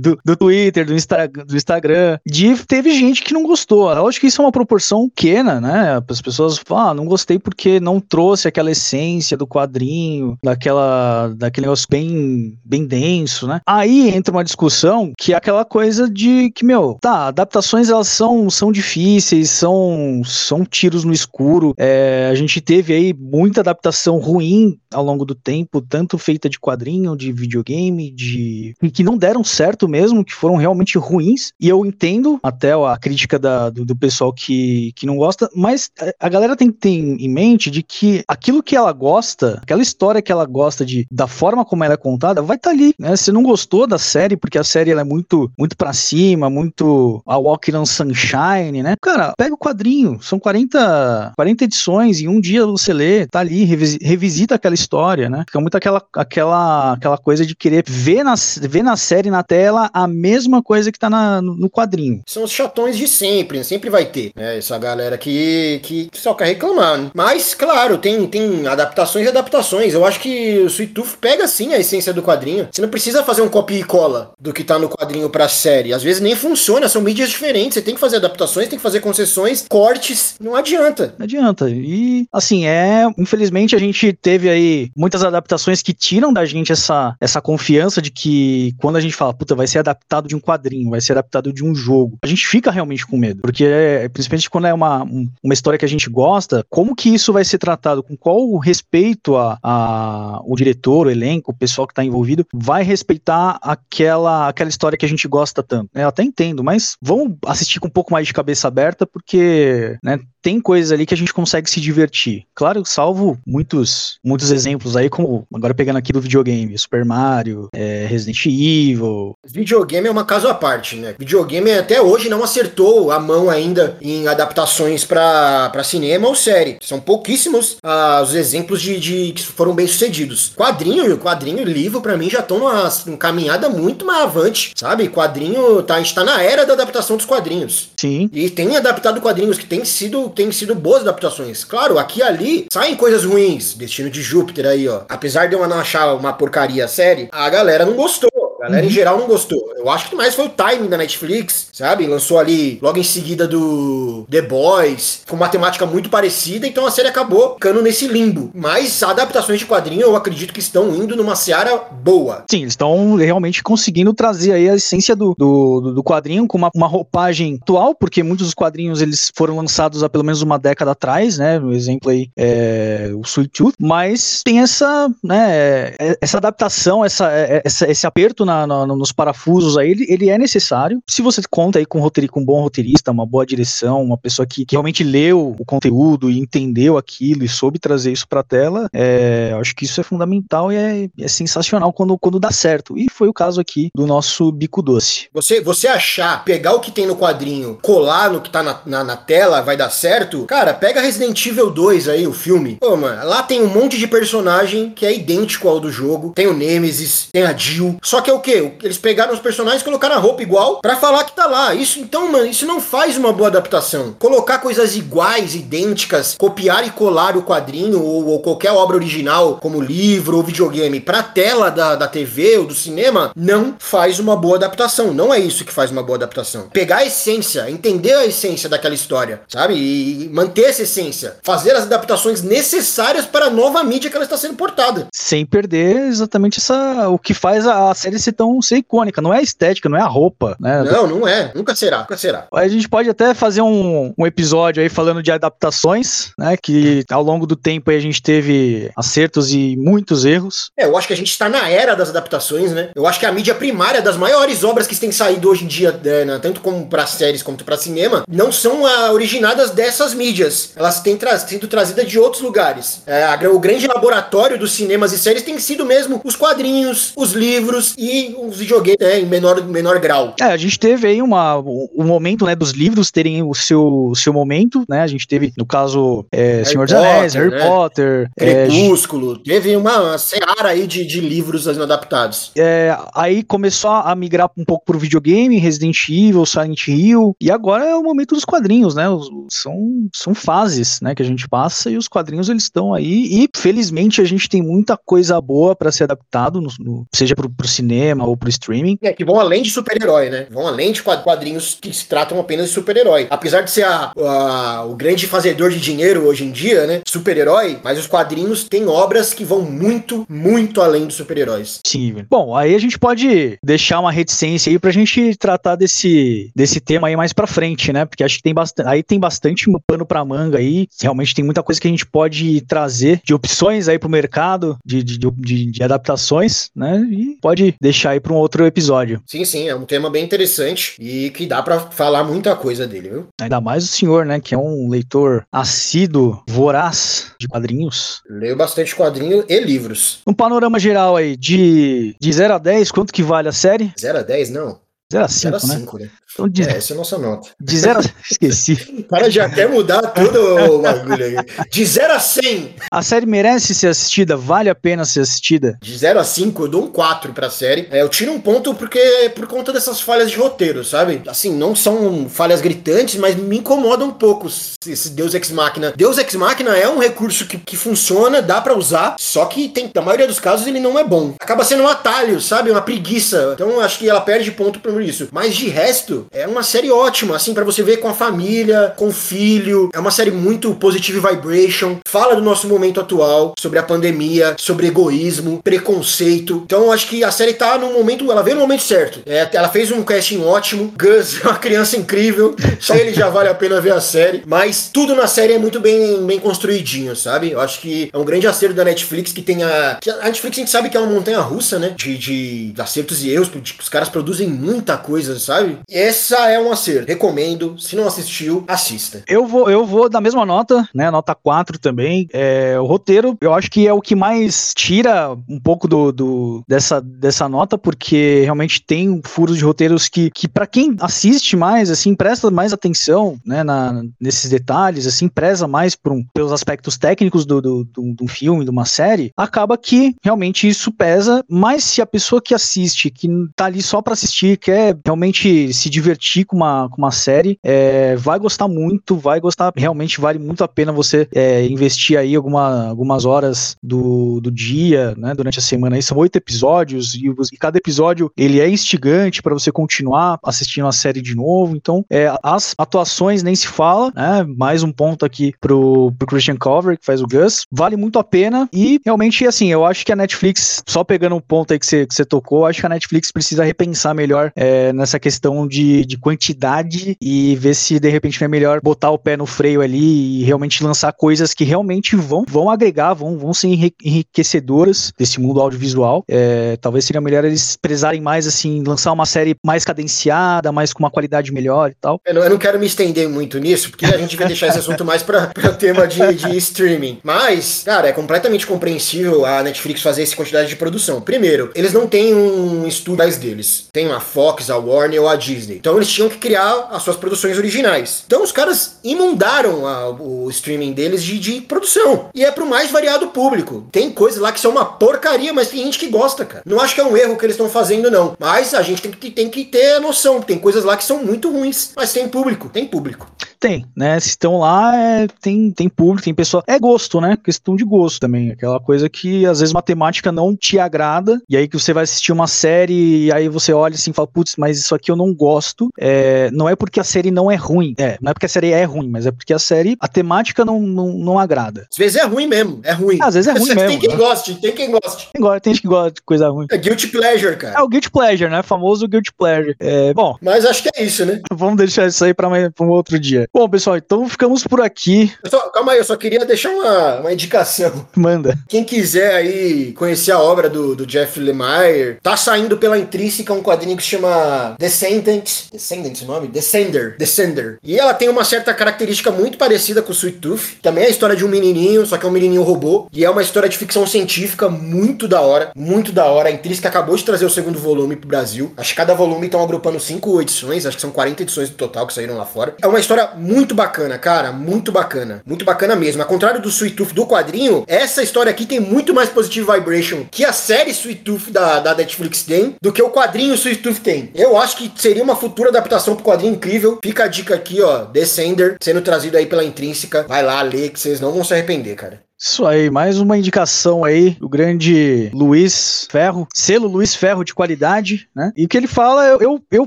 Do, 0.00 0.18
do 0.24 0.36
Twitter, 0.36 0.86
do, 0.86 0.94
Insta, 0.94 1.28
do 1.28 1.56
Instagram. 1.56 2.18
De, 2.26 2.56
teve 2.64 2.92
gente 2.92 3.22
que 3.22 3.34
não 3.34 3.42
gostou. 3.42 3.92
Eu 3.92 4.06
acho 4.06 4.20
que 4.20 4.26
isso 4.26 4.40
é 4.40 4.44
uma 4.44 4.52
proporção 4.52 5.08
pequena, 5.08 5.60
né? 5.60 6.00
As 6.08 6.20
pessoas 6.20 6.58
falam, 6.58 6.88
ah, 6.88 6.94
não 6.94 7.04
gostei 7.04 7.38
porque 7.38 7.80
não 7.80 8.00
trouxe 8.00 8.48
aquela 8.48 8.70
essência 8.70 9.36
do 9.36 9.46
quadrinho, 9.46 10.38
daquela, 10.42 11.28
daquele 11.36 11.66
negócio 11.66 11.86
bem, 11.90 12.58
bem 12.64 12.86
denso, 12.86 13.46
né? 13.46 13.60
Aí 13.66 14.08
entra 14.08 14.32
uma 14.32 14.44
discussão 14.44 15.12
que 15.18 15.32
é 15.32 15.36
aquela 15.36 15.64
coisa 15.64 16.08
de 16.08 16.50
que, 16.50 16.64
meu, 16.64 16.98
tá, 17.00 17.26
adaptações 17.26 17.90
elas 17.90 18.08
são, 18.08 18.48
são 18.48 18.72
difíceis, 18.72 19.50
são, 19.50 20.22
são 20.24 20.64
tiros 20.64 21.04
no 21.04 21.12
escuro. 21.12 21.74
É, 21.76 22.28
a 22.30 22.34
gente 22.34 22.59
teve 22.60 22.94
aí 22.94 23.14
muita 23.14 23.60
adaptação 23.60 24.18
ruim 24.18 24.78
ao 24.92 25.04
longo 25.04 25.24
do 25.24 25.34
tempo, 25.34 25.80
tanto 25.80 26.18
feita 26.18 26.48
de 26.48 26.58
quadrinho, 26.58 27.16
de 27.16 27.32
videogame, 27.32 28.10
de. 28.10 28.74
que 28.92 29.02
não 29.02 29.16
deram 29.16 29.44
certo 29.44 29.88
mesmo, 29.88 30.24
que 30.24 30.34
foram 30.34 30.56
realmente 30.56 30.98
ruins. 30.98 31.52
E 31.60 31.68
eu 31.68 31.84
entendo 31.84 32.38
até 32.42 32.72
a 32.72 32.96
crítica 33.00 33.38
da, 33.38 33.70
do, 33.70 33.84
do, 33.84 33.96
pessoal 33.96 34.32
que, 34.32 34.92
que 34.94 35.06
não 35.06 35.16
gosta, 35.16 35.48
mas 35.54 35.90
a 36.18 36.28
galera 36.28 36.56
tem 36.56 36.70
que 36.70 36.78
ter 36.78 36.88
em 36.88 37.28
mente 37.28 37.70
de 37.70 37.82
que 37.82 38.22
aquilo 38.26 38.62
que 38.62 38.76
ela 38.76 38.92
gosta, 38.92 39.60
aquela 39.62 39.82
história 39.82 40.22
que 40.22 40.32
ela 40.32 40.44
gosta 40.46 40.84
de 40.84 41.06
da 41.10 41.26
forma 41.26 41.64
como 41.64 41.84
ela 41.84 41.94
é 41.94 41.96
contada, 41.96 42.42
vai 42.42 42.56
estar 42.56 42.70
tá 42.70 42.76
ali. 42.76 42.94
Né? 42.98 43.14
Você 43.16 43.32
não 43.32 43.42
gostou 43.42 43.86
da 43.86 43.98
série, 43.98 44.36
porque 44.36 44.58
a 44.58 44.64
série 44.64 44.90
ela 44.90 45.02
é 45.02 45.04
muito, 45.04 45.50
muito 45.58 45.76
pra 45.76 45.92
cima, 45.92 46.50
muito 46.50 47.22
a 47.26 47.36
Walking 47.36 47.76
on 47.76 47.86
Sunshine, 47.86 48.82
né? 48.82 48.94
Cara, 49.00 49.34
pega 49.36 49.54
o 49.54 49.58
quadrinho, 49.58 50.18
são 50.22 50.38
40, 50.38 51.32
40 51.36 51.64
edições, 51.64 52.20
e 52.20 52.28
um 52.28 52.39
dia 52.40 52.64
você 52.66 52.92
lê, 52.92 53.26
tá 53.26 53.40
ali, 53.40 53.64
revisita 53.64 54.54
aquela 54.54 54.74
história, 54.74 55.28
né? 55.28 55.44
Fica 55.46 55.60
muito 55.60 55.76
aquela, 55.76 56.02
aquela, 56.14 56.92
aquela 56.92 57.18
coisa 57.18 57.44
de 57.44 57.54
querer 57.54 57.84
ver 57.86 58.24
na, 58.24 58.34
ver 58.62 58.82
na 58.82 58.96
série, 58.96 59.30
na 59.30 59.42
tela, 59.42 59.90
a 59.92 60.06
mesma 60.06 60.62
coisa 60.62 60.90
que 60.90 60.98
tá 60.98 61.10
na, 61.10 61.40
no 61.42 61.70
quadrinho. 61.70 62.22
São 62.26 62.44
os 62.44 62.50
chatões 62.50 62.96
de 62.96 63.06
sempre, 63.06 63.58
né? 63.58 63.64
sempre 63.64 63.90
vai 63.90 64.06
ter, 64.06 64.32
né? 64.34 64.58
Essa 64.58 64.78
galera 64.78 65.16
que, 65.16 65.80
que 65.82 66.10
só 66.12 66.34
quer 66.34 66.46
reclamar, 66.46 66.98
né? 66.98 67.10
Mas, 67.14 67.54
claro, 67.54 67.98
tem, 67.98 68.26
tem 68.26 68.66
adaptações 68.66 69.26
e 69.26 69.28
adaptações. 69.28 69.94
Eu 69.94 70.04
acho 70.04 70.20
que 70.20 70.58
o 70.58 70.66
Sweet 70.66 70.92
Tooth 70.92 71.18
pega 71.20 71.46
sim 71.46 71.72
a 71.72 71.78
essência 71.78 72.12
do 72.12 72.22
quadrinho. 72.22 72.68
Você 72.70 72.80
não 72.82 72.88
precisa 72.88 73.22
fazer 73.22 73.42
um 73.42 73.48
copia 73.48 73.78
e 73.78 73.84
cola 73.84 74.32
do 74.40 74.52
que 74.52 74.64
tá 74.64 74.78
no 74.78 74.88
quadrinho 74.88 75.30
pra 75.30 75.48
série. 75.48 75.92
Às 75.92 76.02
vezes 76.02 76.20
nem 76.20 76.34
funciona, 76.34 76.88
são 76.88 77.02
mídias 77.02 77.28
diferentes. 77.28 77.74
Você 77.74 77.82
tem 77.82 77.94
que 77.94 78.00
fazer 78.00 78.16
adaptações, 78.16 78.68
tem 78.68 78.78
que 78.78 78.82
fazer 78.82 79.00
concessões, 79.00 79.64
cortes. 79.68 80.34
Não 80.40 80.56
adianta. 80.56 81.14
Não 81.18 81.24
adianta. 81.24 81.68
E, 81.68 82.26
assim, 82.32 82.66
é. 82.66 83.06
Infelizmente 83.18 83.74
a 83.74 83.78
gente 83.78 84.12
teve 84.12 84.48
aí 84.48 84.90
muitas 84.96 85.22
adaptações 85.24 85.82
que 85.82 85.92
tiram 85.92 86.32
da 86.32 86.44
gente 86.44 86.72
essa, 86.72 87.16
essa 87.20 87.40
confiança 87.40 88.00
de 88.00 88.10
que 88.10 88.74
quando 88.78 88.96
a 88.96 89.00
gente 89.00 89.14
fala, 89.14 89.34
puta, 89.34 89.54
vai 89.54 89.66
ser 89.66 89.80
adaptado 89.80 90.28
de 90.28 90.36
um 90.36 90.40
quadrinho, 90.40 90.90
vai 90.90 91.00
ser 91.00 91.12
adaptado 91.12 91.52
de 91.52 91.64
um 91.64 91.74
jogo, 91.74 92.18
a 92.22 92.26
gente 92.26 92.46
fica 92.46 92.70
realmente 92.70 93.06
com 93.06 93.16
medo. 93.16 93.42
Porque, 93.42 93.64
é, 93.64 94.08
principalmente 94.08 94.50
quando 94.50 94.66
é 94.66 94.74
uma, 94.74 95.02
uma 95.42 95.54
história 95.54 95.78
que 95.78 95.84
a 95.84 95.88
gente 95.88 96.08
gosta, 96.08 96.64
como 96.68 96.94
que 96.94 97.08
isso 97.08 97.32
vai 97.32 97.44
ser 97.44 97.58
tratado? 97.58 98.02
Com 98.02 98.16
qual 98.16 98.56
respeito 98.58 99.36
a, 99.36 99.58
a 99.62 100.40
o 100.44 100.56
diretor, 100.56 101.06
o 101.06 101.10
elenco, 101.10 101.52
o 101.52 101.56
pessoal 101.56 101.86
que 101.86 101.92
está 101.92 102.04
envolvido, 102.04 102.46
vai 102.52 102.82
respeitar 102.82 103.58
aquela, 103.62 104.48
aquela 104.48 104.70
história 104.70 104.96
que 104.96 105.06
a 105.06 105.08
gente 105.08 105.26
gosta 105.28 105.62
tanto? 105.62 105.90
Eu 105.94 106.08
até 106.08 106.22
entendo, 106.22 106.62
mas 106.62 106.96
vamos 107.00 107.36
assistir 107.46 107.80
com 107.80 107.88
um 107.88 107.90
pouco 107.90 108.12
mais 108.12 108.26
de 108.26 108.32
cabeça 108.32 108.68
aberta, 108.68 109.06
porque 109.06 109.98
né, 110.02 110.18
tem 110.42 110.60
coisas 110.60 110.92
ali 110.92 111.06
que 111.06 111.14
a 111.14 111.16
gente 111.16 111.34
consegue 111.34 111.68
se 111.68 111.80
divertir. 111.80 112.19
Claro, 112.54 112.82
salvo 112.84 113.38
muitos, 113.46 114.18
muitos 114.24 114.50
exemplos 114.50 114.96
aí, 114.96 115.08
como 115.08 115.46
agora 115.54 115.74
pegando 115.74 115.96
aqui 115.96 116.12
do 116.12 116.20
videogame, 116.20 116.78
Super 116.78 117.04
Mario, 117.04 117.68
é, 117.74 118.06
Resident 118.08 118.44
Evil. 118.46 119.34
Videogame 119.46 120.08
é 120.08 120.10
uma 120.10 120.24
caso 120.24 120.48
à 120.48 120.54
parte, 120.54 120.96
né? 120.96 121.14
Videogame 121.18 121.72
até 121.72 122.00
hoje 122.00 122.28
não 122.28 122.42
acertou 122.42 123.10
a 123.10 123.18
mão 123.18 123.48
ainda 123.48 123.96
em 124.00 124.28
adaptações 124.28 125.04
para 125.04 125.72
cinema 125.84 126.28
ou 126.28 126.34
série. 126.34 126.78
São 126.82 127.00
pouquíssimos 127.00 127.76
ah, 127.82 128.20
os 128.22 128.34
exemplos 128.34 128.80
de, 128.80 128.98
de, 128.98 129.32
que 129.32 129.44
foram 129.44 129.74
bem 129.74 129.86
sucedidos. 129.86 130.52
Quadrinho, 130.56 131.18
quadrinho 131.18 131.60
e 131.60 131.64
livro, 131.64 132.00
para 132.00 132.16
mim, 132.16 132.28
já 132.28 132.40
estão 132.40 132.58
numa, 132.58 132.92
numa 133.06 133.16
caminhada 133.18 133.68
muito 133.68 134.04
mais 134.04 134.22
avante, 134.22 134.72
sabe? 134.76 135.08
Quadrinho, 135.08 135.82
tá, 135.82 135.96
a 135.96 135.98
gente 135.98 136.14
tá 136.14 136.24
na 136.24 136.42
era 136.42 136.66
da 136.66 136.74
adaptação 136.74 137.16
dos 137.16 137.26
quadrinhos. 137.26 137.90
Sim. 137.98 138.28
E 138.32 138.50
tem 138.50 138.76
adaptado 138.76 139.20
quadrinhos 139.20 139.58
que 139.58 139.66
tem 139.66 139.84
sido 139.84 140.28
tem 140.30 140.50
sido 140.52 140.74
boas 140.74 141.02
adaptações. 141.02 141.64
Claro, 141.64 141.98
aqui 142.10 142.22
ali 142.22 142.66
saem 142.72 142.96
coisas 142.96 143.24
ruins. 143.24 143.74
Destino 143.74 144.10
de 144.10 144.20
Júpiter 144.20 144.66
aí, 144.66 144.88
ó. 144.88 145.02
Apesar 145.08 145.46
de 145.46 145.54
eu 145.54 145.68
não 145.68 145.78
achar 145.78 146.12
uma 146.14 146.32
porcaria 146.32 146.88
série, 146.88 147.28
a 147.30 147.48
galera 147.48 147.86
não 147.86 147.94
gostou. 147.94 148.29
A 148.60 148.64
galera 148.64 148.82
uhum. 148.82 148.88
em 148.88 148.92
geral 148.92 149.18
não 149.18 149.26
gostou. 149.26 149.72
Eu 149.76 149.88
acho 149.88 150.08
que 150.08 150.16
mais 150.16 150.34
foi 150.34 150.46
o 150.46 150.50
timing 150.50 150.88
da 150.88 150.96
Netflix, 150.96 151.68
sabe? 151.72 152.06
Lançou 152.06 152.38
ali 152.38 152.78
logo 152.82 152.98
em 152.98 153.02
seguida 153.02 153.46
do 153.46 154.26
The 154.30 154.42
Boys, 154.42 155.22
com 155.28 155.36
uma 155.36 155.48
temática 155.48 155.86
muito 155.86 156.10
parecida, 156.10 156.66
então 156.66 156.86
a 156.86 156.90
série 156.90 157.08
acabou 157.08 157.54
ficando 157.54 157.82
nesse 157.82 158.06
limbo. 158.06 158.50
Mas 158.54 159.02
adaptações 159.02 159.58
de 159.58 159.66
quadrinho 159.66 160.02
eu 160.02 160.16
acredito 160.16 160.52
que 160.52 160.60
estão 160.60 160.94
indo 160.94 161.16
numa 161.16 161.34
seara 161.34 161.76
boa. 161.76 162.44
Sim, 162.50 162.62
eles 162.62 162.72
estão 162.72 163.14
realmente 163.16 163.62
conseguindo 163.62 164.12
trazer 164.12 164.52
aí 164.52 164.68
a 164.68 164.74
essência 164.74 165.14
do, 165.16 165.34
do, 165.36 165.92
do 165.94 166.02
quadrinho 166.02 166.46
com 166.46 166.58
uma, 166.58 166.70
uma 166.74 166.86
roupagem 166.86 167.58
atual, 167.62 167.94
porque 167.94 168.22
muitos 168.22 168.46
dos 168.46 168.54
quadrinhos 168.54 169.00
eles 169.00 169.30
foram 169.34 169.56
lançados 169.56 170.02
há 170.02 170.08
pelo 170.08 170.24
menos 170.24 170.42
uma 170.42 170.58
década 170.58 170.92
atrás, 170.92 171.38
né? 171.38 171.58
No 171.58 171.72
exemplo 171.72 172.10
aí 172.10 172.28
é 172.36 173.10
o 173.14 173.22
Sweet 173.22 173.50
Tooth, 173.50 173.74
mas 173.78 174.42
tem 174.44 174.60
essa, 174.60 175.10
né, 175.22 175.94
essa 176.20 176.38
adaptação, 176.38 177.04
essa, 177.04 177.30
essa 177.64 177.90
esse 177.90 178.06
aperto 178.06 178.44
na, 178.50 178.66
na, 178.66 178.86
nos 178.86 179.12
parafusos 179.12 179.78
aí, 179.78 179.90
ele, 179.90 180.06
ele 180.08 180.28
é 180.28 180.38
necessário. 180.38 181.02
Se 181.08 181.22
você 181.22 181.40
conta 181.48 181.78
aí 181.78 181.86
com 181.86 182.00
roteirista, 182.00 182.34
com 182.34 182.40
um 182.40 182.44
bom 182.44 182.62
roteirista, 182.62 183.10
uma 183.10 183.26
boa 183.26 183.46
direção, 183.46 184.02
uma 184.02 184.18
pessoa 184.18 184.46
que, 184.46 184.64
que 184.64 184.74
realmente 184.74 185.04
leu 185.04 185.56
o 185.58 185.64
conteúdo 185.64 186.30
e 186.30 186.38
entendeu 186.38 186.96
aquilo 186.96 187.44
e 187.44 187.48
soube 187.48 187.78
trazer 187.78 188.12
isso 188.12 188.26
pra 188.28 188.42
tela, 188.42 188.88
é, 188.92 189.54
acho 189.60 189.74
que 189.74 189.84
isso 189.84 190.00
é 190.00 190.04
fundamental 190.04 190.72
e 190.72 190.76
é, 190.76 191.08
é, 191.18 191.28
sensacional 191.28 191.92
quando, 191.92 192.18
quando 192.18 192.40
dá 192.40 192.50
certo. 192.50 192.96
E 192.98 193.08
foi 193.10 193.28
o 193.28 193.32
caso 193.32 193.60
aqui 193.60 193.90
do 193.94 194.06
nosso 194.06 194.50
Bico 194.50 194.82
Doce. 194.82 195.28
Você, 195.32 195.60
você 195.60 195.88
achar, 195.88 196.44
pegar 196.44 196.74
o 196.74 196.80
que 196.80 196.90
tem 196.90 197.06
no 197.06 197.16
quadrinho, 197.16 197.78
colar 197.82 198.30
no 198.30 198.40
que 198.40 198.50
tá 198.50 198.62
na, 198.62 198.80
na, 198.84 199.04
na 199.04 199.16
tela, 199.16 199.60
vai 199.60 199.76
dar 199.76 199.90
certo? 199.90 200.44
Cara, 200.46 200.74
pega 200.74 201.00
Resident 201.00 201.44
Evil 201.46 201.70
2 201.70 202.08
aí, 202.08 202.26
o 202.26 202.32
filme. 202.32 202.76
Pô, 202.80 202.96
mano, 202.96 203.26
lá 203.26 203.42
tem 203.42 203.62
um 203.62 203.68
monte 203.68 203.98
de 203.98 204.06
personagem 204.06 204.90
que 204.90 205.06
é 205.06 205.14
idêntico 205.14 205.68
ao 205.68 205.80
do 205.80 205.90
jogo. 205.90 206.32
Tem 206.34 206.46
o 206.46 206.54
Nemesis, 206.54 207.28
tem 207.32 207.42
a 207.42 207.56
Jill. 207.56 207.98
Só 208.02 208.20
que 208.20 208.30
é 208.30 208.32
o 208.32 208.39
quê? 208.40 208.72
Eles 208.82 208.98
pegaram 208.98 209.32
os 209.32 209.40
personagens 209.40 209.82
e 209.82 209.84
colocaram 209.84 210.16
a 210.16 210.18
roupa 210.18 210.42
igual 210.42 210.80
para 210.80 210.96
falar 210.96 211.24
que 211.24 211.32
tá 211.32 211.46
lá. 211.46 211.74
Isso 211.74 212.00
então, 212.00 212.30
mano, 212.30 212.46
isso 212.46 212.66
não 212.66 212.80
faz 212.80 213.16
uma 213.16 213.32
boa 213.32 213.48
adaptação. 213.48 214.14
Colocar 214.18 214.58
coisas 214.58 214.96
iguais, 214.96 215.54
idênticas, 215.54 216.36
copiar 216.38 216.86
e 216.86 216.90
colar 216.90 217.36
o 217.36 217.42
quadrinho 217.42 218.02
ou, 218.02 218.26
ou 218.26 218.40
qualquer 218.40 218.72
obra 218.72 218.96
original, 218.96 219.58
como 219.60 219.80
livro 219.80 220.36
ou 220.36 220.42
videogame, 220.42 221.00
pra 221.00 221.22
tela 221.22 221.70
da, 221.70 221.96
da 221.96 222.08
TV 222.08 222.58
ou 222.58 222.66
do 222.66 222.74
cinema, 222.74 223.32
não 223.34 223.76
faz 223.78 224.18
uma 224.18 224.36
boa 224.36 224.56
adaptação. 224.56 225.12
Não 225.12 225.32
é 225.32 225.38
isso 225.38 225.64
que 225.64 225.72
faz 225.72 225.90
uma 225.90 226.02
boa 226.02 226.16
adaptação. 226.16 226.68
Pegar 226.72 226.98
a 226.98 227.06
essência, 227.06 227.70
entender 227.70 228.14
a 228.14 228.26
essência 228.26 228.68
daquela 228.68 228.94
história, 228.94 229.42
sabe? 229.48 229.74
E 229.74 230.28
manter 230.32 230.64
essa 230.64 230.82
essência. 230.82 231.36
Fazer 231.42 231.72
as 231.72 231.84
adaptações 231.84 232.42
necessárias 232.42 233.26
para 233.26 233.46
a 233.46 233.50
nova 233.50 233.82
mídia 233.82 234.10
que 234.10 234.16
ela 234.16 234.24
está 234.24 234.36
sendo 234.36 234.54
portada. 234.54 235.08
Sem 235.12 235.44
perder 235.44 236.06
exatamente 236.06 236.58
essa, 236.58 237.08
o 237.08 237.18
que 237.18 237.34
faz 237.34 237.66
a 237.66 237.94
série 237.94 238.18
ser 238.18 238.29
tão 238.32 238.60
ser 238.62 238.76
icônica. 238.76 239.20
Não 239.20 239.32
é 239.32 239.38
a 239.38 239.42
estética, 239.42 239.88
não 239.88 239.98
é 239.98 240.02
a 240.02 240.06
roupa, 240.06 240.56
né? 240.60 240.82
Não, 240.84 241.06
não 241.06 241.28
é. 241.28 241.52
Nunca 241.54 241.74
será, 241.74 242.00
nunca 242.00 242.16
será. 242.16 242.46
A 242.52 242.68
gente 242.68 242.88
pode 242.88 243.08
até 243.08 243.34
fazer 243.34 243.62
um, 243.62 244.12
um 244.16 244.26
episódio 244.26 244.82
aí 244.82 244.88
falando 244.88 245.22
de 245.22 245.30
adaptações, 245.30 246.32
né? 246.38 246.56
Que 246.56 247.04
ao 247.10 247.22
longo 247.22 247.46
do 247.46 247.56
tempo 247.56 247.90
aí 247.90 247.96
a 247.96 248.00
gente 248.00 248.22
teve 248.22 248.90
acertos 248.96 249.52
e 249.52 249.76
muitos 249.76 250.24
erros. 250.24 250.70
É, 250.76 250.84
eu 250.84 250.96
acho 250.96 251.06
que 251.06 251.12
a 251.12 251.16
gente 251.16 251.30
está 251.30 251.48
na 251.48 251.68
era 251.68 251.94
das 251.94 252.10
adaptações, 252.10 252.72
né? 252.72 252.90
Eu 252.94 253.06
acho 253.06 253.18
que 253.18 253.26
a 253.26 253.32
mídia 253.32 253.54
primária 253.54 254.02
das 254.02 254.16
maiores 254.16 254.62
obras 254.62 254.86
que 254.86 255.00
têm 255.00 255.10
saído 255.10 255.48
hoje 255.48 255.64
em 255.64 255.66
dia, 255.66 255.92
né, 255.92 256.38
tanto 256.40 256.60
como 256.60 256.86
para 256.86 257.06
séries 257.06 257.42
quanto 257.42 257.64
para 257.64 257.76
cinema, 257.76 258.24
não 258.28 258.52
são 258.52 258.86
ah, 258.86 259.12
originadas 259.12 259.70
dessas 259.70 260.14
mídias. 260.14 260.72
Elas 260.76 261.00
têm 261.00 261.16
tra 261.16 261.38
sido 261.38 261.66
trazidas 261.66 262.06
de 262.06 262.18
outros 262.18 262.42
lugares. 262.42 263.02
É, 263.06 263.24
a, 263.24 263.38
o 263.50 263.58
grande 263.58 263.86
laboratório 263.86 264.58
dos 264.58 264.72
cinemas 264.72 265.12
e 265.12 265.18
séries 265.18 265.42
tem 265.42 265.58
sido 265.58 265.84
mesmo 265.84 266.20
os 266.24 266.36
quadrinhos, 266.36 267.12
os 267.16 267.32
livros 267.32 267.94
e 267.96 268.19
os 268.38 268.58
videogames 268.58 268.98
né, 269.00 269.20
em 269.20 269.26
menor, 269.26 269.62
menor 269.64 269.98
grau. 269.98 270.34
É, 270.40 270.44
a 270.44 270.56
gente 270.56 270.78
teve 270.78 271.06
aí 271.06 271.22
uma, 271.22 271.58
um 271.58 272.04
momento 272.04 272.44
né, 272.44 272.54
dos 272.54 272.72
livros 272.72 273.10
terem 273.10 273.42
o 273.42 273.54
seu, 273.54 274.12
seu 274.14 274.32
momento, 274.32 274.84
né? 274.88 275.02
A 275.02 275.06
gente 275.06 275.26
teve, 275.26 275.52
no 275.56 275.66
caso, 275.66 276.26
é, 276.32 276.64
Senhor 276.64 276.86
dos 276.86 276.94
Anéis, 276.94 277.34
Harry 277.34 277.50
né? 277.50 277.66
Potter. 277.66 278.30
É, 278.38 278.66
Crepúsculo. 278.66 279.40
É, 279.46 279.50
teve 279.50 279.76
uma, 279.76 280.00
uma 280.00 280.18
seara 280.18 280.68
aí 280.68 280.86
de, 280.86 281.04
de 281.04 281.20
livros 281.20 281.66
adaptados. 281.66 282.50
É, 282.56 282.96
aí 283.14 283.42
começou 283.42 283.90
a 283.90 284.14
migrar 284.14 284.50
um 284.56 284.64
pouco 284.64 284.84
pro 284.84 284.98
videogame, 284.98 285.58
Resident 285.58 286.08
Evil, 286.08 286.44
Silent 286.46 286.88
Hill, 286.88 287.36
e 287.40 287.50
agora 287.50 287.84
é 287.84 287.94
o 287.94 288.02
momento 288.02 288.34
dos 288.34 288.44
quadrinhos, 288.44 288.94
né? 288.94 289.04
São, 289.48 290.08
são 290.14 290.34
fases, 290.34 291.00
né, 291.00 291.14
que 291.14 291.22
a 291.22 291.26
gente 291.26 291.48
passa 291.48 291.90
e 291.90 291.96
os 291.96 292.08
quadrinhos 292.08 292.48
eles 292.48 292.64
estão 292.64 292.94
aí 292.94 293.44
e 293.44 293.48
felizmente 293.54 294.20
a 294.20 294.24
gente 294.24 294.48
tem 294.48 294.62
muita 294.62 294.96
coisa 294.96 295.40
boa 295.40 295.74
para 295.76 295.92
ser 295.92 296.04
adaptado, 296.04 296.60
no, 296.60 296.70
no, 296.78 297.06
seja 297.14 297.34
pro, 297.34 297.48
pro 297.48 297.68
cinema 297.68 298.09
ou 298.18 298.36
pro 298.36 298.48
streaming. 298.48 298.98
É, 299.02 299.12
que 299.12 299.24
vão 299.24 299.38
além 299.38 299.62
de 299.62 299.70
super-herói, 299.70 300.30
né? 300.30 300.46
Vão 300.50 300.66
além 300.66 300.92
de 300.92 301.02
quadrinhos 301.02 301.76
que 301.80 301.92
se 301.92 302.06
tratam 302.06 302.38
apenas 302.38 302.68
de 302.68 302.74
super-herói. 302.74 303.26
Apesar 303.30 303.62
de 303.62 303.70
ser 303.70 303.84
a, 303.84 304.12
a, 304.16 304.84
o 304.84 304.94
grande 304.94 305.26
fazedor 305.26 305.70
de 305.70 305.80
dinheiro 305.80 306.26
hoje 306.26 306.44
em 306.44 306.50
dia, 306.50 306.86
né? 306.86 307.00
Super-herói, 307.06 307.78
mas 307.82 307.98
os 307.98 308.06
quadrinhos 308.06 308.64
têm 308.64 308.86
obras 308.86 309.32
que 309.34 309.44
vão 309.44 309.62
muito, 309.62 310.26
muito 310.28 310.80
além 310.80 311.06
dos 311.06 311.16
super-heróis. 311.16 311.80
Sim. 311.86 312.24
Bom, 312.28 312.56
aí 312.56 312.74
a 312.74 312.78
gente 312.78 312.98
pode 312.98 313.58
deixar 313.62 314.00
uma 314.00 314.12
reticência 314.12 314.70
aí 314.70 314.78
pra 314.78 314.90
gente 314.90 315.36
tratar 315.36 315.76
desse, 315.76 316.50
desse 316.54 316.80
tema 316.80 317.08
aí 317.08 317.16
mais 317.16 317.32
pra 317.32 317.46
frente, 317.46 317.92
né? 317.92 318.04
Porque 318.04 318.24
acho 318.24 318.36
que 318.36 318.42
tem 318.42 318.54
bastante, 318.54 318.88
aí 318.88 319.02
tem 319.02 319.18
bastante 319.18 319.66
pano 319.86 320.06
pra 320.06 320.24
manga 320.24 320.58
aí. 320.58 320.86
Realmente 321.00 321.34
tem 321.34 321.44
muita 321.44 321.62
coisa 321.62 321.80
que 321.80 321.86
a 321.86 321.90
gente 321.90 322.06
pode 322.06 322.60
trazer 322.62 323.20
de 323.24 323.34
opções 323.34 323.88
aí 323.88 323.98
pro 323.98 324.08
mercado, 324.08 324.78
de, 324.84 325.02
de, 325.02 325.18
de, 325.18 325.70
de 325.70 325.82
adaptações, 325.82 326.70
né? 326.74 327.06
E 327.10 327.36
pode 327.40 327.74
deixar 327.80 327.99
aí 328.08 328.20
pra 328.20 328.32
um 328.32 328.36
outro 328.36 328.64
episódio. 328.64 329.22
Sim, 329.26 329.44
sim, 329.44 329.68
é 329.68 329.74
um 329.74 329.84
tema 329.84 330.10
bem 330.10 330.24
interessante 330.24 330.96
e 330.98 331.30
que 331.30 331.46
dá 331.46 331.62
para 331.62 331.80
falar 331.80 332.24
muita 332.24 332.54
coisa 332.56 332.86
dele, 332.86 333.08
viu? 333.08 333.26
Ainda 333.40 333.60
mais 333.60 333.84
o 333.84 333.88
senhor, 333.88 334.24
né, 334.24 334.40
que 334.40 334.54
é 334.54 334.58
um 334.58 334.88
leitor 334.88 335.44
assíduo, 335.52 336.42
voraz 336.48 337.32
de 337.38 337.48
quadrinhos. 337.48 338.20
Leio 338.28 338.56
bastante 338.56 338.94
quadrinhos 338.94 339.44
e 339.48 339.60
livros. 339.60 340.20
Um 340.26 340.34
panorama 340.34 340.78
geral 340.78 341.16
aí, 341.16 341.36
de, 341.36 342.14
de 342.20 342.32
0 342.32 342.54
a 342.54 342.58
10, 342.58 342.90
quanto 342.90 343.12
que 343.12 343.22
vale 343.22 343.48
a 343.48 343.52
série? 343.52 343.92
0 343.98 344.18
a 344.18 344.22
10, 344.22 344.50
não. 344.50 344.80
0 345.12 345.24
a 345.24 345.28
5, 345.28 345.40
0 345.40 345.56
a 345.56 345.60
5, 345.60 345.98
né? 345.98 346.04
né? 346.04 346.10
Então, 346.32 346.48
de... 346.48 346.62
É, 346.62 346.76
essa 346.76 346.92
é 346.92 346.94
a 346.94 346.98
nossa 346.98 347.18
nota. 347.18 347.50
De 347.60 347.78
0 347.78 347.98
a... 347.98 348.02
Esqueci. 348.30 348.72
O 348.98 349.04
cara 349.04 349.30
já 349.30 349.48
quer 349.48 349.68
mudar 349.68 350.02
todo 350.02 350.76
o 350.76 350.78
bagulho 350.82 351.24
aí. 351.24 351.36
De 351.70 351.84
0 351.84 352.12
a 352.12 352.20
100. 352.20 352.74
A 352.90 353.02
série 353.02 353.26
merece 353.26 353.74
ser 353.74 353.88
assistida? 353.88 354.36
Vale 354.36 354.70
a 354.70 354.74
pena 354.74 355.04
ser 355.04 355.20
assistida? 355.20 355.78
De 355.80 355.96
0 355.96 356.20
a 356.20 356.24
5, 356.24 356.64
eu 356.64 356.68
dou 356.68 356.84
um 356.84 356.88
4 356.88 357.32
pra 357.32 357.50
série. 357.50 357.88
É, 357.90 358.02
eu 358.02 358.08
tiro 358.08 358.32
um 358.32 358.40
ponto 358.40 358.74
porque 358.74 359.30
por 359.34 359.46
conta 359.46 359.72
dessas 359.72 360.00
falhas 360.00 360.30
de 360.30 360.36
roteiro, 360.36 360.84
sabe? 360.84 361.22
Assim, 361.26 361.54
não 361.54 361.74
são 361.74 362.28
falhas 362.28 362.60
gritantes, 362.60 363.16
mas 363.16 363.36
me 363.36 363.58
incomoda 363.58 364.04
um 364.04 364.12
pouco 364.12 364.46
esse 364.46 365.10
Deus 365.10 365.34
Ex 365.34 365.50
Machina. 365.50 365.92
Deus 365.96 366.18
Ex 366.18 366.34
Machina 366.34 366.76
é 366.76 366.88
um 366.88 366.98
recurso 366.98 367.46
que, 367.46 367.58
que 367.58 367.76
funciona, 367.76 368.40
dá 368.40 368.60
para 368.60 368.76
usar, 368.76 369.16
só 369.18 369.46
que 369.46 369.68
tem, 369.68 369.90
na 369.94 370.02
maioria 370.02 370.26
dos 370.26 370.40
casos 370.40 370.66
ele 370.66 370.80
não 370.80 370.98
é 370.98 371.04
bom. 371.04 371.34
Acaba 371.40 371.64
sendo 371.64 371.82
um 371.82 371.88
atalho, 371.88 372.40
sabe? 372.40 372.70
Uma 372.70 372.82
preguiça. 372.82 373.52
Então 373.54 373.80
acho 373.80 373.98
que 373.98 374.08
ela 374.08 374.20
perde 374.20 374.50
ponto 374.52 374.80
por 374.80 375.02
isso. 375.02 375.28
Mas 375.32 375.54
de 375.54 375.68
resto, 375.68 376.19
é 376.30 376.46
uma 376.46 376.62
série 376.62 376.90
ótima, 376.90 377.36
assim, 377.36 377.54
para 377.54 377.64
você 377.64 377.82
ver 377.82 377.98
com 377.98 378.08
a 378.08 378.14
família, 378.14 378.92
com 378.96 379.08
o 379.08 379.12
filho. 379.12 379.90
É 379.92 379.98
uma 379.98 380.10
série 380.10 380.30
muito 380.30 380.74
positive 380.74 381.20
vibration. 381.20 381.98
Fala 382.06 382.34
do 382.34 382.42
nosso 382.42 382.68
momento 382.68 383.00
atual, 383.00 383.54
sobre 383.58 383.78
a 383.78 383.82
pandemia, 383.82 384.54
sobre 384.58 384.86
egoísmo, 384.86 385.60
preconceito. 385.62 386.62
Então 386.64 386.92
acho 386.92 387.08
que 387.08 387.22
a 387.24 387.30
série 387.30 387.54
tá 387.54 387.78
no 387.78 387.92
momento, 387.92 388.30
ela 388.30 388.42
veio 388.42 388.56
no 388.56 388.62
momento 388.62 388.82
certo. 388.82 389.20
É, 389.26 389.48
ela 389.52 389.68
fez 389.68 389.90
um 389.90 390.02
casting 390.02 390.42
ótimo. 390.42 390.92
Gus 390.96 391.40
é 391.42 391.48
uma 391.48 391.58
criança 391.58 391.96
incrível. 391.96 392.54
Só 392.80 392.94
ele 392.94 393.12
já 393.12 393.28
vale 393.28 393.48
a 393.48 393.54
pena 393.54 393.80
ver 393.80 393.92
a 393.92 394.00
série. 394.00 394.42
Mas 394.46 394.90
tudo 394.92 395.14
na 395.14 395.26
série 395.26 395.54
é 395.54 395.58
muito 395.58 395.80
bem, 395.80 396.24
bem 396.26 396.38
construidinho, 396.38 397.14
sabe? 397.14 397.52
Eu 397.52 397.60
acho 397.60 397.80
que 397.80 398.10
é 398.12 398.18
um 398.18 398.24
grande 398.24 398.46
acerto 398.46 398.74
da 398.74 398.84
Netflix 398.84 399.32
que 399.32 399.42
tem 399.42 399.62
a. 399.62 399.98
A 400.20 400.24
Netflix 400.24 400.56
a 400.56 400.60
gente 400.60 400.70
sabe 400.70 400.90
que 400.90 400.96
é 400.96 401.00
uma 401.00 401.12
montanha 401.12 401.40
russa, 401.40 401.78
né? 401.78 401.94
De, 401.96 402.16
de 402.16 402.74
acertos 402.78 403.22
e 403.22 403.30
erros. 403.30 403.50
Os 403.80 403.88
caras 403.88 404.08
produzem 404.08 404.48
muita 404.48 404.96
coisa, 404.96 405.38
sabe? 405.38 405.78
E 405.88 405.98
essa 406.10 406.50
é 406.50 406.60
um 406.60 406.72
acerto. 406.72 407.06
Recomendo. 407.06 407.78
Se 407.78 407.94
não 407.94 408.06
assistiu, 408.06 408.64
assista. 408.66 409.22
Eu 409.28 409.46
vou, 409.46 409.70
eu 409.70 409.86
vou 409.86 410.08
da 410.08 410.20
mesma 410.20 410.44
nota, 410.44 410.88
né? 410.92 411.08
Nota 411.10 411.34
4 411.34 411.78
também. 411.78 412.28
É, 412.32 412.78
o 412.80 412.84
roteiro, 412.84 413.38
eu 413.40 413.54
acho 413.54 413.70
que 413.70 413.86
é 413.86 413.92
o 413.92 414.00
que 414.00 414.16
mais 414.16 414.74
tira 414.74 415.36
um 415.48 415.60
pouco 415.60 415.86
do, 415.86 416.10
do 416.10 416.64
dessa, 416.66 417.00
dessa 417.00 417.48
nota, 417.48 417.78
porque 417.78 418.42
realmente 418.42 418.82
tem 418.82 419.20
furos 419.24 419.56
de 419.56 419.64
roteiros 419.64 420.08
que, 420.08 420.30
que 420.30 420.48
para 420.48 420.66
quem 420.66 420.96
assiste 421.00 421.56
mais, 421.56 421.90
assim, 421.90 422.14
presta 422.14 422.50
mais 422.50 422.72
atenção, 422.72 423.38
né? 423.46 423.62
Na, 423.62 424.02
nesses 424.20 424.50
detalhes, 424.50 425.06
assim, 425.06 425.28
preza 425.28 425.68
mais 425.68 425.94
por 425.94 426.12
um, 426.12 426.24
pelos 426.34 426.52
aspectos 426.52 426.98
técnicos 426.98 427.46
do, 427.46 427.60
do, 427.60 427.84
do, 427.84 428.14
do 428.14 428.26
filme, 428.26 428.64
de 428.64 428.70
uma 428.70 428.84
série, 428.84 429.30
acaba 429.36 429.78
que 429.78 430.16
realmente 430.24 430.68
isso 430.68 430.90
pesa, 430.90 431.44
mas 431.48 431.84
se 431.84 432.02
a 432.02 432.06
pessoa 432.06 432.42
que 432.42 432.52
assiste, 432.52 433.10
que 433.10 433.28
tá 433.54 433.66
ali 433.66 433.80
só 433.80 434.02
para 434.02 434.14
assistir, 434.14 434.56
quer 434.56 434.98
realmente 435.04 435.72
se 435.72 435.88
divertir 435.88 435.99
com 436.46 436.56
uma, 436.56 436.88
com 436.88 436.98
uma 436.98 437.10
série, 437.10 437.58
é, 437.62 438.16
vai 438.16 438.38
gostar 438.38 438.68
muito, 438.68 439.16
vai 439.16 439.40
gostar, 439.40 439.72
realmente 439.76 440.20
vale 440.20 440.38
muito 440.38 440.64
a 440.64 440.68
pena 440.68 440.92
você 440.92 441.28
é, 441.34 441.66
investir 441.66 442.18
aí 442.18 442.34
alguma, 442.34 442.88
algumas 442.88 443.24
horas 443.24 443.76
do, 443.82 444.40
do 444.40 444.50
dia, 444.50 445.14
né, 445.16 445.34
durante 445.34 445.58
a 445.58 445.62
semana. 445.62 445.96
Aí, 445.96 446.02
são 446.02 446.16
oito 446.18 446.36
episódios 446.36 447.14
e, 447.14 447.26
e 447.52 447.56
cada 447.56 447.78
episódio 447.78 448.32
ele 448.36 448.60
é 448.60 448.68
instigante 448.68 449.42
para 449.42 449.54
você 449.54 449.70
continuar 449.70 450.38
assistindo 450.44 450.86
a 450.86 450.92
série 450.92 451.20
de 451.20 451.34
novo, 451.34 451.76
então 451.76 452.04
é, 452.10 452.32
as 452.42 452.74
atuações 452.78 453.42
nem 453.42 453.54
se 453.54 453.68
fala, 453.68 454.12
né, 454.14 454.44
mais 454.56 454.82
um 454.82 454.92
ponto 454.92 455.24
aqui 455.24 455.52
pro, 455.60 456.12
pro 456.18 456.26
Christian 456.26 456.56
Cover, 456.56 456.98
que 456.98 457.04
faz 457.04 457.20
o 457.20 457.26
Gus, 457.26 457.66
vale 457.70 457.96
muito 457.96 458.18
a 458.18 458.24
pena 458.24 458.68
e 458.72 459.00
realmente, 459.04 459.46
assim, 459.46 459.70
eu 459.70 459.84
acho 459.84 460.04
que 460.04 460.12
a 460.12 460.16
Netflix, 460.16 460.82
só 460.86 461.04
pegando 461.04 461.36
um 461.36 461.40
ponto 461.40 461.72
aí 461.72 461.78
que 461.78 461.86
você, 461.86 462.06
que 462.06 462.14
tocou, 462.30 462.64
acho 462.64 462.80
que 462.80 462.86
a 462.86 462.88
Netflix 462.88 463.32
precisa 463.32 463.64
repensar 463.64 464.14
melhor 464.14 464.52
é, 464.54 464.92
nessa 464.92 465.18
questão 465.18 465.66
de, 465.66 465.89
de 466.04 466.18
quantidade 466.18 467.16
e 467.20 467.54
ver 467.56 467.74
se 467.74 468.00
de 468.00 468.08
repente 468.08 468.40
não 468.40 468.46
é 468.46 468.48
melhor 468.48 468.80
botar 468.82 469.10
o 469.10 469.18
pé 469.18 469.36
no 469.36 469.46
freio 469.46 469.80
ali 469.80 470.40
e 470.40 470.44
realmente 470.44 470.82
lançar 470.82 471.12
coisas 471.12 471.54
que 471.54 471.64
realmente 471.64 472.16
vão, 472.16 472.44
vão 472.48 472.68
agregar, 472.68 473.14
vão, 473.14 473.38
vão 473.38 473.54
ser 473.54 473.68
enriquecedoras 474.02 475.12
desse 475.18 475.40
mundo 475.40 475.60
audiovisual. 475.60 476.24
É, 476.28 476.76
talvez 476.80 477.04
seria 477.04 477.20
melhor 477.20 477.44
eles 477.44 477.76
prezarem 477.76 478.20
mais, 478.20 478.46
assim, 478.46 478.82
lançar 478.84 479.12
uma 479.12 479.26
série 479.26 479.54
mais 479.64 479.84
cadenciada, 479.84 480.72
mais 480.72 480.92
com 480.92 481.02
uma 481.02 481.10
qualidade 481.10 481.52
melhor 481.52 481.90
e 481.90 481.96
tal. 482.00 482.20
Eu 482.26 482.34
não, 482.34 482.42
eu 482.42 482.50
não 482.50 482.58
quero 482.58 482.78
me 482.78 482.86
estender 482.86 483.28
muito 483.28 483.58
nisso, 483.58 483.90
porque 483.90 484.06
a 484.06 484.16
gente 484.18 484.36
vai 484.36 484.46
deixar 484.46 484.68
esse 484.68 484.78
assunto 484.78 485.04
mais 485.04 485.22
para 485.22 485.52
o 485.56 485.74
tema 485.74 486.06
de, 486.06 486.34
de 486.34 486.56
streaming. 486.56 487.18
Mas, 487.22 487.82
cara, 487.84 488.08
é 488.08 488.12
completamente 488.12 488.66
compreensível 488.66 489.44
a 489.44 489.62
Netflix 489.62 490.02
fazer 490.02 490.22
essa 490.22 490.36
quantidade 490.36 490.68
de 490.68 490.76
produção. 490.76 491.20
Primeiro, 491.20 491.70
eles 491.74 491.92
não 491.92 492.06
têm 492.06 492.34
um 492.34 492.86
estúdio 492.86 493.20
deles. 493.38 493.88
Tem 493.92 494.10
a 494.10 494.20
Fox, 494.20 494.70
a 494.70 494.76
Warner 494.76 495.20
ou 495.20 495.28
a 495.28 495.36
Disney. 495.36 495.79
Então 495.80 495.96
eles 495.96 496.08
tinham 496.08 496.28
que 496.28 496.36
criar 496.36 496.88
as 496.90 497.02
suas 497.02 497.16
produções 497.16 497.56
originais. 497.56 498.22
Então 498.26 498.42
os 498.42 498.52
caras 498.52 498.98
inundaram 499.02 499.86
a, 499.86 500.10
o 500.10 500.48
streaming 500.50 500.92
deles 500.92 501.22
de, 501.22 501.38
de 501.38 501.60
produção. 501.62 502.28
E 502.34 502.44
é 502.44 502.50
pro 502.50 502.66
mais 502.66 502.90
variado 502.90 503.28
público. 503.28 503.86
Tem 503.90 504.10
coisas 504.10 504.38
lá 504.38 504.52
que 504.52 504.60
são 504.60 504.70
uma 504.70 504.84
porcaria, 504.84 505.52
mas 505.52 505.68
tem 505.68 505.82
gente 505.84 505.98
que 505.98 506.08
gosta, 506.08 506.44
cara. 506.44 506.62
Não 506.66 506.80
acho 506.80 506.94
que 506.94 507.00
é 507.00 507.04
um 507.04 507.16
erro 507.16 507.36
que 507.36 507.46
eles 507.46 507.54
estão 507.54 507.68
fazendo, 507.68 508.10
não. 508.10 508.36
Mas 508.38 508.74
a 508.74 508.82
gente 508.82 509.02
tem 509.02 509.10
que, 509.10 509.30
tem 509.30 509.48
que 509.48 509.64
ter 509.64 509.98
noção. 510.00 510.42
Tem 510.42 510.58
coisas 510.58 510.84
lá 510.84 510.96
que 510.96 511.04
são 511.04 511.24
muito 511.24 511.50
ruins. 511.50 511.92
Mas 511.96 512.12
tem 512.12 512.28
público, 512.28 512.68
tem 512.68 512.86
público. 512.86 513.26
Tem, 513.60 513.84
né? 513.94 514.18
Se 514.18 514.30
estão 514.30 514.58
lá, 514.58 514.96
é, 514.96 515.26
tem, 515.42 515.70
tem 515.70 515.86
público, 515.86 516.24
tem 516.24 516.34
pessoa. 516.34 516.64
É 516.66 516.78
gosto, 516.78 517.20
né? 517.20 517.36
Questão 517.44 517.76
de 517.76 517.84
gosto 517.84 518.18
também. 518.18 518.50
Aquela 518.50 518.80
coisa 518.80 519.06
que 519.08 519.44
às 519.44 519.60
vezes 519.60 519.74
matemática 519.74 520.32
não 520.32 520.56
te 520.56 520.78
agrada. 520.78 521.38
E 521.46 521.58
aí 521.58 521.68
que 521.68 521.78
você 521.78 521.92
vai 521.92 522.04
assistir 522.04 522.32
uma 522.32 522.46
série 522.46 523.26
e 523.26 523.32
aí 523.32 523.50
você 523.50 523.74
olha 523.74 523.94
assim 523.94 524.12
e 524.12 524.14
fala, 524.14 524.26
putz, 524.26 524.54
mas 524.56 524.78
isso 524.78 524.94
aqui 524.94 525.10
eu 525.10 525.16
não 525.16 525.34
gosto. 525.34 525.90
É, 525.98 526.50
não 526.52 526.66
é 526.70 526.74
porque 526.74 526.98
a 526.98 527.04
série 527.04 527.30
não 527.30 527.50
é 527.50 527.54
ruim. 527.54 527.94
É, 527.98 528.16
não 528.22 528.30
é 528.30 528.32
porque 528.32 528.46
a 528.46 528.48
série 528.48 528.70
é 528.72 528.84
ruim, 528.84 529.10
mas 529.10 529.26
é 529.26 529.30
porque 529.30 529.52
a 529.52 529.58
série, 529.58 529.94
a 530.00 530.08
temática 530.08 530.64
não, 530.64 530.80
não, 530.80 531.08
não 531.12 531.38
agrada. 531.38 531.86
Às 531.90 531.98
vezes 531.98 532.16
é 532.16 532.24
ruim 532.24 532.46
mesmo, 532.46 532.80
é 532.82 532.92
ruim. 532.92 533.18
Às 533.20 533.34
vezes 533.34 533.48
é 533.48 533.52
ruim 533.52 533.74
mesmo. 533.74 533.88
Tem 533.90 533.98
quem 533.98 534.08
né? 534.08 534.16
goste, 534.16 534.54
tem 534.54 534.72
quem 534.72 534.90
goste. 534.90 535.28
Tem, 535.34 535.60
tem 535.60 535.74
gente 535.74 535.82
que 535.82 535.88
gosta 535.88 536.12
de 536.12 536.22
coisa 536.22 536.48
ruim. 536.48 536.66
É 536.70 536.78
guilty 536.78 537.08
pleasure, 537.08 537.56
cara. 537.56 537.78
É 537.78 537.82
o 537.82 537.88
guilty 537.88 538.10
pleasure, 538.10 538.50
né? 538.50 538.62
Famoso 538.62 539.06
guilty 539.06 539.32
pleasure. 539.36 539.76
É, 539.78 540.14
bom. 540.14 540.36
Mas 540.40 540.64
acho 540.64 540.82
que 540.82 540.90
é 540.96 541.04
isso, 541.04 541.26
né? 541.26 541.42
Vamos 541.52 541.76
deixar 541.76 542.06
isso 542.06 542.24
aí 542.24 542.32
pra 542.32 542.48
um 542.48 542.88
outro 542.88 543.18
dia. 543.18 543.49
Bom, 543.52 543.68
pessoal, 543.68 543.96
então 543.96 544.28
ficamos 544.28 544.62
por 544.64 544.80
aqui. 544.80 545.32
Só, 545.46 545.68
calma 545.70 545.92
aí, 545.92 545.98
eu 545.98 546.04
só 546.04 546.16
queria 546.16 546.44
deixar 546.44 546.70
uma, 546.70 547.16
uma 547.20 547.32
indicação. 547.32 548.06
Manda. 548.14 548.56
Quem 548.68 548.84
quiser 548.84 549.34
aí 549.34 549.92
conhecer 549.92 550.30
a 550.30 550.38
obra 550.38 550.70
do, 550.70 550.94
do 550.94 551.04
Jeff 551.04 551.38
Lemire, 551.40 552.18
tá 552.22 552.36
saindo 552.36 552.78
pela 552.78 552.96
Intrínseca 552.96 553.52
um 553.52 553.62
quadrinho 553.62 553.96
que 553.96 554.04
se 554.04 554.10
chama 554.10 554.76
Descendants. 554.78 555.68
Descendants 555.72 556.22
o 556.22 556.26
nome? 556.26 556.46
Descender. 556.46 557.16
Descender. 557.18 557.78
E 557.82 557.98
ela 557.98 558.14
tem 558.14 558.28
uma 558.28 558.44
certa 558.44 558.72
característica 558.72 559.32
muito 559.32 559.58
parecida 559.58 560.00
com 560.00 560.10
o 560.10 560.14
Sweet 560.14 560.38
Tooth. 560.38 560.78
Também 560.80 561.04
é 561.04 561.06
a 561.08 561.10
história 561.10 561.34
de 561.34 561.44
um 561.44 561.48
menininho, 561.48 562.06
só 562.06 562.16
que 562.16 562.24
é 562.24 562.28
um 562.28 562.32
menininho 562.32 562.62
robô. 562.62 563.08
E 563.12 563.24
é 563.24 563.30
uma 563.30 563.42
história 563.42 563.68
de 563.68 563.76
ficção 563.76 564.06
científica 564.06 564.68
muito 564.68 565.26
da 565.26 565.40
hora. 565.40 565.72
Muito 565.74 566.12
da 566.12 566.26
hora. 566.26 566.48
A 566.48 566.52
Intrínseca 566.52 566.88
acabou 566.88 567.16
de 567.16 567.24
trazer 567.24 567.46
o 567.46 567.50
segundo 567.50 567.80
volume 567.80 568.14
pro 568.14 568.28
Brasil. 568.28 568.72
Acho 568.76 568.90
que 568.90 568.96
cada 568.96 569.12
volume 569.14 569.46
estão 569.46 569.60
agrupando 569.60 569.98
cinco 569.98 570.40
edições. 570.40 570.86
Acho 570.86 570.96
que 570.96 571.00
são 571.00 571.10
40 571.10 571.42
edições 571.42 571.68
no 571.68 571.76
total 571.76 572.06
que 572.06 572.12
saíram 572.12 572.36
lá 572.36 572.46
fora. 572.46 572.76
É 572.80 572.86
uma 572.86 573.00
história 573.00 573.39
muito 573.40 573.74
bacana, 573.74 574.18
cara. 574.18 574.52
Muito 574.52 574.92
bacana. 574.92 575.42
Muito 575.46 575.64
bacana 575.64 575.96
mesmo. 575.96 576.22
Ao 576.22 576.28
contrário 576.28 576.60
do 576.60 576.68
Sweet 576.68 576.96
Tooth 576.96 577.14
do 577.14 577.26
quadrinho, 577.26 577.84
essa 577.86 578.22
história 578.22 578.50
aqui 578.50 578.66
tem 578.66 578.78
muito 578.78 579.14
mais 579.14 579.28
Positive 579.28 579.66
Vibration 579.72 580.26
que 580.30 580.44
a 580.44 580.52
série 580.52 580.90
Sweet 580.90 581.22
Tooth 581.22 581.50
da, 581.50 581.80
da 581.80 581.94
Netflix 581.94 582.42
tem, 582.42 582.74
do 582.82 582.92
que 582.92 583.02
o 583.02 583.10
quadrinho 583.10 583.54
Sweet 583.54 583.82
Tooth 583.82 584.00
tem. 584.00 584.30
Eu 584.34 584.56
acho 584.56 584.76
que 584.76 584.90
seria 584.96 585.22
uma 585.22 585.36
futura 585.36 585.70
adaptação 585.70 586.14
pro 586.14 586.24
quadrinho 586.24 586.54
incrível. 586.54 586.98
Fica 587.02 587.24
a 587.24 587.28
dica 587.28 587.54
aqui, 587.54 587.80
ó. 587.80 588.04
Descender, 588.04 588.76
sendo 588.80 589.00
trazido 589.00 589.36
aí 589.36 589.46
pela 589.46 589.64
Intrínseca. 589.64 590.24
Vai 590.28 590.42
lá 590.42 590.60
ler, 590.62 590.90
que 590.90 591.00
vocês 591.00 591.20
não 591.20 591.32
vão 591.32 591.44
se 591.44 591.54
arrepender, 591.54 591.94
cara. 591.94 592.29
Isso 592.42 592.66
aí, 592.66 592.88
mais 592.88 593.20
uma 593.20 593.36
indicação 593.36 594.02
aí 594.02 594.30
do 594.30 594.48
grande 594.48 595.30
Luiz 595.34 596.08
Ferro, 596.10 596.48
selo 596.54 596.88
Luiz 596.88 597.14
Ferro 597.14 597.44
de 597.44 597.52
qualidade, 597.52 598.30
né? 598.34 598.50
E 598.56 598.64
o 598.64 598.68
que 598.68 598.78
ele 598.78 598.86
fala, 598.86 599.26
eu, 599.26 599.40
eu, 599.42 599.62
eu 599.70 599.86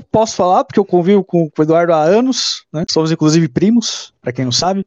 posso 0.00 0.36
falar, 0.36 0.62
porque 0.62 0.78
eu 0.78 0.84
convivo 0.84 1.24
com, 1.24 1.50
com 1.50 1.62
o 1.62 1.64
Eduardo 1.64 1.92
há 1.92 2.00
anos, 2.00 2.64
né? 2.72 2.84
Somos 2.88 3.10
inclusive 3.10 3.48
primos, 3.48 4.14
pra 4.22 4.32
quem 4.32 4.44
não 4.44 4.52
sabe. 4.52 4.86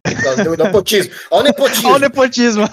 Nepotismo. 0.58 1.14
Olha 1.30 1.42
o 1.42 1.44
nepotismo. 1.44 1.90
Olha 1.90 1.98
o 1.98 2.00
nepotismo. 2.00 2.64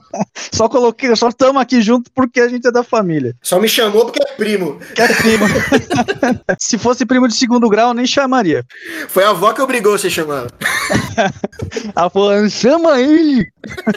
só 0.52 0.68
coloquei, 0.68 1.14
só 1.16 1.28
estamos 1.28 1.60
aqui 1.60 1.82
junto 1.82 2.08
porque 2.14 2.40
a 2.40 2.48
gente 2.48 2.66
é 2.66 2.70
da 2.70 2.84
família. 2.84 3.34
Só 3.42 3.58
me 3.58 3.68
chamou 3.68 4.04
porque 4.04 4.22
é 4.22 4.32
primo. 4.34 4.78
Que 4.94 5.02
é 5.02 5.08
primo. 5.14 5.46
Se 6.60 6.78
fosse 6.78 7.04
primo 7.04 7.26
de 7.26 7.34
segundo 7.34 7.68
grau, 7.68 7.92
nem 7.92 8.06
chamaria. 8.06 8.64
Foi 9.08 9.24
a 9.24 9.30
avó 9.30 9.52
que 9.52 9.60
obrigou 9.60 9.98
você 9.98 10.06
a 10.06 10.10
chamar. 10.10 10.46
Ela 11.94 12.10
falou, 12.10 12.48
chama 12.48 13.00
ele. 13.00 13.46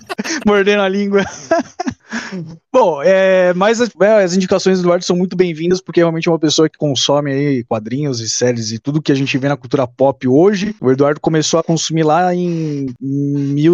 Mordendo 0.45 0.83
a 0.83 0.89
língua. 0.89 1.25
Bom, 2.71 3.01
é, 3.03 3.51
mas 3.55 3.81
as, 3.81 3.89
é, 3.99 4.23
as 4.23 4.35
indicações 4.35 4.77
do 4.77 4.83
Eduardo 4.83 5.03
são 5.03 5.15
muito 5.15 5.35
bem-vindas, 5.35 5.81
porque 5.81 6.01
realmente 6.01 6.27
é 6.27 6.31
uma 6.31 6.37
pessoa 6.37 6.69
que 6.69 6.77
consome 6.77 7.31
aí 7.31 7.63
quadrinhos 7.63 8.19
e 8.19 8.29
séries 8.29 8.71
e 8.71 8.77
tudo 8.77 9.01
que 9.01 9.11
a 9.11 9.15
gente 9.15 9.35
vê 9.39 9.49
na 9.49 9.57
cultura 9.57 9.87
pop 9.87 10.27
hoje. 10.27 10.75
O 10.79 10.91
Eduardo 10.91 11.19
começou 11.19 11.59
a 11.59 11.63
consumir 11.63 12.03
lá 12.03 12.33
em 12.33 12.93
mil, 13.01 13.73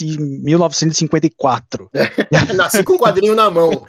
1954. 0.00 1.90
Nasci 2.54 2.82
com 2.82 2.92
o 2.94 2.98
quadrinho 2.98 3.34
na 3.34 3.50
mão. 3.50 3.70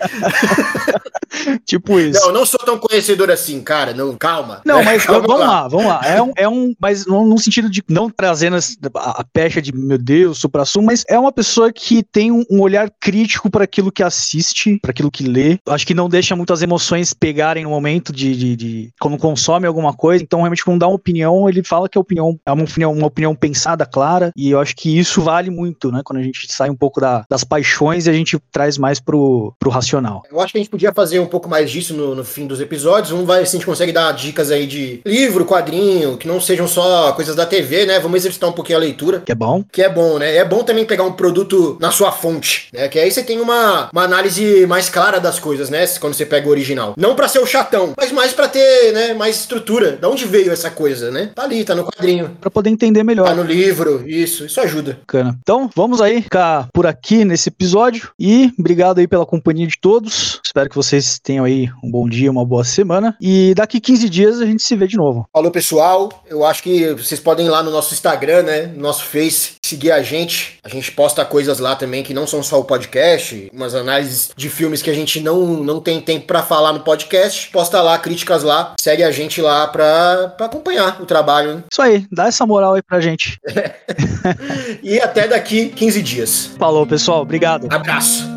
tipo 1.66 2.00
isso. 2.00 2.20
Não, 2.22 2.32
não 2.32 2.46
sou 2.46 2.60
tão 2.60 2.78
conhecedor 2.78 3.30
assim, 3.30 3.62
cara. 3.62 3.94
Não, 3.94 4.16
calma. 4.16 4.62
Não, 4.66 4.84
mas 4.84 5.04
calma 5.06 5.28
vamos 5.28 5.40
lá. 5.42 5.48
lá. 5.48 5.68
vamos 5.68 5.88
lá. 5.88 6.02
É 6.06 6.22
um, 6.22 6.32
é 6.38 6.48
um 6.48 6.74
mas 6.80 7.06
não 7.06 7.26
no 7.28 7.38
sentido 7.38 7.70
de 7.70 7.84
não 7.88 8.10
trazendo 8.10 8.58
a, 8.96 9.22
a 9.22 9.24
pecha 9.24 9.62
de 9.62 9.76
meu 9.76 9.98
Deus, 9.98 10.38
supra-sumo, 10.38 10.88
mas 10.88 11.04
é 11.10 11.20
uma 11.20 11.32
pessoa 11.32 11.72
que 11.72 12.04
tem 12.04 12.32
um, 12.32 12.44
um 12.50 12.62
olhar 12.62 12.90
crítico 13.00 13.50
para 13.50 13.64
aquilo 13.64 13.92
que 13.92 14.04
assiste, 14.04 14.37
para 14.82 14.92
aquilo 14.92 15.12
que 15.12 15.24
lê. 15.24 15.58
Acho 15.68 15.86
que 15.86 15.94
não 15.94 16.10
deixa 16.10 16.36
muito 16.36 16.54
as 16.54 16.62
emoções 16.62 17.14
pegarem 17.14 17.64
no 17.64 17.70
momento 17.70 18.12
de, 18.14 18.36
de, 18.36 18.56
de 18.56 18.90
quando 19.00 19.18
consome 19.18 19.68
alguma 19.68 19.94
coisa. 19.94 20.24
Então, 20.24 20.40
realmente, 20.40 20.64
quando 20.64 20.80
dá 20.80 20.88
uma 20.88 20.96
opinião, 20.96 21.50
ele 21.50 21.64
fala 21.64 21.90
que 21.90 21.98
a 21.98 22.02
opinião 22.02 22.38
é 22.46 22.52
uma 22.52 22.64
opinião, 22.64 22.94
uma 22.94 23.08
opinião 23.08 23.36
pensada, 23.36 23.86
clara. 23.86 24.32
E 24.36 24.52
eu 24.52 24.60
acho 24.60 24.76
que 24.76 24.98
isso 24.98 25.22
vale 25.22 25.50
muito, 25.50 25.92
né? 25.92 26.02
Quando 26.04 26.20
a 26.20 26.24
gente 26.24 26.52
sai 26.52 26.70
um 26.70 26.76
pouco 26.76 27.00
da, 27.00 27.24
das 27.30 27.44
paixões 27.44 28.08
e 28.08 28.10
a 28.10 28.14
gente 28.14 28.38
traz 28.52 28.78
mais 28.78 29.00
pro, 29.00 29.54
pro 29.60 29.70
racional. 29.70 30.24
Eu 30.32 30.40
acho 30.40 30.52
que 30.52 30.58
a 30.58 30.62
gente 30.62 30.70
podia 30.70 30.94
fazer 30.94 31.20
um 31.20 31.26
pouco 31.26 31.50
mais 31.50 31.70
disso 31.70 31.94
no, 31.94 32.16
no 32.16 32.24
fim 32.24 32.48
dos 32.48 32.60
episódios. 32.60 33.12
Vamos 33.12 33.28
ver 33.28 33.46
se 33.48 33.56
a 33.56 33.60
gente 33.60 33.66
consegue 33.66 33.92
dar 33.92 34.12
dicas 34.12 34.52
aí 34.52 34.66
de 34.66 35.02
livro, 35.06 35.46
quadrinho, 35.46 36.18
que 36.18 36.28
não 36.28 36.40
sejam 36.40 36.68
só 36.68 37.12
coisas 37.14 37.36
da 37.36 37.46
TV, 37.46 37.86
né? 37.86 38.00
Vamos 38.00 38.18
exercitar 38.18 38.50
um 38.50 38.54
pouquinho 38.54 38.78
a 38.78 38.82
leitura. 38.82 39.22
Que 39.22 39.32
é 39.32 39.36
bom. 39.36 39.64
Que 39.72 39.82
é 39.82 39.90
bom, 39.90 40.18
né? 40.18 40.36
É 40.36 40.46
bom 40.46 40.64
também 40.64 40.86
pegar 40.86 41.04
um 41.04 41.14
produto 41.14 41.78
na 41.80 41.92
sua 41.92 42.12
fonte, 42.12 42.70
né? 42.74 42.88
Que 42.88 43.00
aí 43.00 43.12
você 43.12 43.24
tem 43.24 43.40
uma, 43.40 43.90
uma 43.92 44.04
análise 44.04 44.27
mais 44.68 44.90
clara 44.90 45.20
das 45.20 45.40
coisas, 45.40 45.70
né? 45.70 45.86
Quando 46.00 46.14
você 46.14 46.26
pega 46.26 46.48
o 46.48 46.52
original. 46.52 46.94
Não 46.98 47.16
para 47.16 47.28
ser 47.28 47.40
o 47.40 47.46
chatão, 47.46 47.94
mas 47.98 48.12
mais 48.12 48.34
para 48.34 48.48
ter, 48.48 48.94
né, 48.94 49.14
mais 49.14 49.38
estrutura. 49.38 49.94
Da 49.94 50.10
onde 50.10 50.26
veio 50.26 50.52
essa 50.52 50.70
coisa, 50.70 51.12
né? 51.12 51.32
Tá 51.34 51.44
ali, 51.44 51.64
tá 51.64 51.76
no 51.76 51.86
quadrinho. 51.86 52.38
Para 52.40 52.52
poder 52.52 52.70
entender 52.70 53.04
melhor. 53.04 53.28
Tá 53.28 53.36
no 53.36 53.44
livro, 53.44 54.04
isso, 54.08 54.46
isso 54.46 54.60
ajuda. 54.60 55.00
Bacana. 55.02 55.38
Então, 55.42 55.70
vamos 55.76 56.02
aí 56.02 56.22
ficar 56.22 56.68
por 56.74 56.86
aqui 56.86 57.24
nesse 57.24 57.50
episódio 57.50 58.12
e 58.20 58.52
obrigado 58.58 59.00
aí 59.00 59.08
pela 59.08 59.26
companhia 59.26 59.68
de 59.68 59.80
todos. 59.80 60.40
Espero 60.46 60.70
que 60.70 60.76
vocês 60.76 61.20
tenham 61.20 61.46
aí 61.46 61.70
um 61.84 61.90
bom 61.90 62.08
dia, 62.08 62.32
uma 62.32 62.46
boa 62.46 62.64
semana 62.64 63.16
e 63.22 63.54
daqui 63.56 63.80
15 63.80 64.10
dias 64.10 64.42
a 64.42 64.46
gente 64.46 64.64
se 64.64 64.76
vê 64.76 64.88
de 64.88 64.98
novo. 64.98 65.28
Falou, 65.34 65.52
pessoal. 65.52 66.24
Eu 66.30 66.46
acho 66.46 66.64
que 66.64 66.94
vocês 66.94 67.20
podem 67.20 67.46
ir 67.46 67.50
lá 67.50 67.64
no 67.64 67.72
nosso 67.72 67.94
Instagram, 67.94 68.44
né, 68.44 68.62
no 68.68 68.82
nosso 68.82 69.06
Face, 69.06 69.56
seguir 69.68 69.92
a 69.92 70.02
gente. 70.02 70.58
A 70.64 70.70
gente 70.70 70.92
posta 70.92 71.24
coisas 71.26 71.60
lá 71.60 71.76
também 71.76 72.04
que 72.04 72.14
não 72.14 72.26
são 72.26 72.42
só 72.42 72.60
o 72.60 72.64
podcast, 72.64 73.50
umas 73.54 73.76
análises 73.76 74.32
de 74.36 74.50
filmes 74.50 74.82
que 74.82 74.90
a 74.90 74.94
gente 74.94 75.20
não, 75.20 75.64
não 75.64 75.80
tem 75.80 76.00
tempo 76.02 76.26
para 76.26 76.44
falar 76.44 76.74
no 76.74 76.82
podcast. 76.82 77.50
Posta 77.50 77.82
lá, 77.82 77.98
críticas 77.98 78.44
lá, 78.44 78.76
segue 78.80 79.04
a 79.04 79.12
gente 79.12 79.42
lá 79.42 79.68
pra, 79.68 80.34
pra 80.38 80.46
acompanhar 80.46 81.02
o 81.02 81.06
trabalho. 81.06 81.56
Né? 81.56 81.64
Isso 81.72 81.82
aí, 81.82 82.06
dá 82.12 82.28
essa 82.28 82.46
moral 82.46 82.76
aí 82.76 82.82
pra 82.82 83.00
gente. 83.00 83.40
e 84.84 85.00
até 85.00 85.28
daqui 85.28 85.70
15 85.70 86.02
dias. 86.02 86.52
Falou, 86.58 86.86
pessoal. 86.86 87.22
Obrigado. 87.22 87.68
Abraço. 87.70 88.37